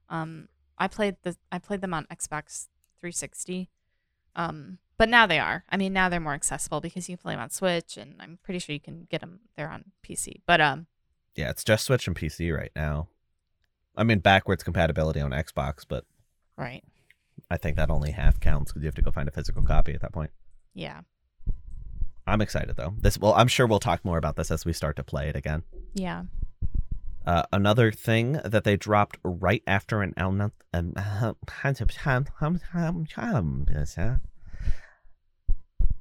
um 0.09 0.47
i 0.77 0.87
played 0.87 1.15
the 1.23 1.35
i 1.51 1.59
played 1.59 1.81
them 1.81 1.93
on 1.93 2.05
xbox 2.11 2.67
360 2.99 3.69
um 4.35 4.77
but 4.97 5.09
now 5.09 5.25
they 5.25 5.39
are 5.39 5.63
i 5.69 5.77
mean 5.77 5.93
now 5.93 6.09
they're 6.09 6.19
more 6.19 6.33
accessible 6.33 6.81
because 6.81 7.09
you 7.09 7.17
can 7.17 7.21
play 7.21 7.33
them 7.33 7.41
on 7.41 7.49
switch 7.49 7.97
and 7.97 8.15
i'm 8.19 8.39
pretty 8.43 8.59
sure 8.59 8.73
you 8.73 8.79
can 8.79 9.07
get 9.09 9.21
them 9.21 9.39
there 9.55 9.69
on 9.69 9.85
pc 10.03 10.41
but 10.45 10.61
um 10.61 10.87
yeah, 11.35 11.49
it's 11.49 11.63
just 11.63 11.85
Switch 11.85 12.07
and 12.07 12.15
PC 12.15 12.55
right 12.55 12.71
now. 12.75 13.07
I 13.95 14.03
mean, 14.03 14.19
backwards 14.19 14.63
compatibility 14.63 15.19
on 15.19 15.31
Xbox, 15.31 15.85
but 15.87 16.05
right 16.57 16.83
I 17.49 17.57
think 17.57 17.77
that 17.77 17.89
only 17.89 18.11
half 18.11 18.39
counts 18.39 18.71
because 18.71 18.83
you 18.83 18.87
have 18.87 18.95
to 18.95 19.01
go 19.01 19.11
find 19.11 19.27
a 19.27 19.31
physical 19.31 19.63
copy 19.63 19.93
at 19.93 20.01
that 20.01 20.13
point. 20.13 20.29
yeah 20.75 21.01
I'm 22.25 22.41
excited 22.41 22.75
though. 22.75 22.93
This, 22.99 23.17
well, 23.17 23.33
I'm 23.33 23.47
sure 23.47 23.67
we'll 23.67 23.79
talk 23.79 24.05
more 24.05 24.17
about 24.17 24.35
this 24.35 24.49
as 24.51 24.63
we 24.65 24.71
start 24.73 24.95
to 24.97 25.03
play 25.03 25.27
it 25.29 25.35
again. 25.35 25.63
yeah 25.93 26.23
Uh, 27.25 27.43
another 27.51 27.91
thing 27.91 28.39
that 28.43 28.63
they 28.63 28.75
dropped 28.75 29.17
right 29.23 29.63
after 29.65 30.01
an 30.01 30.13
announcement. 30.17 30.53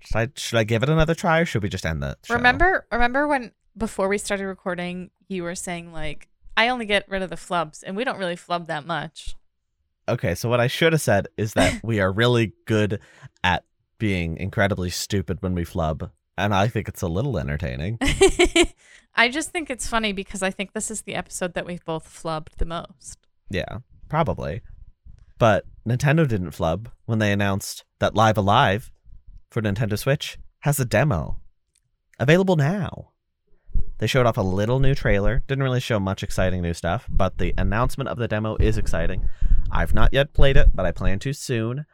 Should 0.05 0.17
I 0.17 0.29
should 0.35 0.59
I 0.59 0.65
give 0.65 0.83
it 0.83 0.89
another 0.89 1.15
try 1.15 1.39
or 1.39 1.45
should 1.45 1.63
we 1.63 1.69
just 1.69 1.87
end 1.87 2.03
the 2.03 2.17
show? 2.25 2.35
remember 2.35 2.87
remember 2.91 3.29
when 3.29 3.53
before 3.77 4.09
we 4.09 4.19
started 4.19 4.47
recording 4.47 5.11
you 5.29 5.45
were 5.45 5.55
saying 5.55 5.93
like 5.93 6.29
i 6.57 6.69
only 6.69 6.87
get 6.87 7.09
rid 7.09 7.23
of 7.23 7.31
the 7.31 7.37
flubs 7.37 7.85
and 7.87 7.97
we 7.97 8.03
don't 8.03 8.19
really 8.19 8.35
flub 8.35 8.67
that 8.67 8.85
much 8.85 9.37
Okay, 10.09 10.35
so 10.35 10.49
what 10.49 10.61
I 10.61 10.67
should 10.67 10.93
have 10.93 11.01
said 11.01 11.29
is 11.37 11.55
that 11.55 11.81
we 11.85 12.01
are 12.01 12.13
really 12.13 12.55
good 12.67 13.01
at 13.45 13.65
being 13.99 14.37
incredibly 14.37 14.91
stupid 14.91 15.39
when 15.43 15.55
we 15.55 15.65
flub, 15.65 16.11
and 16.37 16.55
I 16.55 16.69
think 16.69 16.89
it's 16.89 17.03
a 17.03 17.09
little 17.09 17.39
entertaining. 17.39 17.99
I 19.15 19.29
just 19.29 19.51
think 19.51 19.71
it's 19.71 19.87
funny 19.87 20.13
because 20.13 20.43
I 20.43 20.51
think 20.51 20.73
this 20.73 20.91
is 20.91 21.03
the 21.03 21.15
episode 21.15 21.55
that 21.55 21.67
we've 21.67 21.85
both 21.85 22.09
flubbed 22.09 22.57
the 22.57 22.65
most. 22.65 23.19
Yeah, 23.51 23.79
probably. 24.09 24.63
But 25.39 25.65
Nintendo 25.87 26.27
didn't 26.27 26.53
flub 26.53 26.89
when 27.05 27.19
they 27.19 27.33
announced 27.33 27.85
that 27.99 28.15
Live 28.15 28.39
A 28.39 28.41
Live 28.41 28.91
for 29.51 29.61
Nintendo 29.61 29.99
Switch 29.99 30.39
has 30.61 30.81
a 30.81 30.85
demo 30.85 31.39
available 32.19 32.57
now. 32.57 33.11
They 33.99 34.07
showed 34.07 34.27
off 34.27 34.37
a 34.37 34.43
little 34.43 34.81
new 34.81 34.95
trailer, 34.95 35.43
didn't 35.47 35.63
really 35.63 35.81
show 35.81 36.01
much 36.01 36.23
exciting 36.23 36.63
new 36.63 36.75
stuff, 36.75 37.07
but 37.09 37.39
the 37.39 37.55
announcement 37.59 38.09
of 38.09 38.19
the 38.19 38.29
demo 38.29 38.57
is 38.57 38.79
exciting. 38.79 39.29
I've 39.71 39.95
not 39.95 40.13
yet 40.13 40.33
played 40.33 40.57
it, 40.57 40.69
but 40.75 40.87
I 40.87 40.93
plan 40.93 41.19
to 41.21 41.33
soon. 41.33 41.87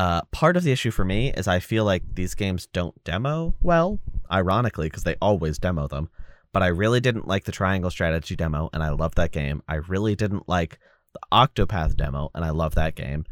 Uh, 0.00 0.22
part 0.30 0.56
of 0.56 0.62
the 0.62 0.72
issue 0.72 0.90
for 0.90 1.04
me 1.04 1.30
is 1.30 1.46
I 1.46 1.58
feel 1.60 1.84
like 1.84 2.02
these 2.14 2.34
games 2.34 2.66
don't 2.72 3.04
demo 3.04 3.54
well, 3.60 4.00
ironically, 4.32 4.86
because 4.86 5.04
they 5.04 5.16
always 5.20 5.58
demo 5.58 5.88
them. 5.88 6.08
But 6.54 6.62
I 6.62 6.68
really 6.68 7.00
didn't 7.00 7.28
like 7.28 7.44
the 7.44 7.52
Triangle 7.52 7.90
Strategy 7.90 8.34
demo, 8.34 8.70
and 8.72 8.82
I 8.82 8.88
love 8.88 9.14
that 9.16 9.30
game. 9.30 9.62
I 9.68 9.74
really 9.74 10.16
didn't 10.16 10.48
like 10.48 10.78
the 11.12 11.20
Octopath 11.30 11.96
demo, 11.96 12.30
and 12.34 12.46
I 12.46 12.48
love 12.48 12.74
that 12.76 12.94
game. 12.94 13.26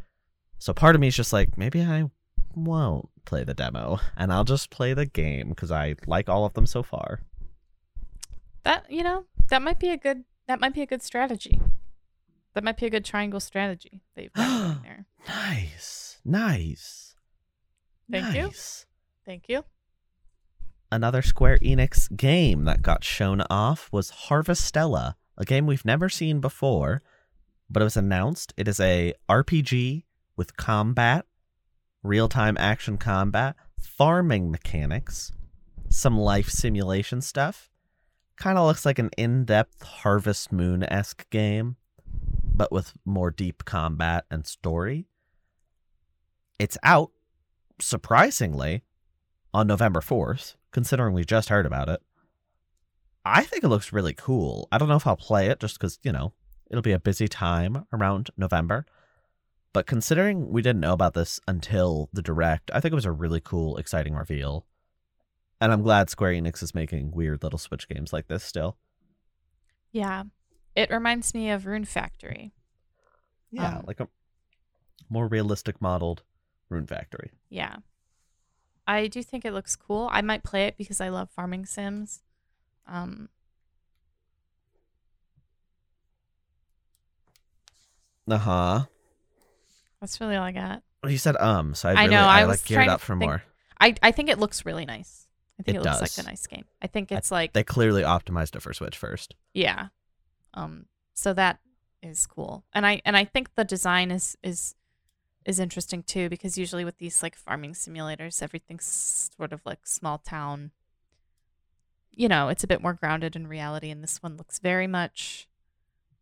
So 0.58 0.74
part 0.74 0.94
of 0.94 1.00
me 1.00 1.08
is 1.08 1.16
just 1.16 1.32
like, 1.32 1.56
maybe 1.56 1.80
I 1.80 2.10
won't 2.54 3.08
play 3.24 3.44
the 3.44 3.54
demo, 3.54 3.98
and 4.14 4.30
I'll 4.30 4.44
just 4.44 4.68
play 4.68 4.92
the 4.92 5.06
game 5.06 5.48
because 5.48 5.70
I 5.70 5.94
like 6.06 6.28
all 6.28 6.44
of 6.44 6.52
them 6.52 6.66
so 6.66 6.82
far. 6.82 7.22
That 8.64 8.84
you 8.90 9.02
know, 9.02 9.24
that 9.48 9.62
might 9.62 9.80
be 9.80 9.88
a 9.88 9.96
good 9.96 10.24
that 10.46 10.60
might 10.60 10.74
be 10.74 10.82
a 10.82 10.86
good 10.86 11.02
strategy. 11.02 11.62
That 12.52 12.62
might 12.62 12.76
be 12.76 12.84
a 12.84 12.90
good 12.90 13.06
triangle 13.06 13.40
strategy 13.40 14.02
that 14.14 14.22
you've 14.24 14.32
got 14.34 14.82
there. 14.82 15.06
Nice, 15.26 16.07
nice. 16.24 17.14
Thank 18.10 18.34
you. 18.34 18.50
Thank 19.24 19.48
you. 19.48 19.64
Another 20.90 21.20
Square 21.20 21.58
Enix 21.58 22.14
game 22.16 22.64
that 22.64 22.80
got 22.80 23.04
shown 23.04 23.42
off 23.50 23.90
was 23.92 24.10
Harvestella, 24.28 25.14
a 25.36 25.44
game 25.44 25.66
we've 25.66 25.84
never 25.84 26.08
seen 26.08 26.40
before, 26.40 27.02
but 27.68 27.82
it 27.82 27.84
was 27.84 27.96
announced. 27.96 28.54
It 28.56 28.66
is 28.68 28.80
a 28.80 29.12
RPG 29.28 30.04
with 30.36 30.56
combat, 30.56 31.26
real-time 32.02 32.56
action 32.58 32.96
combat, 32.96 33.54
farming 33.78 34.50
mechanics, 34.50 35.30
some 35.90 36.16
life 36.18 36.48
simulation 36.48 37.20
stuff. 37.20 37.68
Kind 38.36 38.56
of 38.56 38.66
looks 38.66 38.86
like 38.86 38.98
an 38.98 39.10
in-depth 39.18 39.82
Harvest 39.82 40.52
Moon-esque 40.52 41.28
game, 41.28 41.76
but 42.54 42.72
with 42.72 42.94
more 43.04 43.30
deep 43.30 43.66
combat 43.66 44.24
and 44.30 44.46
story. 44.46 45.06
It's 46.58 46.78
out, 46.82 47.10
surprisingly, 47.80 48.82
on 49.54 49.66
November 49.66 50.00
4th, 50.00 50.56
considering 50.72 51.14
we 51.14 51.24
just 51.24 51.48
heard 51.48 51.66
about 51.66 51.88
it. 51.88 52.00
I 53.24 53.44
think 53.44 53.62
it 53.62 53.68
looks 53.68 53.92
really 53.92 54.14
cool. 54.14 54.68
I 54.72 54.78
don't 54.78 54.88
know 54.88 54.96
if 54.96 55.06
I'll 55.06 55.16
play 55.16 55.48
it 55.48 55.60
just 55.60 55.78
because, 55.78 55.98
you 56.02 56.12
know, 56.12 56.32
it'll 56.70 56.82
be 56.82 56.92
a 56.92 56.98
busy 57.00 57.28
time 57.28 57.84
around 57.92 58.30
November. 58.36 58.86
But 59.72 59.86
considering 59.86 60.48
we 60.50 60.62
didn't 60.62 60.80
know 60.80 60.94
about 60.94 61.14
this 61.14 61.38
until 61.46 62.08
the 62.12 62.22
direct, 62.22 62.70
I 62.72 62.80
think 62.80 62.92
it 62.92 62.96
was 62.96 63.04
a 63.04 63.12
really 63.12 63.40
cool, 63.40 63.76
exciting 63.76 64.14
reveal. 64.14 64.66
And 65.60 65.72
I'm 65.72 65.82
glad 65.82 66.08
Square 66.08 66.32
Enix 66.32 66.62
is 66.62 66.74
making 66.74 67.10
weird 67.10 67.42
little 67.42 67.58
Switch 67.58 67.88
games 67.88 68.12
like 68.12 68.28
this 68.28 68.42
still. 68.44 68.78
Yeah. 69.92 70.24
It 70.74 70.90
reminds 70.90 71.34
me 71.34 71.50
of 71.50 71.66
Rune 71.66 71.84
Factory. 71.84 72.52
Yeah, 73.50 73.78
Um, 73.78 73.84
like 73.86 74.00
a 74.00 74.08
more 75.10 75.26
realistic 75.26 75.80
modeled 75.80 76.22
Rune 76.70 76.86
Factory. 76.86 77.30
Yeah. 77.50 77.76
I 78.86 79.06
do 79.06 79.22
think 79.22 79.44
it 79.44 79.52
looks 79.52 79.76
cool. 79.76 80.08
I 80.10 80.22
might 80.22 80.42
play 80.42 80.66
it 80.66 80.76
because 80.78 81.00
I 81.00 81.08
love 81.10 81.30
farming 81.30 81.66
sims. 81.66 82.22
Um 82.86 83.28
Uh 88.30 88.36
huh. 88.38 88.84
that's 90.00 90.20
really 90.20 90.36
all 90.36 90.44
I 90.44 90.52
got. 90.52 90.82
You 91.06 91.16
said 91.16 91.36
um, 91.36 91.74
so 91.74 91.88
I, 91.88 91.92
I 92.04 92.06
know, 92.08 92.20
I, 92.22 92.40
I 92.40 92.42
like 92.42 92.48
was 92.48 92.62
geared 92.62 92.88
up 92.88 93.00
for 93.00 93.14
think- 93.14 93.22
more. 93.30 93.42
I 93.80 93.94
I 94.02 94.10
think 94.10 94.28
it 94.28 94.38
looks 94.38 94.66
really 94.66 94.84
nice. 94.84 95.26
I 95.58 95.62
think 95.62 95.76
It 95.76 95.80
it, 95.80 95.82
looks 95.84 96.00
does. 96.00 96.18
like 96.18 96.26
a 96.26 96.28
nice 96.28 96.46
game. 96.46 96.64
I 96.82 96.86
think 96.88 97.10
I- 97.12 97.16
it's 97.16 97.30
like 97.30 97.52
They 97.52 97.64
clearly 97.64 98.02
optimized 98.02 98.54
it 98.56 98.62
for 98.62 98.72
Switch 98.74 98.96
first. 98.98 99.34
yeah. 99.54 99.88
Um 100.54 100.86
so 101.14 101.32
that 101.34 101.60
is 102.02 102.26
cool. 102.26 102.64
And 102.72 102.84
I 102.86 103.00
and 103.04 103.16
I 103.16 103.24
think 103.24 103.54
the 103.54 103.64
design 103.64 104.10
is 104.10 104.36
is 104.42 104.74
is 105.48 105.58
interesting 105.58 106.02
too 106.02 106.28
because 106.28 106.58
usually 106.58 106.84
with 106.84 106.98
these 106.98 107.22
like 107.22 107.34
farming 107.34 107.72
simulators, 107.72 108.42
everything's 108.42 109.30
sort 109.36 109.52
of 109.52 109.62
like 109.64 109.86
small 109.86 110.18
town. 110.18 110.70
You 112.12 112.28
know, 112.28 112.48
it's 112.48 112.64
a 112.64 112.68
bit 112.68 112.82
more 112.82 112.94
grounded 112.94 113.34
in 113.34 113.46
reality, 113.46 113.90
and 113.90 114.02
this 114.02 114.22
one 114.22 114.36
looks 114.36 114.58
very 114.58 114.86
much 114.86 115.48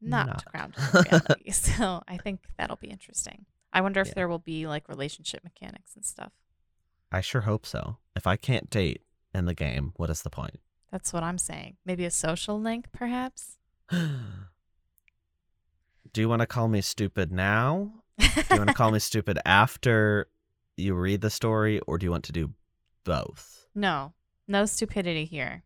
not, 0.00 0.26
Not. 0.28 0.44
grounded 0.44 0.78
in 0.94 1.02
reality. 1.10 1.50
so 1.50 2.02
I 2.06 2.18
think 2.18 2.40
that'll 2.58 2.76
be 2.76 2.88
interesting. 2.88 3.46
I 3.72 3.80
wonder 3.80 4.00
if 4.00 4.08
Yeah. 4.08 4.14
there 4.14 4.28
will 4.28 4.38
be 4.38 4.66
like 4.66 4.88
relationship 4.88 5.42
mechanics 5.42 5.94
and 5.96 6.04
stuff. 6.04 6.32
I 7.10 7.20
sure 7.20 7.42
hope 7.42 7.66
so. 7.66 7.96
If 8.14 8.26
I 8.26 8.36
can't 8.36 8.70
date 8.70 9.02
in 9.34 9.46
the 9.46 9.54
game, 9.54 9.92
what 9.96 10.10
is 10.10 10.22
the 10.22 10.30
point? 10.30 10.60
That's 10.92 11.12
what 11.12 11.22
I'm 11.22 11.38
saying. 11.38 11.76
Maybe 11.84 12.04
a 12.04 12.10
social 12.10 12.60
link, 12.60 12.86
perhaps. 12.92 13.58
Do 13.90 14.10
you 16.20 16.28
want 16.28 16.40
to 16.40 16.46
call 16.46 16.68
me 16.68 16.80
stupid 16.80 17.32
now? 17.32 17.92
Do 18.18 18.26
you 18.50 18.56
want 18.58 18.68
to 18.68 18.74
call 18.74 18.90
me 18.90 18.98
stupid 18.98 19.38
after 19.44 20.28
you 20.76 20.94
read 20.94 21.20
the 21.20 21.30
story, 21.30 21.80
or 21.86 21.98
do 21.98 22.06
you 22.06 22.10
want 22.10 22.24
to 22.24 22.32
do 22.32 22.52
both? 23.04 23.66
no, 23.74 24.12
no 24.48 24.64
stupidity 24.64 25.24
here. 25.24 25.62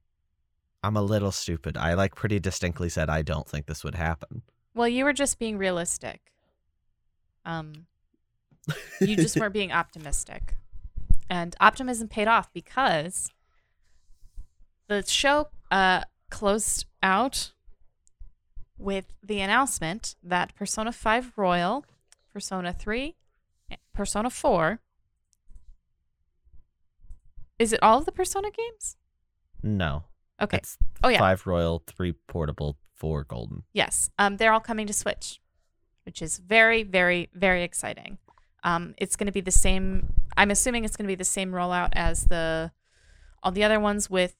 I'm 0.82 0.96
a 0.96 1.02
little 1.02 1.32
stupid. 1.32 1.76
I 1.76 1.94
like 1.94 2.14
pretty 2.14 2.40
distinctly 2.40 2.88
said 2.88 3.10
I 3.10 3.22
don't 3.22 3.46
think 3.46 3.66
this 3.66 3.84
would 3.84 3.94
happen. 3.94 4.42
Well, 4.74 4.88
you 4.88 5.04
were 5.04 5.12
just 5.12 5.38
being 5.38 5.58
realistic. 5.58 6.32
Um, 7.44 7.86
you 9.00 9.16
just 9.16 9.36
weren't 9.40 9.52
being 9.52 9.72
optimistic. 9.72 10.56
And 11.28 11.54
optimism 11.60 12.08
paid 12.08 12.28
off 12.28 12.52
because 12.52 13.30
the 14.88 15.04
show 15.06 15.48
uh, 15.70 16.02
closed 16.30 16.86
out 17.02 17.52
with 18.78 19.12
the 19.22 19.40
announcement 19.40 20.16
that 20.22 20.54
Persona 20.54 20.92
5 20.92 21.32
Royal, 21.36 21.84
Persona 22.32 22.72
3, 22.72 23.16
Persona 23.94 24.30
4. 24.30 24.80
Is 27.58 27.72
it 27.72 27.82
all 27.82 27.98
of 27.98 28.06
the 28.06 28.12
Persona 28.12 28.48
games? 28.50 28.96
No. 29.62 30.04
Okay. 30.40 30.58
It's 30.58 30.78
Oh, 31.02 31.08
yeah. 31.08 31.18
five 31.18 31.46
royal, 31.46 31.82
three 31.86 32.12
portable, 32.12 32.78
four 32.94 33.24
golden. 33.24 33.64
Yes, 33.72 34.10
um, 34.18 34.36
they're 34.36 34.52
all 34.52 34.60
coming 34.60 34.86
to 34.86 34.92
Switch, 34.92 35.40
which 36.04 36.22
is 36.22 36.38
very, 36.38 36.82
very, 36.82 37.28
very 37.34 37.62
exciting. 37.62 38.18
Um, 38.64 38.94
it's 38.98 39.16
going 39.16 39.26
to 39.26 39.32
be 39.32 39.40
the 39.40 39.50
same. 39.50 40.12
I'm 40.36 40.50
assuming 40.50 40.84
it's 40.84 40.96
going 40.96 41.06
to 41.06 41.10
be 41.12 41.14
the 41.16 41.24
same 41.24 41.52
rollout 41.52 41.90
as 41.92 42.24
the 42.26 42.72
all 43.42 43.52
the 43.52 43.64
other 43.64 43.80
ones, 43.80 44.10
with 44.10 44.36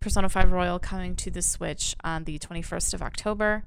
Persona 0.00 0.28
5 0.28 0.52
Royal 0.52 0.78
coming 0.78 1.16
to 1.16 1.30
the 1.30 1.40
Switch 1.40 1.96
on 2.04 2.24
the 2.24 2.38
21st 2.38 2.92
of 2.92 3.00
October, 3.02 3.64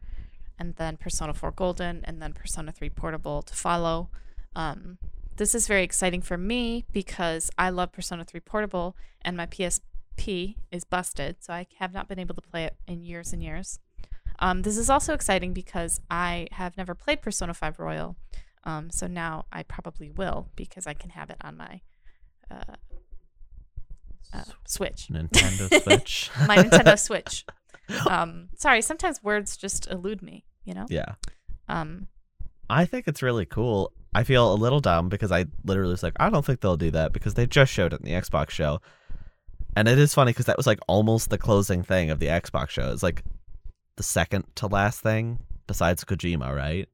and 0.61 0.75
then 0.75 0.95
Persona 0.95 1.33
4 1.33 1.51
Golden, 1.53 2.01
and 2.03 2.21
then 2.21 2.33
Persona 2.33 2.71
3 2.71 2.91
Portable 2.91 3.41
to 3.41 3.55
follow. 3.55 4.11
Um, 4.55 4.99
this 5.37 5.55
is 5.55 5.65
very 5.65 5.81
exciting 5.81 6.21
for 6.21 6.37
me 6.37 6.85
because 6.91 7.49
I 7.57 7.71
love 7.71 7.91
Persona 7.91 8.23
3 8.23 8.39
Portable, 8.41 8.95
and 9.23 9.35
my 9.35 9.47
PSP 9.47 10.55
is 10.71 10.83
busted, 10.83 11.37
so 11.39 11.51
I 11.51 11.65
have 11.79 11.93
not 11.93 12.07
been 12.07 12.19
able 12.19 12.35
to 12.35 12.41
play 12.41 12.65
it 12.65 12.75
in 12.87 13.01
years 13.01 13.33
and 13.33 13.41
years. 13.41 13.79
Um, 14.37 14.61
this 14.61 14.77
is 14.77 14.87
also 14.87 15.15
exciting 15.15 15.51
because 15.51 15.99
I 16.11 16.47
have 16.51 16.77
never 16.77 16.93
played 16.93 17.23
Persona 17.23 17.55
5 17.55 17.79
Royal. 17.79 18.15
Um, 18.63 18.91
so 18.91 19.07
now 19.07 19.45
I 19.51 19.63
probably 19.63 20.11
will 20.11 20.49
because 20.55 20.85
I 20.85 20.93
can 20.93 21.09
have 21.09 21.31
it 21.31 21.37
on 21.41 21.57
my 21.57 21.81
uh, 22.51 22.75
uh, 24.31 24.43
Switch. 24.67 25.07
Nintendo 25.11 25.81
Switch. 25.83 26.29
my 26.45 26.57
Nintendo 26.57 26.99
Switch. 27.07 27.45
Um, 28.07 28.49
sorry, 28.55 28.83
sometimes 28.83 29.23
words 29.23 29.57
just 29.57 29.89
elude 29.89 30.21
me, 30.21 30.45
you 30.63 30.73
know? 30.73 30.85
yeah. 30.89 31.15
Um, 31.67 32.07
I 32.69 32.85
think 32.85 33.07
it's 33.07 33.21
really 33.21 33.45
cool. 33.45 33.91
I 34.13 34.23
feel 34.23 34.53
a 34.53 34.55
little 34.55 34.79
dumb 34.79 35.09
because 35.09 35.31
I 35.31 35.45
literally 35.63 35.91
was 35.91 36.03
like, 36.03 36.13
I 36.19 36.29
don't 36.29 36.45
think 36.45 36.61
they'll 36.61 36.77
do 36.77 36.91
that 36.91 37.13
because 37.13 37.33
they 37.33 37.47
just 37.47 37.71
showed 37.71 37.93
it 37.93 38.01
in 38.01 38.05
the 38.05 38.19
Xbox 38.19 38.49
show. 38.49 38.81
And 39.75 39.87
it 39.87 39.97
is 39.97 40.13
funny 40.13 40.31
because 40.31 40.47
that 40.47 40.57
was 40.57 40.67
like 40.67 40.79
almost 40.87 41.29
the 41.29 41.37
closing 41.37 41.81
thing 41.83 42.09
of 42.09 42.19
the 42.19 42.27
Xbox 42.27 42.69
show. 42.69 42.91
It's 42.91 43.03
like 43.03 43.23
the 43.95 44.03
second 44.03 44.45
to 44.55 44.67
last 44.67 45.01
thing 45.01 45.39
besides 45.67 46.03
Kojima, 46.03 46.55
right? 46.55 46.89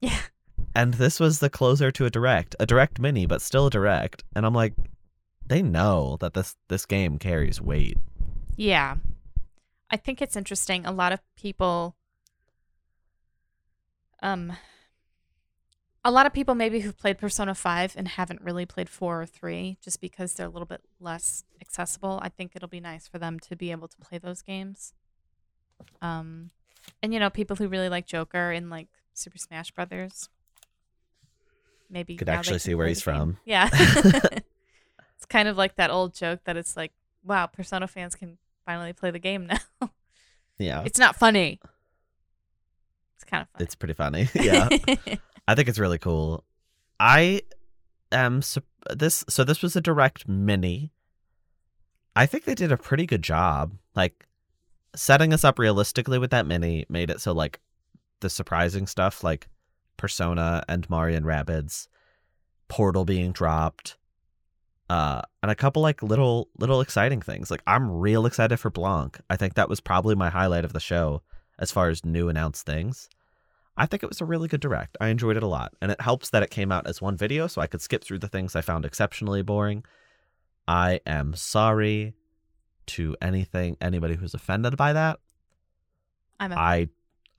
yeah. 0.00 0.18
And 0.74 0.94
this 0.94 1.18
was 1.18 1.38
the 1.38 1.50
closer 1.50 1.90
to 1.92 2.04
a 2.04 2.10
direct, 2.10 2.54
a 2.60 2.66
direct 2.66 3.00
mini, 3.00 3.26
but 3.26 3.40
still 3.42 3.66
a 3.66 3.70
direct. 3.70 4.22
And 4.36 4.44
I'm 4.44 4.54
like, 4.54 4.74
they 5.46 5.62
know 5.62 6.18
that 6.20 6.34
this 6.34 6.56
this 6.68 6.84
game 6.84 7.18
carries 7.18 7.60
weight. 7.60 7.96
Yeah. 8.56 8.96
I 9.90 9.96
think 9.96 10.20
it's 10.20 10.36
interesting. 10.36 10.84
A 10.84 10.92
lot 10.92 11.12
of 11.12 11.20
people 11.36 11.96
um 14.22 14.52
a 16.04 16.10
lot 16.10 16.26
of 16.26 16.32
people 16.32 16.54
maybe 16.54 16.80
who've 16.80 16.96
played 16.96 17.18
Persona 17.18 17.54
5 17.54 17.94
and 17.96 18.08
haven't 18.08 18.40
really 18.40 18.64
played 18.64 18.88
4 18.88 19.22
or 19.22 19.26
3 19.26 19.76
just 19.82 20.00
because 20.00 20.34
they're 20.34 20.46
a 20.46 20.50
little 20.50 20.64
bit 20.64 20.80
less 21.00 21.44
accessible. 21.60 22.18
I 22.22 22.28
think 22.28 22.52
it'll 22.54 22.68
be 22.68 22.80
nice 22.80 23.06
for 23.08 23.18
them 23.18 23.38
to 23.40 23.56
be 23.56 23.70
able 23.72 23.88
to 23.88 23.96
play 23.98 24.18
those 24.18 24.42
games. 24.42 24.94
Um 26.00 26.50
and 27.02 27.12
you 27.12 27.20
know, 27.20 27.30
people 27.30 27.56
who 27.56 27.68
really 27.68 27.88
like 27.88 28.06
Joker 28.06 28.52
and 28.52 28.70
like 28.70 28.88
Super 29.12 29.38
Smash 29.38 29.70
Brothers 29.72 30.28
maybe 31.90 32.16
Could 32.16 32.28
actually 32.28 32.58
see 32.58 32.74
where 32.74 32.86
he's 32.86 33.02
from. 33.02 33.38
Yeah. 33.44 33.68
it's 33.72 35.26
kind 35.28 35.48
of 35.48 35.56
like 35.56 35.76
that 35.76 35.90
old 35.90 36.14
joke 36.14 36.40
that 36.44 36.56
it's 36.56 36.76
like, 36.76 36.92
wow, 37.24 37.46
Persona 37.46 37.86
fans 37.86 38.14
can 38.14 38.38
finally 38.64 38.92
play 38.92 39.10
the 39.10 39.18
game 39.18 39.46
now. 39.46 39.90
Yeah. 40.60 40.82
It's 40.84 40.98
not 40.98 41.14
funny. 41.14 41.60
It's 43.28 43.30
kind 43.30 43.42
of 43.42 43.48
funny. 43.48 43.64
It's 43.64 43.74
pretty 43.74 43.94
funny. 43.94 44.28
yeah. 45.06 45.16
I 45.46 45.54
think 45.54 45.68
it's 45.68 45.78
really 45.78 45.98
cool. 45.98 46.44
I 47.00 47.42
am 48.12 48.42
sup- 48.42 48.64
this 48.90 49.24
so 49.28 49.44
this 49.44 49.62
was 49.62 49.76
a 49.76 49.80
direct 49.80 50.28
mini. 50.28 50.92
I 52.16 52.26
think 52.26 52.44
they 52.44 52.54
did 52.54 52.72
a 52.72 52.76
pretty 52.76 53.06
good 53.06 53.22
job. 53.22 53.74
Like 53.94 54.26
setting 54.96 55.32
us 55.32 55.44
up 55.44 55.58
realistically 55.58 56.18
with 56.18 56.30
that 56.30 56.46
mini 56.46 56.86
made 56.88 57.10
it 57.10 57.20
so 57.20 57.32
like 57.32 57.60
the 58.20 58.30
surprising 58.30 58.86
stuff 58.86 59.22
like 59.22 59.48
Persona 59.96 60.64
and 60.68 60.88
Mario 60.90 61.16
and 61.16 61.26
Rabbids, 61.26 61.88
Portal 62.68 63.04
being 63.04 63.32
dropped, 63.32 63.96
uh, 64.90 65.22
and 65.42 65.50
a 65.50 65.54
couple 65.54 65.82
like 65.82 66.02
little 66.02 66.48
little 66.58 66.80
exciting 66.80 67.20
things. 67.20 67.50
Like 67.50 67.62
I'm 67.66 67.90
real 67.90 68.26
excited 68.26 68.56
for 68.58 68.70
Blanc. 68.70 69.18
I 69.28 69.36
think 69.36 69.54
that 69.54 69.68
was 69.68 69.80
probably 69.80 70.14
my 70.14 70.30
highlight 70.30 70.64
of 70.64 70.72
the 70.72 70.80
show 70.80 71.22
as 71.58 71.70
far 71.70 71.88
as 71.88 72.04
new 72.04 72.28
announced 72.28 72.64
things. 72.64 73.08
I 73.78 73.86
think 73.86 74.02
it 74.02 74.08
was 74.08 74.20
a 74.20 74.24
really 74.24 74.48
good 74.48 74.60
direct. 74.60 74.96
I 75.00 75.08
enjoyed 75.08 75.36
it 75.36 75.42
a 75.42 75.46
lot. 75.46 75.72
And 75.80 75.90
it 75.92 76.00
helps 76.00 76.30
that 76.30 76.42
it 76.42 76.50
came 76.50 76.72
out 76.72 76.86
as 76.86 77.00
one 77.00 77.16
video 77.16 77.46
so 77.46 77.60
I 77.62 77.66
could 77.66 77.80
skip 77.80 78.02
through 78.04 78.18
the 78.18 78.28
things 78.28 78.56
I 78.56 78.60
found 78.60 78.84
exceptionally 78.84 79.42
boring. 79.42 79.84
I 80.66 81.00
am 81.06 81.34
sorry 81.34 82.14
to 82.88 83.16
anything 83.22 83.76
anybody 83.80 84.16
who's 84.16 84.34
offended 84.34 84.76
by 84.76 84.92
that. 84.94 85.20
I'm 86.40 86.52
I 86.52 86.88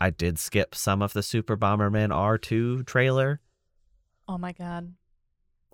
I 0.02 0.10
did 0.12 0.40
skip 0.40 0.76
some 0.76 1.02
of 1.02 1.14
the 1.14 1.22
Super 1.22 1.58
Bomberman 1.58 2.10
R2 2.10 2.86
trailer. 2.86 3.42
oh 4.28 4.38
my 4.38 4.54
god. 4.54 4.94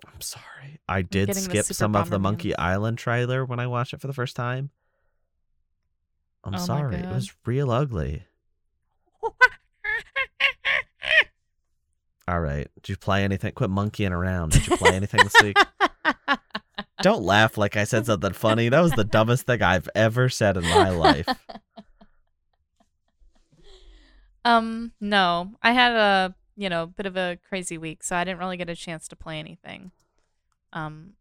I'm 0.04 0.20
sorry. 0.20 0.80
I 0.88 1.02
did 1.02 1.34
skip 1.34 1.64
some 1.66 1.96
of 1.96 2.10
the 2.10 2.18
Monkey 2.18 2.56
Island 2.56 2.98
trailer 2.98 3.44
when 3.44 3.60
I 3.60 3.66
watched 3.66 3.94
it 3.94 4.00
for 4.00 4.06
the 4.06 4.12
first 4.12 4.36
time. 4.36 4.70
I'm 6.44 6.54
Oh 6.54 6.58
sorry. 6.58 6.96
It 6.96 7.06
was 7.08 7.34
real 7.44 7.70
ugly. 7.70 8.24
All 12.28 12.40
right. 12.40 12.68
Did 12.82 12.88
you 12.88 12.96
play 12.96 13.24
anything? 13.24 13.52
Quit 13.52 13.70
monkeying 13.70 14.12
around. 14.12 14.52
Did 14.52 14.66
you 14.66 14.76
play 14.76 14.94
anything 14.94 15.20
this 15.22 15.42
week? 15.42 15.56
Don't 17.02 17.22
laugh 17.22 17.56
like 17.56 17.76
I 17.76 17.84
said 17.84 18.06
something 18.06 18.32
funny. 18.32 18.68
That 18.68 18.80
was 18.80 18.92
the 18.92 19.04
dumbest 19.04 19.46
thing 19.46 19.62
I've 19.62 19.88
ever 19.94 20.28
said 20.28 20.56
in 20.56 20.64
my 20.64 20.90
life. 20.90 21.28
um, 24.44 24.92
no. 25.00 25.52
I 25.62 25.72
had 25.72 25.92
a, 25.92 26.34
you 26.56 26.68
know, 26.68 26.86
bit 26.86 27.06
of 27.06 27.16
a 27.16 27.38
crazy 27.48 27.78
week, 27.78 28.02
so 28.02 28.16
I 28.16 28.24
didn't 28.24 28.40
really 28.40 28.56
get 28.56 28.70
a 28.70 28.74
chance 28.74 29.06
to 29.08 29.16
play 29.16 29.38
anything. 29.38 29.92
Um 30.72 31.12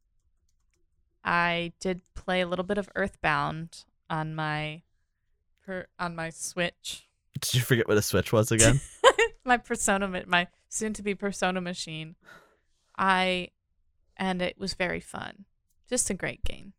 I 1.25 1.73
did 1.79 2.01
play 2.13 2.41
a 2.41 2.47
little 2.47 2.63
bit 2.63 2.77
of 2.77 2.87
Earthbound 2.95 3.83
on 4.09 4.35
my 4.35 4.83
per, 5.65 5.87
on 5.99 6.15
my 6.15 6.29
Switch. 6.29 7.07
Did 7.41 7.55
you 7.55 7.61
forget 7.61 7.87
what 7.87 7.97
a 7.97 8.01
Switch 8.01 8.31
was 8.31 8.51
again? 8.51 8.79
my 9.45 9.57
persona 9.57 10.23
my 10.27 10.47
soon 10.75 10.93
to 10.93 11.01
be 11.03 11.15
persona 11.15 11.61
machine. 11.61 12.15
I 12.97 13.49
and 14.17 14.41
it 14.41 14.57
was 14.57 14.73
very 14.73 14.99
fun. 14.99 15.45
Just 15.89 16.09
a 16.09 16.13
great 16.13 16.43
game. 16.43 16.73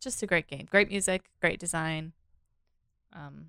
Just 0.00 0.22
a 0.22 0.26
great 0.26 0.48
game. 0.48 0.66
Great 0.70 0.88
music 0.88 1.24
great 1.40 1.58
design. 1.58 2.12
Um 3.12 3.46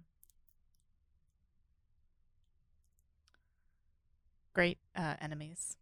great 4.53 4.77
uh 4.95 5.15
enemies. 5.21 5.77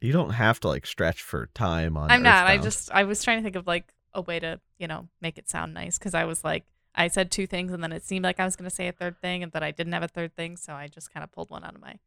You 0.00 0.12
don't 0.12 0.30
have 0.30 0.60
to 0.60 0.68
like 0.68 0.86
stretch 0.86 1.22
for 1.22 1.48
time 1.54 1.96
on. 1.96 2.10
i'm 2.10 2.22
not. 2.22 2.46
I 2.46 2.58
just 2.58 2.90
i 2.92 3.04
was 3.04 3.22
trying 3.22 3.38
to 3.38 3.42
think 3.42 3.56
of 3.56 3.66
like 3.66 3.92
a 4.14 4.20
way 4.20 4.38
to 4.40 4.60
you 4.78 4.86
know 4.86 5.08
make 5.20 5.38
it 5.38 5.50
sound 5.50 5.74
nice 5.74 5.98
because 5.98 6.14
i 6.14 6.24
was 6.24 6.42
like 6.42 6.64
i 6.94 7.08
said 7.08 7.30
two 7.30 7.46
things 7.46 7.72
and 7.72 7.82
then 7.82 7.92
it 7.92 8.02
seemed 8.04 8.24
like 8.24 8.40
i 8.40 8.44
was 8.44 8.56
going 8.56 8.68
to 8.68 8.74
say 8.74 8.88
a 8.88 8.92
third 8.92 9.20
thing 9.20 9.42
and 9.42 9.52
that 9.52 9.62
i 9.62 9.70
didn't 9.70 9.92
have 9.92 10.02
a 10.02 10.08
third 10.08 10.34
thing 10.34 10.56
so 10.56 10.72
i 10.72 10.86
just 10.88 11.12
kind 11.12 11.22
of 11.22 11.30
pulled 11.30 11.50
one 11.50 11.62
out 11.62 11.74
of 11.74 11.80
my 11.80 11.98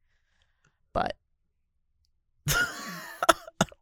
butt 0.94 1.16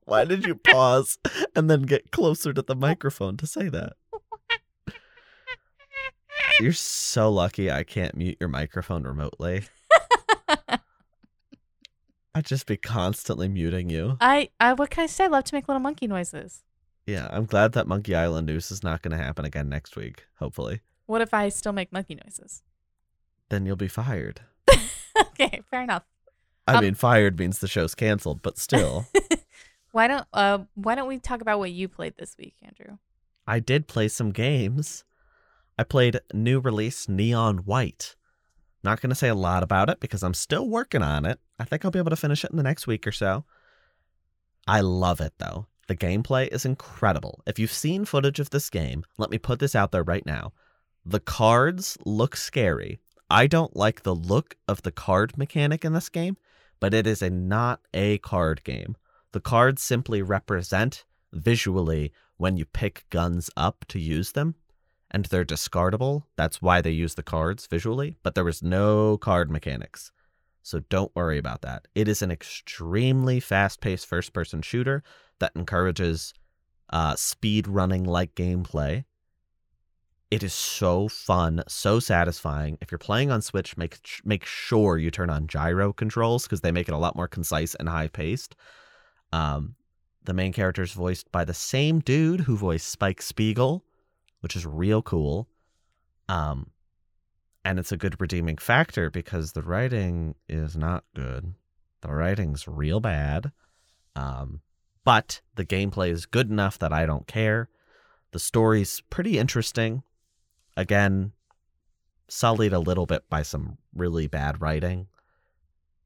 Why 0.05 0.25
did 0.25 0.43
you 0.43 0.55
pause 0.55 1.19
and 1.55 1.69
then 1.69 1.83
get 1.83 2.11
closer 2.11 2.51
to 2.51 2.63
the 2.63 2.75
microphone 2.75 3.37
to 3.37 3.45
say 3.45 3.69
that? 3.69 3.93
You're 6.59 6.73
so 6.73 7.29
lucky 7.31 7.71
I 7.71 7.83
can't 7.83 8.15
mute 8.15 8.37
your 8.39 8.49
microphone 8.49 9.03
remotely. 9.03 9.63
I'd 12.35 12.45
just 12.45 12.65
be 12.65 12.75
constantly 12.75 13.47
muting 13.47 13.89
you. 13.89 14.17
I, 14.19 14.49
I, 14.59 14.73
what 14.73 14.89
can 14.89 15.03
I 15.03 15.07
say? 15.07 15.25
I 15.25 15.27
love 15.27 15.43
to 15.45 15.55
make 15.55 15.67
little 15.67 15.79
monkey 15.79 16.07
noises. 16.07 16.63
Yeah, 17.05 17.27
I'm 17.31 17.45
glad 17.45 17.73
that 17.73 17.87
Monkey 17.87 18.13
Island 18.13 18.47
news 18.47 18.71
is 18.71 18.83
not 18.83 19.01
going 19.01 19.17
to 19.17 19.23
happen 19.23 19.45
again 19.45 19.69
next 19.69 19.95
week, 19.95 20.25
hopefully. 20.35 20.81
What 21.05 21.21
if 21.21 21.33
I 21.33 21.49
still 21.49 21.71
make 21.71 21.91
monkey 21.91 22.15
noises? 22.15 22.61
Then 23.49 23.65
you'll 23.65 23.75
be 23.75 23.87
fired. 23.87 24.41
okay, 25.19 25.61
fair 25.71 25.81
enough. 25.81 26.03
I 26.69 26.75
Um, 26.77 26.83
mean, 26.83 26.93
fired 26.95 27.39
means 27.39 27.59
the 27.59 27.67
show's 27.67 27.95
canceled, 27.95 28.41
but 28.41 28.57
still. 28.57 29.07
Why 29.91 30.07
don't 30.07 30.27
uh 30.33 30.59
why 30.75 30.93
don't 30.93 31.07
we 31.07 31.17
talk 31.17 31.41
about 31.41 31.57
what 31.57 31.71
you 31.71 31.87
played 31.87 32.13
this 32.17 32.35
week, 32.37 32.53
Andrew? 32.61 32.97
I 33.47 33.59
did 33.59 33.87
play 33.87 34.07
some 34.07 34.29
games. 34.31 35.03
I 35.79 35.83
played 35.83 36.19
new 36.31 36.59
release 36.59 37.09
Neon 37.09 37.59
White. 37.59 38.15
Not 38.83 39.01
going 39.01 39.09
to 39.09 39.15
say 39.15 39.29
a 39.29 39.35
lot 39.35 39.63
about 39.63 39.89
it 39.89 39.99
because 39.99 40.21
I'm 40.21 40.35
still 40.35 40.69
working 40.69 41.01
on 41.01 41.25
it. 41.25 41.39
I 41.57 41.63
think 41.63 41.83
I'll 41.83 41.91
be 41.91 41.97
able 41.97 42.11
to 42.11 42.15
finish 42.15 42.43
it 42.45 42.51
in 42.51 42.57
the 42.57 42.63
next 42.63 42.85
week 42.85 43.07
or 43.07 43.11
so. 43.11 43.45
I 44.67 44.81
love 44.81 45.19
it 45.21 45.33
though. 45.39 45.65
The 45.87 45.95
gameplay 45.95 46.47
is 46.49 46.65
incredible. 46.65 47.41
If 47.47 47.57
you've 47.57 47.73
seen 47.73 48.05
footage 48.05 48.39
of 48.39 48.51
this 48.51 48.69
game, 48.69 49.03
let 49.17 49.31
me 49.31 49.39
put 49.39 49.57
this 49.57 49.73
out 49.73 49.91
there 49.91 50.03
right 50.03 50.25
now. 50.25 50.53
The 51.03 51.19
cards 51.19 51.97
look 52.05 52.35
scary. 52.35 52.99
I 53.27 53.47
don't 53.47 53.75
like 53.75 54.03
the 54.03 54.13
look 54.15 54.55
of 54.67 54.83
the 54.83 54.91
card 54.91 55.35
mechanic 55.35 55.83
in 55.83 55.93
this 55.93 56.09
game, 56.09 56.37
but 56.79 56.93
it 56.93 57.05
is 57.07 57.21
a 57.21 57.29
not 57.29 57.81
a 57.93 58.17
card 58.19 58.63
game. 58.63 58.95
The 59.31 59.39
cards 59.39 59.81
simply 59.81 60.21
represent 60.21 61.05
visually 61.31 62.11
when 62.37 62.57
you 62.57 62.65
pick 62.65 63.05
guns 63.09 63.49
up 63.55 63.85
to 63.89 63.99
use 63.99 64.31
them 64.31 64.55
and 65.11 65.25
they're 65.25 65.45
discardable. 65.45 66.23
That's 66.35 66.61
why 66.61 66.81
they 66.81 66.91
use 66.91 67.15
the 67.15 67.23
cards 67.23 67.67
visually, 67.67 68.17
but 68.23 68.35
there 68.35 68.43
was 68.43 68.63
no 68.63 69.17
card 69.17 69.51
mechanics. 69.51 70.11
So 70.61 70.81
don't 70.89 71.15
worry 71.15 71.37
about 71.37 71.61
that. 71.61 71.87
It 71.95 72.07
is 72.07 72.21
an 72.21 72.31
extremely 72.31 73.39
fast 73.39 73.81
paced 73.81 74.05
first 74.05 74.33
person 74.33 74.61
shooter 74.61 75.03
that 75.39 75.51
encourages 75.55 76.33
uh, 76.91 77.15
speed 77.15 77.67
running 77.67 78.03
like 78.03 78.35
gameplay. 78.35 79.05
It 80.31 80.43
is 80.43 80.53
so 80.53 81.07
fun, 81.07 81.63
so 81.67 81.99
satisfying. 81.99 82.77
If 82.81 82.91
you're 82.91 82.99
playing 82.99 83.31
on 83.31 83.41
Switch, 83.41 83.75
make 83.77 83.97
make 84.23 84.45
sure 84.45 84.97
you 84.97 85.09
turn 85.09 85.31
on 85.31 85.47
gyro 85.47 85.91
controls 85.91 86.43
because 86.43 86.61
they 86.61 86.71
make 86.71 86.87
it 86.87 86.93
a 86.93 86.97
lot 86.97 87.15
more 87.15 87.27
concise 87.27 87.73
and 87.75 87.89
high 87.89 88.09
paced. 88.09 88.55
Um, 89.33 89.75
the 90.23 90.33
main 90.33 90.53
character 90.53 90.83
is 90.83 90.91
voiced 90.91 91.31
by 91.31 91.45
the 91.45 91.53
same 91.55 91.99
dude 91.99 92.41
who 92.41 92.55
voiced 92.55 92.89
Spike 92.89 93.23
Spiegel, 93.23 93.83
which 94.41 94.55
is 94.55 94.67
real 94.67 95.01
cool. 95.01 95.49
Um, 96.27 96.69
and 97.65 97.79
it's 97.79 97.91
a 97.91 97.97
good 97.97 98.21
redeeming 98.21 98.57
factor 98.57 99.09
because 99.09 99.53
the 99.53 99.63
writing 99.63 100.35
is 100.47 100.77
not 100.77 101.05
good. 101.15 101.55
The 102.01 102.13
writing's 102.13 102.67
real 102.67 102.99
bad. 102.99 103.51
Um, 104.15 104.61
but 105.03 105.41
the 105.55 105.65
gameplay 105.65 106.11
is 106.11 106.27
good 106.27 106.51
enough 106.51 106.77
that 106.79 106.93
I 106.93 107.07
don't 107.07 107.25
care. 107.25 107.69
The 108.31 108.39
story's 108.39 109.01
pretty 109.09 109.39
interesting. 109.39 110.03
Again, 110.79 111.33
sullied 112.29 112.71
a 112.71 112.79
little 112.79 113.05
bit 113.05 113.23
by 113.29 113.41
some 113.41 113.77
really 113.93 114.27
bad 114.27 114.61
writing 114.61 115.07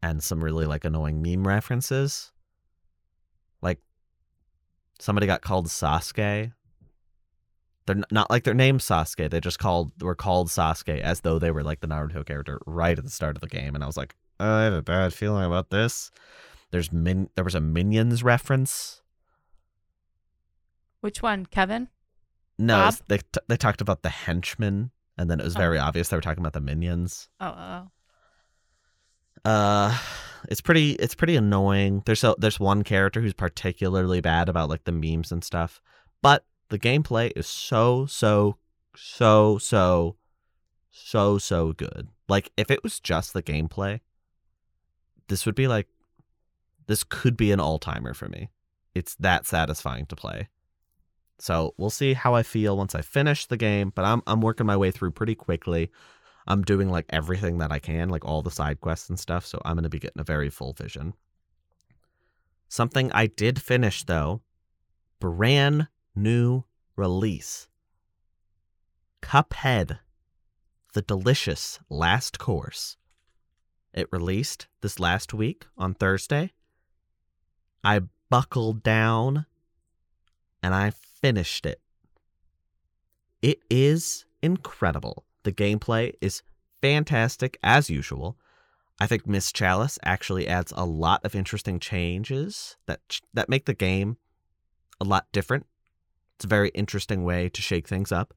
and 0.02 0.24
some 0.24 0.44
really 0.44 0.66
like 0.66 0.84
annoying 0.84 1.22
meme 1.22 1.48
references. 1.48 2.32
Like 3.62 3.78
somebody 5.00 5.28
got 5.28 5.44
called 5.44 5.68
Sasuke. 5.68 6.54
They're 7.86 8.02
not 8.10 8.32
like 8.32 8.46
their 8.46 8.56
name 8.56 8.80
Sasuke. 8.80 9.30
They 9.30 9.40
just 9.40 9.60
called 9.60 9.92
were 10.02 10.16
called 10.16 10.48
Sasuke 10.48 11.02
as 11.02 11.22
though 11.22 11.38
they 11.38 11.52
were 11.52 11.64
like 11.64 11.82
the 11.82 11.88
Naruto 11.88 12.26
character 12.26 12.60
right 12.66 12.98
at 12.98 13.04
the 13.04 13.12
start 13.12 13.38
of 13.38 13.42
the 13.42 13.48
game, 13.48 13.76
and 13.76 13.84
I 13.84 13.88
was 13.88 13.96
like, 13.96 14.16
I 14.40 14.64
have 14.64 14.74
a 14.74 14.82
bad 14.82 15.14
feeling 15.14 15.46
about 15.46 15.70
this. 15.70 16.10
There's 16.72 16.92
min. 16.92 17.30
There 17.36 17.46
was 17.46 17.54
a 17.54 17.62
Minions 17.62 18.24
reference. 18.24 19.04
Which 21.02 21.22
one, 21.22 21.46
Kevin? 21.46 21.90
No, 22.66 22.78
Bob? 22.78 22.96
they 23.08 23.18
t- 23.18 23.40
they 23.48 23.58
talked 23.58 23.82
about 23.82 24.04
the 24.04 24.10
henchmen, 24.10 24.92
and 25.18 25.30
then 25.30 25.40
it 25.40 25.44
was 25.44 25.56
Oh. 25.56 25.60
very 25.60 25.80
obvious 25.80 26.10
they 26.10 26.18
were 26.18 26.22
talking 26.22 26.42
about 26.42 26.54
the 26.54 26.62
minions. 26.62 27.30
Oh, 27.40 27.48
oh. 27.48 27.92
Uh, 29.50 29.98
it's 30.50 30.62
pretty 30.62 30.92
it's 30.94 31.16
pretty 31.16 31.36
annoying. 31.36 32.04
There's 32.06 32.24
a, 32.24 32.36
there's 32.38 32.60
one 32.60 32.84
character 32.84 33.22
who's 33.22 33.34
particularly 33.34 34.22
bad 34.22 34.50
about 34.50 34.70
like 34.70 34.86
the 34.86 34.92
memes 34.92 35.32
and 35.32 35.44
stuff, 35.44 35.82
but 36.22 36.46
the 36.70 36.80
gameplay 36.80 37.32
is 37.36 37.48
so 37.48 38.06
so 38.06 38.58
so 38.96 39.58
so 39.58 40.16
so 40.92 41.38
so 41.38 41.74
good. 41.74 42.08
Like 42.30 42.52
if 42.56 42.72
it 42.72 42.84
was 42.84 43.00
just 43.00 43.34
the 43.34 43.44
gameplay, 43.44 44.00
this 45.28 45.46
would 45.46 45.56
be 45.56 45.68
like 45.68 45.88
this 46.88 47.04
could 47.04 47.36
be 47.38 47.52
an 47.52 47.60
all-timer 47.60 48.14
for 48.14 48.28
me. 48.30 48.50
It's 48.96 49.16
that 49.16 49.46
satisfying 49.46 50.06
to 50.08 50.16
play. 50.16 50.50
So, 51.40 51.74
we'll 51.78 51.90
see 51.90 52.14
how 52.14 52.36
I 52.36 52.44
feel 52.44 52.78
once 52.78 52.96
I 52.96 53.02
finish 53.02 53.46
the 53.46 53.58
game, 53.58 53.92
but 53.94 54.06
I'm 54.06 54.22
I'm 54.28 54.42
working 54.42 54.66
my 54.66 54.78
way 54.78 54.92
through 54.92 55.12
pretty 55.12 55.36
quickly. 55.36 55.92
I'm 56.48 56.62
doing 56.62 56.90
like 56.90 57.06
everything 57.10 57.60
that 57.60 57.72
I 57.72 57.80
can, 57.80 58.10
like 58.10 58.26
all 58.26 58.42
the 58.42 58.52
side 58.52 58.82
quests 58.82 59.10
and 59.10 59.20
stuff, 59.20 59.46
so 59.46 59.62
I'm 59.64 59.76
going 59.76 59.84
to 59.84 59.90
be 59.90 60.00
getting 60.00 60.20
a 60.20 60.26
very 60.26 60.50
full 60.50 60.74
vision. 60.74 61.14
Something 62.68 63.12
I 63.12 63.28
did 63.28 63.62
finish 63.62 64.04
though, 64.04 64.42
brand 65.20 65.88
new 66.16 66.64
release. 66.96 67.68
Cuphead, 69.22 70.00
the 70.94 71.02
delicious 71.02 71.80
last 71.90 72.40
course. 72.40 72.98
It 73.94 74.10
released 74.12 74.68
this 74.82 75.00
last 75.00 75.34
week 75.34 75.66
on 75.78 75.94
Thursday. 75.94 76.52
I 77.84 78.02
buckled 78.30 78.84
down 78.84 79.46
and 80.62 80.74
I 80.74 80.92
finished 81.24 81.66
it. 81.66 81.80
It 83.42 83.60
is 83.70 84.26
incredible. 84.42 85.24
The 85.44 85.54
gameplay 85.54 86.14
is 86.20 86.44
fantastic 86.82 87.58
as 87.64 87.90
usual. 87.90 88.38
I 89.00 89.08
think 89.08 89.26
Miss 89.26 89.54
Chalice 89.54 89.98
actually 90.04 90.50
adds 90.50 90.74
a 90.76 90.86
lot 90.86 91.24
of 91.24 91.34
interesting 91.34 91.80
changes 91.80 92.76
that 92.88 93.00
that 93.34 93.48
make 93.48 93.66
the 93.66 93.74
game 93.74 94.18
a 95.00 95.06
lot 95.06 95.28
different. 95.32 95.66
It's 96.36 96.46
a 96.46 96.50
very 96.50 96.70
interesting 96.70 97.24
way 97.24 97.48
to 97.48 97.62
shake 97.62 97.88
things 97.88 98.12
up. 98.12 98.34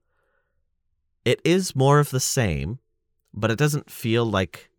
It 1.24 1.41
is 1.45 1.74
more 1.74 1.99
of 1.99 2.11
the 2.11 2.20
same, 2.20 2.78
but 3.34 3.51
it 3.51 3.59
doesn't 3.59 3.91
feel 3.91 4.24
like 4.24 4.70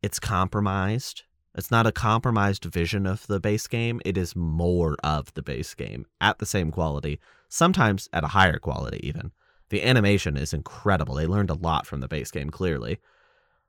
it's 0.00 0.20
compromised. 0.20 1.24
It's 1.56 1.70
not 1.70 1.86
a 1.86 1.92
compromised 1.92 2.64
vision 2.64 3.06
of 3.06 3.26
the 3.26 3.40
base 3.40 3.66
game. 3.66 4.00
It 4.04 4.18
is 4.18 4.36
more 4.36 4.94
of 5.02 5.32
the 5.32 5.42
base 5.42 5.72
game 5.74 6.04
at 6.20 6.38
the 6.38 6.44
same 6.46 6.70
quality, 6.70 7.18
sometimes 7.48 8.10
at 8.12 8.24
a 8.24 8.28
higher 8.28 8.58
quality, 8.58 9.00
even. 9.02 9.32
The 9.70 9.82
animation 9.82 10.36
is 10.36 10.52
incredible. 10.52 11.14
They 11.14 11.26
learned 11.26 11.50
a 11.50 11.54
lot 11.54 11.86
from 11.86 12.00
the 12.00 12.08
base 12.08 12.30
game, 12.30 12.50
clearly. 12.50 12.98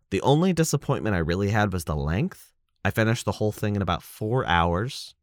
The 0.10 0.22
only 0.22 0.52
disappointment 0.52 1.16
I 1.16 1.20
really 1.20 1.50
had 1.50 1.72
was 1.72 1.86
the 1.86 1.96
length. 1.96 2.52
I 2.84 2.92
finished 2.92 3.26
the 3.26 3.34
whole 3.34 3.54
thing 3.54 3.76
in 3.76 3.82
about 3.82 4.04
four 4.04 4.46
hours. 4.46 5.16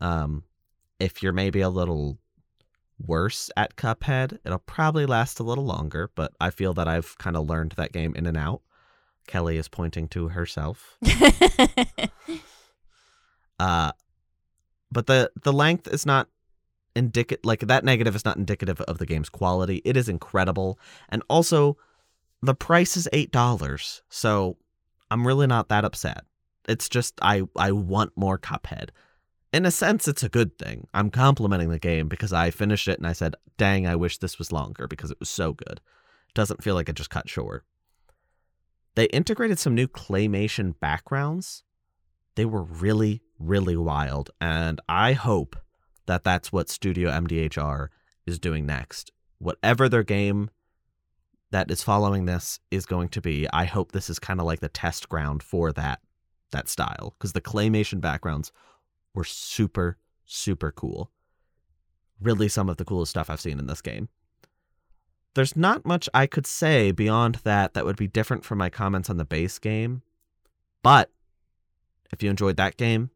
Um, 0.00 0.44
if 1.00 1.22
you're 1.22 1.32
maybe 1.32 1.62
a 1.62 1.70
little 1.70 2.18
worse 2.98 3.50
at 3.56 3.76
Cuphead, 3.76 4.38
it'll 4.44 4.58
probably 4.58 5.06
last 5.06 5.40
a 5.40 5.44
little 5.44 5.64
longer, 5.64 6.10
but 6.14 6.32
I 6.38 6.50
feel 6.50 6.74
that 6.74 6.88
I've 6.88 7.16
kind 7.18 7.36
of 7.36 7.48
learned 7.48 7.72
that 7.72 7.92
game 7.92 8.14
in 8.14 8.26
and 8.26 8.36
out. 8.36 8.60
Kellie 9.28 9.56
is 9.56 9.68
pointing 9.68 10.08
to 10.08 10.28
herself. 10.28 10.98
Uh, 13.60 13.92
but 14.90 15.06
the 15.06 15.30
the 15.42 15.52
length 15.52 15.88
is 15.88 16.06
not 16.06 16.28
indicative. 16.94 17.44
Like 17.44 17.60
that 17.60 17.84
negative 17.84 18.14
is 18.14 18.24
not 18.24 18.36
indicative 18.36 18.80
of 18.82 18.98
the 18.98 19.06
game's 19.06 19.28
quality. 19.28 19.82
It 19.84 19.96
is 19.96 20.08
incredible, 20.08 20.78
and 21.08 21.22
also 21.28 21.76
the 22.42 22.54
price 22.54 22.96
is 22.96 23.08
eight 23.12 23.32
dollars. 23.32 24.02
So 24.08 24.56
I'm 25.10 25.26
really 25.26 25.46
not 25.46 25.68
that 25.68 25.84
upset. 25.84 26.24
It's 26.68 26.88
just 26.88 27.14
I 27.20 27.42
I 27.56 27.72
want 27.72 28.12
more 28.16 28.38
Cuphead. 28.38 28.90
In 29.52 29.64
a 29.64 29.70
sense, 29.70 30.06
it's 30.06 30.22
a 30.22 30.28
good 30.28 30.58
thing. 30.58 30.86
I'm 30.92 31.10
complimenting 31.10 31.70
the 31.70 31.78
game 31.78 32.06
because 32.06 32.32
I 32.32 32.50
finished 32.50 32.86
it 32.86 32.98
and 32.98 33.06
I 33.06 33.12
said, 33.12 33.34
"Dang, 33.56 33.86
I 33.86 33.96
wish 33.96 34.18
this 34.18 34.38
was 34.38 34.52
longer 34.52 34.86
because 34.86 35.10
it 35.10 35.18
was 35.18 35.30
so 35.30 35.52
good." 35.52 35.80
It 36.28 36.34
doesn't 36.34 36.62
feel 36.62 36.74
like 36.74 36.88
it 36.88 36.96
just 36.96 37.10
cut 37.10 37.28
short. 37.28 37.64
They 38.98 39.04
integrated 39.04 39.60
some 39.60 39.76
new 39.76 39.86
claymation 39.86 40.74
backgrounds 40.80 41.62
they 42.34 42.44
were 42.44 42.62
really, 42.62 43.22
really 43.38 43.76
wild. 43.76 44.30
And 44.40 44.80
I 44.88 45.12
hope 45.12 45.54
that 46.06 46.24
that's 46.24 46.52
what 46.52 46.68
Studio 46.68 47.08
MDHR 47.08 47.88
is 48.26 48.40
doing 48.40 48.66
next. 48.66 49.12
Whatever 49.38 49.88
their 49.88 50.02
game 50.02 50.50
that 51.52 51.70
is 51.70 51.84
following 51.84 52.26
this 52.26 52.58
is 52.72 52.86
going 52.86 53.08
to 53.10 53.20
be, 53.20 53.46
I 53.52 53.66
hope 53.66 53.92
this 53.92 54.10
is 54.10 54.18
kind 54.18 54.40
of 54.40 54.46
like 54.46 54.58
the 54.58 54.68
test 54.68 55.08
ground 55.08 55.44
for 55.44 55.72
that 55.74 56.00
that 56.50 56.68
style 56.68 57.14
because 57.16 57.34
the 57.34 57.40
claymation 57.40 58.00
backgrounds 58.00 58.50
were 59.14 59.22
super, 59.22 59.98
super 60.24 60.72
cool. 60.72 61.12
Really, 62.20 62.48
some 62.48 62.68
of 62.68 62.78
the 62.78 62.84
coolest 62.84 63.10
stuff 63.10 63.30
I've 63.30 63.40
seen 63.40 63.60
in 63.60 63.68
this 63.68 63.80
game. 63.80 64.08
There's 65.34 65.56
not 65.56 65.84
much 65.84 66.08
I 66.12 66.26
could 66.26 66.46
say 66.46 66.90
beyond 66.90 67.36
that 67.44 67.74
that 67.74 67.84
would 67.84 67.96
be 67.96 68.08
different 68.08 68.44
from 68.44 68.58
my 68.58 68.70
comments 68.70 69.08
on 69.08 69.18
the 69.18 69.24
base 69.24 69.58
game. 69.58 70.02
But 70.82 71.10
if 72.12 72.22
you 72.22 72.30
enjoyed 72.30 72.56
that 72.56 72.76
game, 72.76 73.10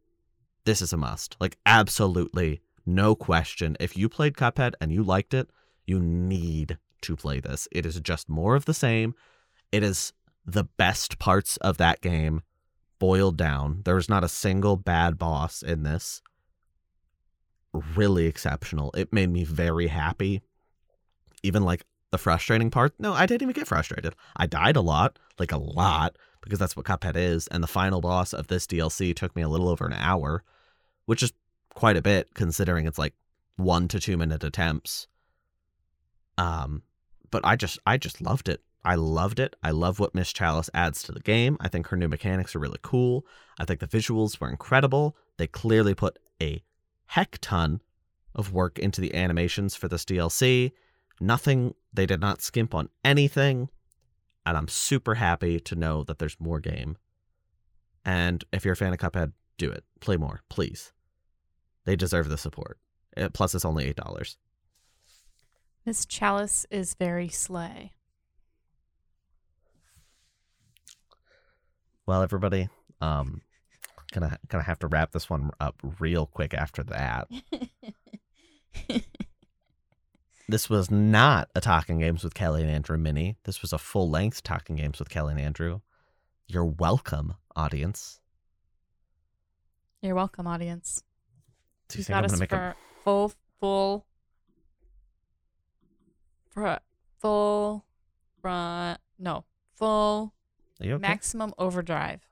this 0.65 0.83
is 0.83 0.93
a 0.93 0.97
must. 0.97 1.37
Like, 1.41 1.57
absolutely, 1.67 2.61
no 2.87 3.15
question. 3.15 3.77
If 3.81 3.97
you 3.97 4.09
played 4.09 4.37
Cuphead 4.37 4.75
and 4.81 4.93
you 4.93 5.03
liked 5.03 5.35
it, 5.35 5.51
you 5.87 5.99
need 5.99 6.79
to 7.03 7.17
play 7.17 7.41
this. 7.41 7.67
It 7.73 7.85
is 7.87 8.01
just 8.01 8.29
more 8.29 8.55
of 8.55 8.65
the 8.65 8.75
same. 8.75 9.15
It 9.73 9.83
is 9.83 10.13
the 10.45 10.65
best 10.65 11.19
parts 11.19 11.57
of 11.59 11.79
that 11.79 12.01
game 12.01 12.43
boiled 12.99 13.37
down. 13.37 13.83
There's 13.85 14.09
not 14.09 14.25
a 14.25 14.29
single 14.29 14.77
bad 14.77 15.19
boss 15.19 15.63
in 15.63 15.83
this. 15.83 16.23
Really 17.73 18.27
exceptional. 18.27 18.93
It 18.97 19.13
made 19.13 19.31
me 19.31 19.45
very 19.45 19.89
happy. 19.89 20.43
Even 21.43 21.65
like 21.65 21.85
the 22.13 22.19
frustrating 22.19 22.71
part, 22.71 22.93
no, 22.99 23.15
I 23.15 23.27
didn't 23.27 23.43
even 23.43 23.55
get 23.55 23.67
frustrated. 23.67 24.15
I 24.37 24.47
died 24.47 24.77
a 24.77 24.83
lot, 24.83 25.19
like 25.39 25.51
a 25.51 25.57
lot, 25.57 26.17
because 26.43 26.59
that's 26.59 26.77
what 26.77 26.87
Cuphead 26.87 27.17
is. 27.17 27.49
And 27.49 27.63
the 27.63 27.69
final 27.69 28.01
boss 28.01 28.33
of 28.33 28.47
this 28.47 28.67
DLC 28.67 29.17
took 29.17 29.35
me 29.35 29.43
a 29.43 29.49
little 29.49 29.69
over 29.69 29.87
an 29.87 29.95
hour, 29.95 30.45
which 31.07 31.23
is 31.23 31.33
quite 31.75 31.97
a 31.97 32.03
bit 32.03 32.35
considering 32.35 32.87
it's 32.87 32.99
like 32.99 33.15
one 33.57 33.89
to 33.89 33.99
two 33.99 34.19
minute 34.19 34.45
attempts. 34.45 35.09
Um, 36.37 36.83
but 37.31 37.45
I 37.45 37.57
just 37.57 37.79
I 37.87 37.97
just 37.97 38.21
loved 38.21 38.49
it. 38.49 38.61
I 38.85 38.97
loved 38.97 39.41
it. 39.41 39.57
I 39.63 39.71
love 39.71 39.99
what 39.99 40.15
Miss 40.15 40.33
Chalice 40.33 40.69
adds 40.75 41.03
to 41.05 41.13
the 41.13 41.21
game. 41.21 41.57
I 41.61 41.69
think 41.69 41.87
her 41.87 41.97
new 41.97 42.09
mechanics 42.09 42.55
are 42.55 42.59
really 42.59 42.81
cool. 42.83 43.25
I 43.59 43.65
think 43.65 43.81
the 43.81 43.87
visuals 43.87 44.39
were 44.39 44.51
incredible. 44.51 45.17
They 45.39 45.47
clearly 45.47 45.95
put 45.95 46.19
a 46.43 46.63
heck 47.07 47.39
ton 47.41 47.81
of 48.35 48.53
work 48.53 48.79
into 48.79 49.01
the 49.01 49.15
animations 49.15 49.75
for 49.75 49.89
this 49.89 50.05
DLC. 50.05 50.73
Nothing, 51.23 51.75
they 51.93 52.05
did 52.05 52.21
not 52.21 52.43
skimp 52.43 52.75
on 52.75 52.89
anything. 53.05 53.69
And 54.45 54.57
I'm 54.57 54.67
super 54.67 55.15
happy 55.15 55.61
to 55.61 55.77
know 55.77 56.03
that 56.05 56.19
there's 56.19 56.37
more 56.41 56.59
game. 56.59 56.97
And 58.05 58.45
if 58.53 58.65
you're 58.65 58.73
a 58.73 58.77
fan 58.77 58.93
of 58.93 58.99
Cuphead, 58.99 59.33
do 59.57 59.71
it. 59.71 59.85
Play 60.01 60.17
more, 60.17 60.41
please. 60.49 60.93
They 61.85 61.95
deserve 61.95 62.29
the 62.29 62.37
support. 62.37 62.79
Uh, 63.17 63.29
Plus, 63.29 63.55
it's 63.55 63.65
only 63.65 63.93
$8. 63.95 64.37
Miss 65.87 66.05
Chalice 66.07 66.67
is 66.73 66.95
very 66.95 67.29
slay. 67.29 67.93
Well, 72.05 72.23
everybody, 72.23 72.69
um, 73.01 73.43
gonna 74.13 74.39
gonna 74.49 74.65
have 74.65 74.81
to 74.81 74.89
wrap 74.89 75.13
this 75.13 75.31
one 75.31 75.51
up 75.61 75.77
real 76.01 76.27
quick 76.27 76.53
after 76.53 76.83
that. 76.85 77.29
This 80.53 80.69
was 80.69 80.91
not 80.91 81.49
a 81.55 81.63
Talking 81.63 81.99
Games 81.99 82.23
with 82.23 82.35
Kellie 82.35 82.61
and 82.61 82.71
Andrew 82.71 82.99
mini. 82.99 83.39
This 83.45 83.63
was 83.63 83.73
a 83.73 83.79
full 83.79 84.11
length 84.11 84.43
Talking 84.43 84.77
Games 84.77 84.99
with 84.99 85.09
Kellie 85.09 85.33
and 85.33 85.41
Andrew. 85.41 85.81
You're 86.47 86.67
welcome, 86.67 87.37
audience. 87.57 88.21
You're 90.03 90.15
welcome, 90.15 90.47
audience. 90.47 91.05
Do 91.89 92.01
you 92.01 92.05
You 92.07 92.15
got 92.15 92.27
us 92.27 92.39
make 92.39 92.51
for 92.51 92.57
a 92.57 92.77
full, 93.03 93.33
full, 93.61 94.05
full, 97.19 97.87
front, 98.43 99.01
no, 99.19 99.45
full 99.75 100.35
okay? 100.83 100.99
maximum 100.99 101.55
overdrive. 101.57 102.29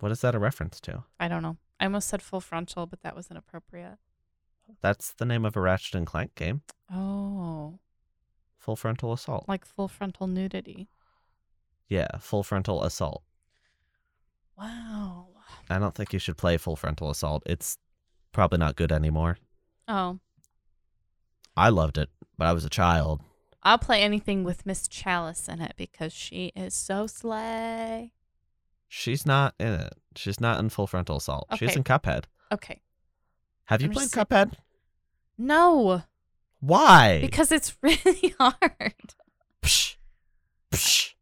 What 0.00 0.10
is 0.10 0.22
that 0.22 0.34
a 0.34 0.40
reference 0.40 0.80
to? 0.80 1.04
I 1.20 1.28
don't 1.28 1.44
know. 1.44 1.56
I 1.78 1.84
almost 1.84 2.08
said 2.08 2.20
full 2.20 2.40
frontal, 2.40 2.86
but 2.86 3.02
that 3.02 3.14
was 3.14 3.28
inappropriate. 3.30 3.98
That's 4.82 5.12
the 5.14 5.24
name 5.24 5.44
of 5.44 5.56
a 5.56 5.60
Ratchet 5.60 5.94
and 5.94 6.06
Clank 6.06 6.34
game. 6.34 6.62
Oh, 6.92 7.78
Full 8.58 8.76
frontal 8.76 9.12
assault. 9.12 9.44
like 9.48 9.64
full 9.66 9.88
frontal 9.88 10.26
nudity. 10.26 10.88
Yeah, 11.88 12.08
full 12.18 12.42
frontal 12.42 12.82
assault. 12.82 13.22
Wow. 14.58 15.28
I 15.68 15.78
don't 15.78 15.94
think 15.94 16.12
you 16.12 16.18
should 16.18 16.36
play 16.36 16.56
full 16.56 16.76
frontal 16.76 17.10
assault. 17.10 17.42
It's 17.46 17.78
probably 18.32 18.58
not 18.58 18.76
good 18.76 18.92
anymore. 18.92 19.38
Oh, 19.88 20.18
I 21.56 21.68
loved 21.68 21.98
it, 21.98 22.08
but 22.38 22.46
I 22.46 22.52
was 22.52 22.64
a 22.64 22.70
child. 22.70 23.20
I'll 23.62 23.78
play 23.78 24.02
anything 24.02 24.44
with 24.44 24.66
Miss 24.66 24.88
Chalice 24.88 25.48
in 25.48 25.60
it 25.60 25.74
because 25.76 26.12
she 26.12 26.52
is 26.56 26.74
so 26.74 27.06
slay. 27.06 28.12
She's 28.88 29.24
not 29.24 29.54
in 29.58 29.72
it. 29.72 29.94
She's 30.16 30.40
not 30.40 30.58
in 30.60 30.68
full 30.68 30.86
frontal 30.86 31.16
assault. 31.16 31.48
She's 31.58 31.74
in 31.76 31.84
Cuphead. 31.84 32.24
Okay. 32.52 32.80
Have 33.66 33.80
you 33.82 33.88
I'm 33.88 33.92
played 33.94 34.10
just- 34.10 34.14
Cuphead? 34.14 34.54
No, 35.38 36.02
Why? 36.60 37.20
because 37.20 37.50
it's 37.52 37.76
really 37.82 38.34
hard. 38.38 39.14
Psh, 39.62 39.96
psh, 40.72 41.14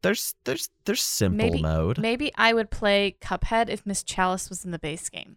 There's 0.00 0.34
there's 0.44 0.68
there's 0.84 1.02
simple 1.02 1.50
Maybe- 1.50 1.60
mode. 1.62 1.98
maybe 1.98 2.32
I 2.36 2.54
would 2.54 2.70
play 2.70 3.16
Cuphead 3.20 3.68
if 3.68 3.84
Miss 3.84 4.02
Chalice 4.04 4.48
was 4.48 4.64
in 4.64 4.70
the 4.70 4.78
base 4.78 5.08
game. 5.08 5.36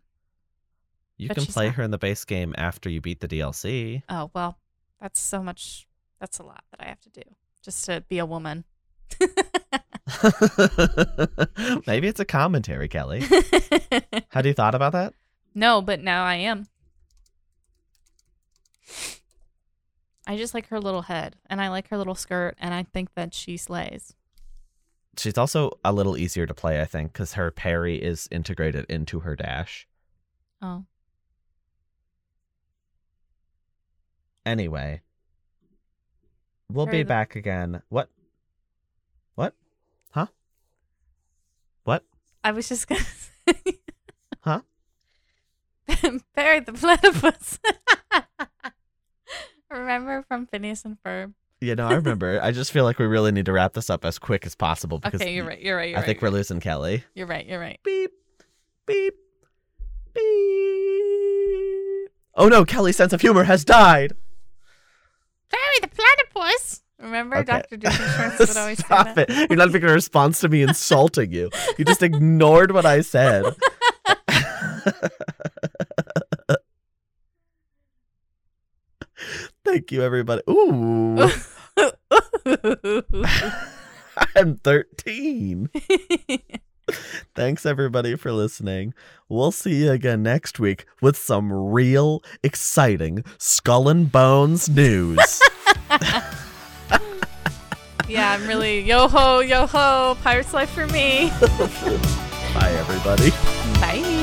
You 1.17 1.27
but 1.27 1.35
can 1.37 1.45
she's 1.45 1.53
play 1.53 1.65
not. 1.67 1.75
her 1.75 1.83
in 1.83 1.91
the 1.91 1.97
base 1.97 2.23
game 2.25 2.53
after 2.57 2.89
you 2.89 3.01
beat 3.01 3.19
the 3.21 3.27
DLC. 3.27 4.03
Oh 4.07 4.29
well, 4.33 4.59
that's 5.01 5.19
so 5.19 5.41
much. 5.41 5.87
That's 6.19 6.37
a 6.37 6.43
lot 6.43 6.63
that 6.71 6.79
I 6.85 6.89
have 6.89 7.01
to 7.01 7.09
do 7.09 7.23
just 7.63 7.83
to 7.85 8.01
be 8.07 8.19
a 8.19 8.25
woman. 8.25 8.63
Maybe 11.87 12.07
it's 12.07 12.19
a 12.19 12.25
commentary, 12.25 12.87
Kellie. 12.87 13.21
Had 14.29 14.45
you 14.45 14.53
thought 14.53 14.75
about 14.75 14.93
that? 14.93 15.13
no, 15.53 15.81
but 15.81 16.01
now 16.01 16.23
I 16.23 16.35
am. 16.35 16.67
I 20.27 20.37
just 20.37 20.53
like 20.53 20.67
her 20.67 20.79
little 20.79 21.01
head, 21.03 21.35
and 21.49 21.59
I 21.61 21.69
like 21.69 21.89
her 21.89 21.97
little 21.97 22.15
skirt, 22.15 22.55
and 22.59 22.73
I 22.73 22.83
think 22.83 23.09
that 23.15 23.33
she 23.33 23.57
slays. 23.57 24.13
She's 25.17 25.37
also 25.37 25.71
a 25.83 25.91
little 25.91 26.17
easier 26.17 26.45
to 26.45 26.53
play, 26.53 26.79
I 26.81 26.85
think, 26.85 27.11
because 27.11 27.33
her 27.33 27.51
parry 27.51 28.01
is 28.01 28.27
integrated 28.31 28.85
into 28.89 29.21
her 29.21 29.35
dash. 29.35 29.87
Oh, 30.61 30.85
Anyway, 34.45 35.01
we'll 36.69 36.87
be 36.87 36.99
the- 37.03 37.07
back 37.07 37.35
again. 37.35 37.81
What? 37.89 38.09
Huh? 40.13 40.27
What? 41.85 42.03
I 42.43 42.51
was 42.51 42.67
just 42.69 42.87
gonna 42.87 43.01
say, 43.47 43.55
Huh? 44.41 44.61
Barry 46.35 46.59
the 46.61 46.73
platypus. 46.73 47.59
Remember 49.69 50.23
from 50.27 50.47
Phineas 50.47 50.83
and 50.85 50.97
Ferb? 51.03 51.33
Yeah, 51.61 51.75
no, 51.75 51.87
I 51.87 51.93
remember. 51.93 52.39
I 52.41 52.51
just 52.51 52.71
feel 52.71 52.83
like 52.85 52.97
we 52.97 53.05
really 53.05 53.31
need 53.31 53.45
to 53.45 53.51
wrap 53.53 53.73
this 53.73 53.89
up 53.91 54.03
as 54.03 54.17
quick 54.17 54.45
as 54.47 54.55
possible 54.55 54.97
because 54.97 55.21
Okay, 55.21 55.35
you're 55.35 55.45
right. 55.45 55.61
You're 55.61 55.77
right. 55.77 55.89
You're 55.89 55.99
I 55.99 56.01
right. 56.01 56.05
think 56.07 56.21
we're 56.21 56.29
losing 56.29 56.59
Kellie. 56.59 57.03
You're 57.13 57.27
right. 57.27 57.45
You're 57.45 57.59
right. 57.59 57.79
Beep, 57.83 58.11
beep, 58.87 59.13
beep. 60.15 60.23
Oh 62.33 62.47
no, 62.49 62.65
Kellie's 62.65 62.97
sense 62.97 63.13
of 63.13 63.21
humor 63.21 63.43
has 63.43 63.63
died. 63.63 64.13
Barry 65.51 65.77
the 65.81 65.87
platypus. 65.89 66.81
Remember, 67.01 67.37
Okay. 67.37 67.45
Dr. 67.69 67.77
Doofenshmirtz 67.77 68.39
would 68.47 68.57
always 68.57 68.77
say 68.77 68.83
Stop 68.85 69.15
that. 69.15 69.29
it. 69.29 69.49
You're 69.49 69.57
not 69.57 69.71
making 69.71 69.89
a 69.89 69.93
response 69.93 70.39
to 70.41 70.49
me 70.49 70.61
insulting 70.61 71.31
you. 71.31 71.49
You 71.77 71.85
just 71.85 72.03
ignored 72.03 72.71
what 72.71 72.85
I 72.85 73.01
said. 73.01 73.45
Thank 79.63 79.91
you, 79.91 80.01
everybody. 80.01 80.41
Ooh, 80.49 81.29
I'm 84.35 84.57
13. 84.57 85.69
Thanks, 87.35 87.65
everybody, 87.65 88.15
for 88.15 88.31
listening. 88.33 88.93
We'll 89.29 89.51
see 89.51 89.83
you 89.85 89.91
again 89.91 90.23
next 90.23 90.59
week 90.59 90.85
with 91.01 91.15
some 91.15 91.53
real 91.53 92.21
exciting 92.43 93.23
skull 93.37 93.87
and 93.87 94.11
bones 94.11 94.67
news. 94.69 95.41
Yeah, 98.11 98.31
I'm 98.31 98.45
really 98.45 98.81
yo 98.81 99.07
ho, 99.07 99.39
yo 99.39 99.65
ho, 99.67 100.17
pirate's 100.23 100.53
life 100.53 100.69
for 100.69 100.87
me. 100.87 101.29
Bye, 102.53 102.71
everybody. 102.77 103.31
Bye. 103.79 104.20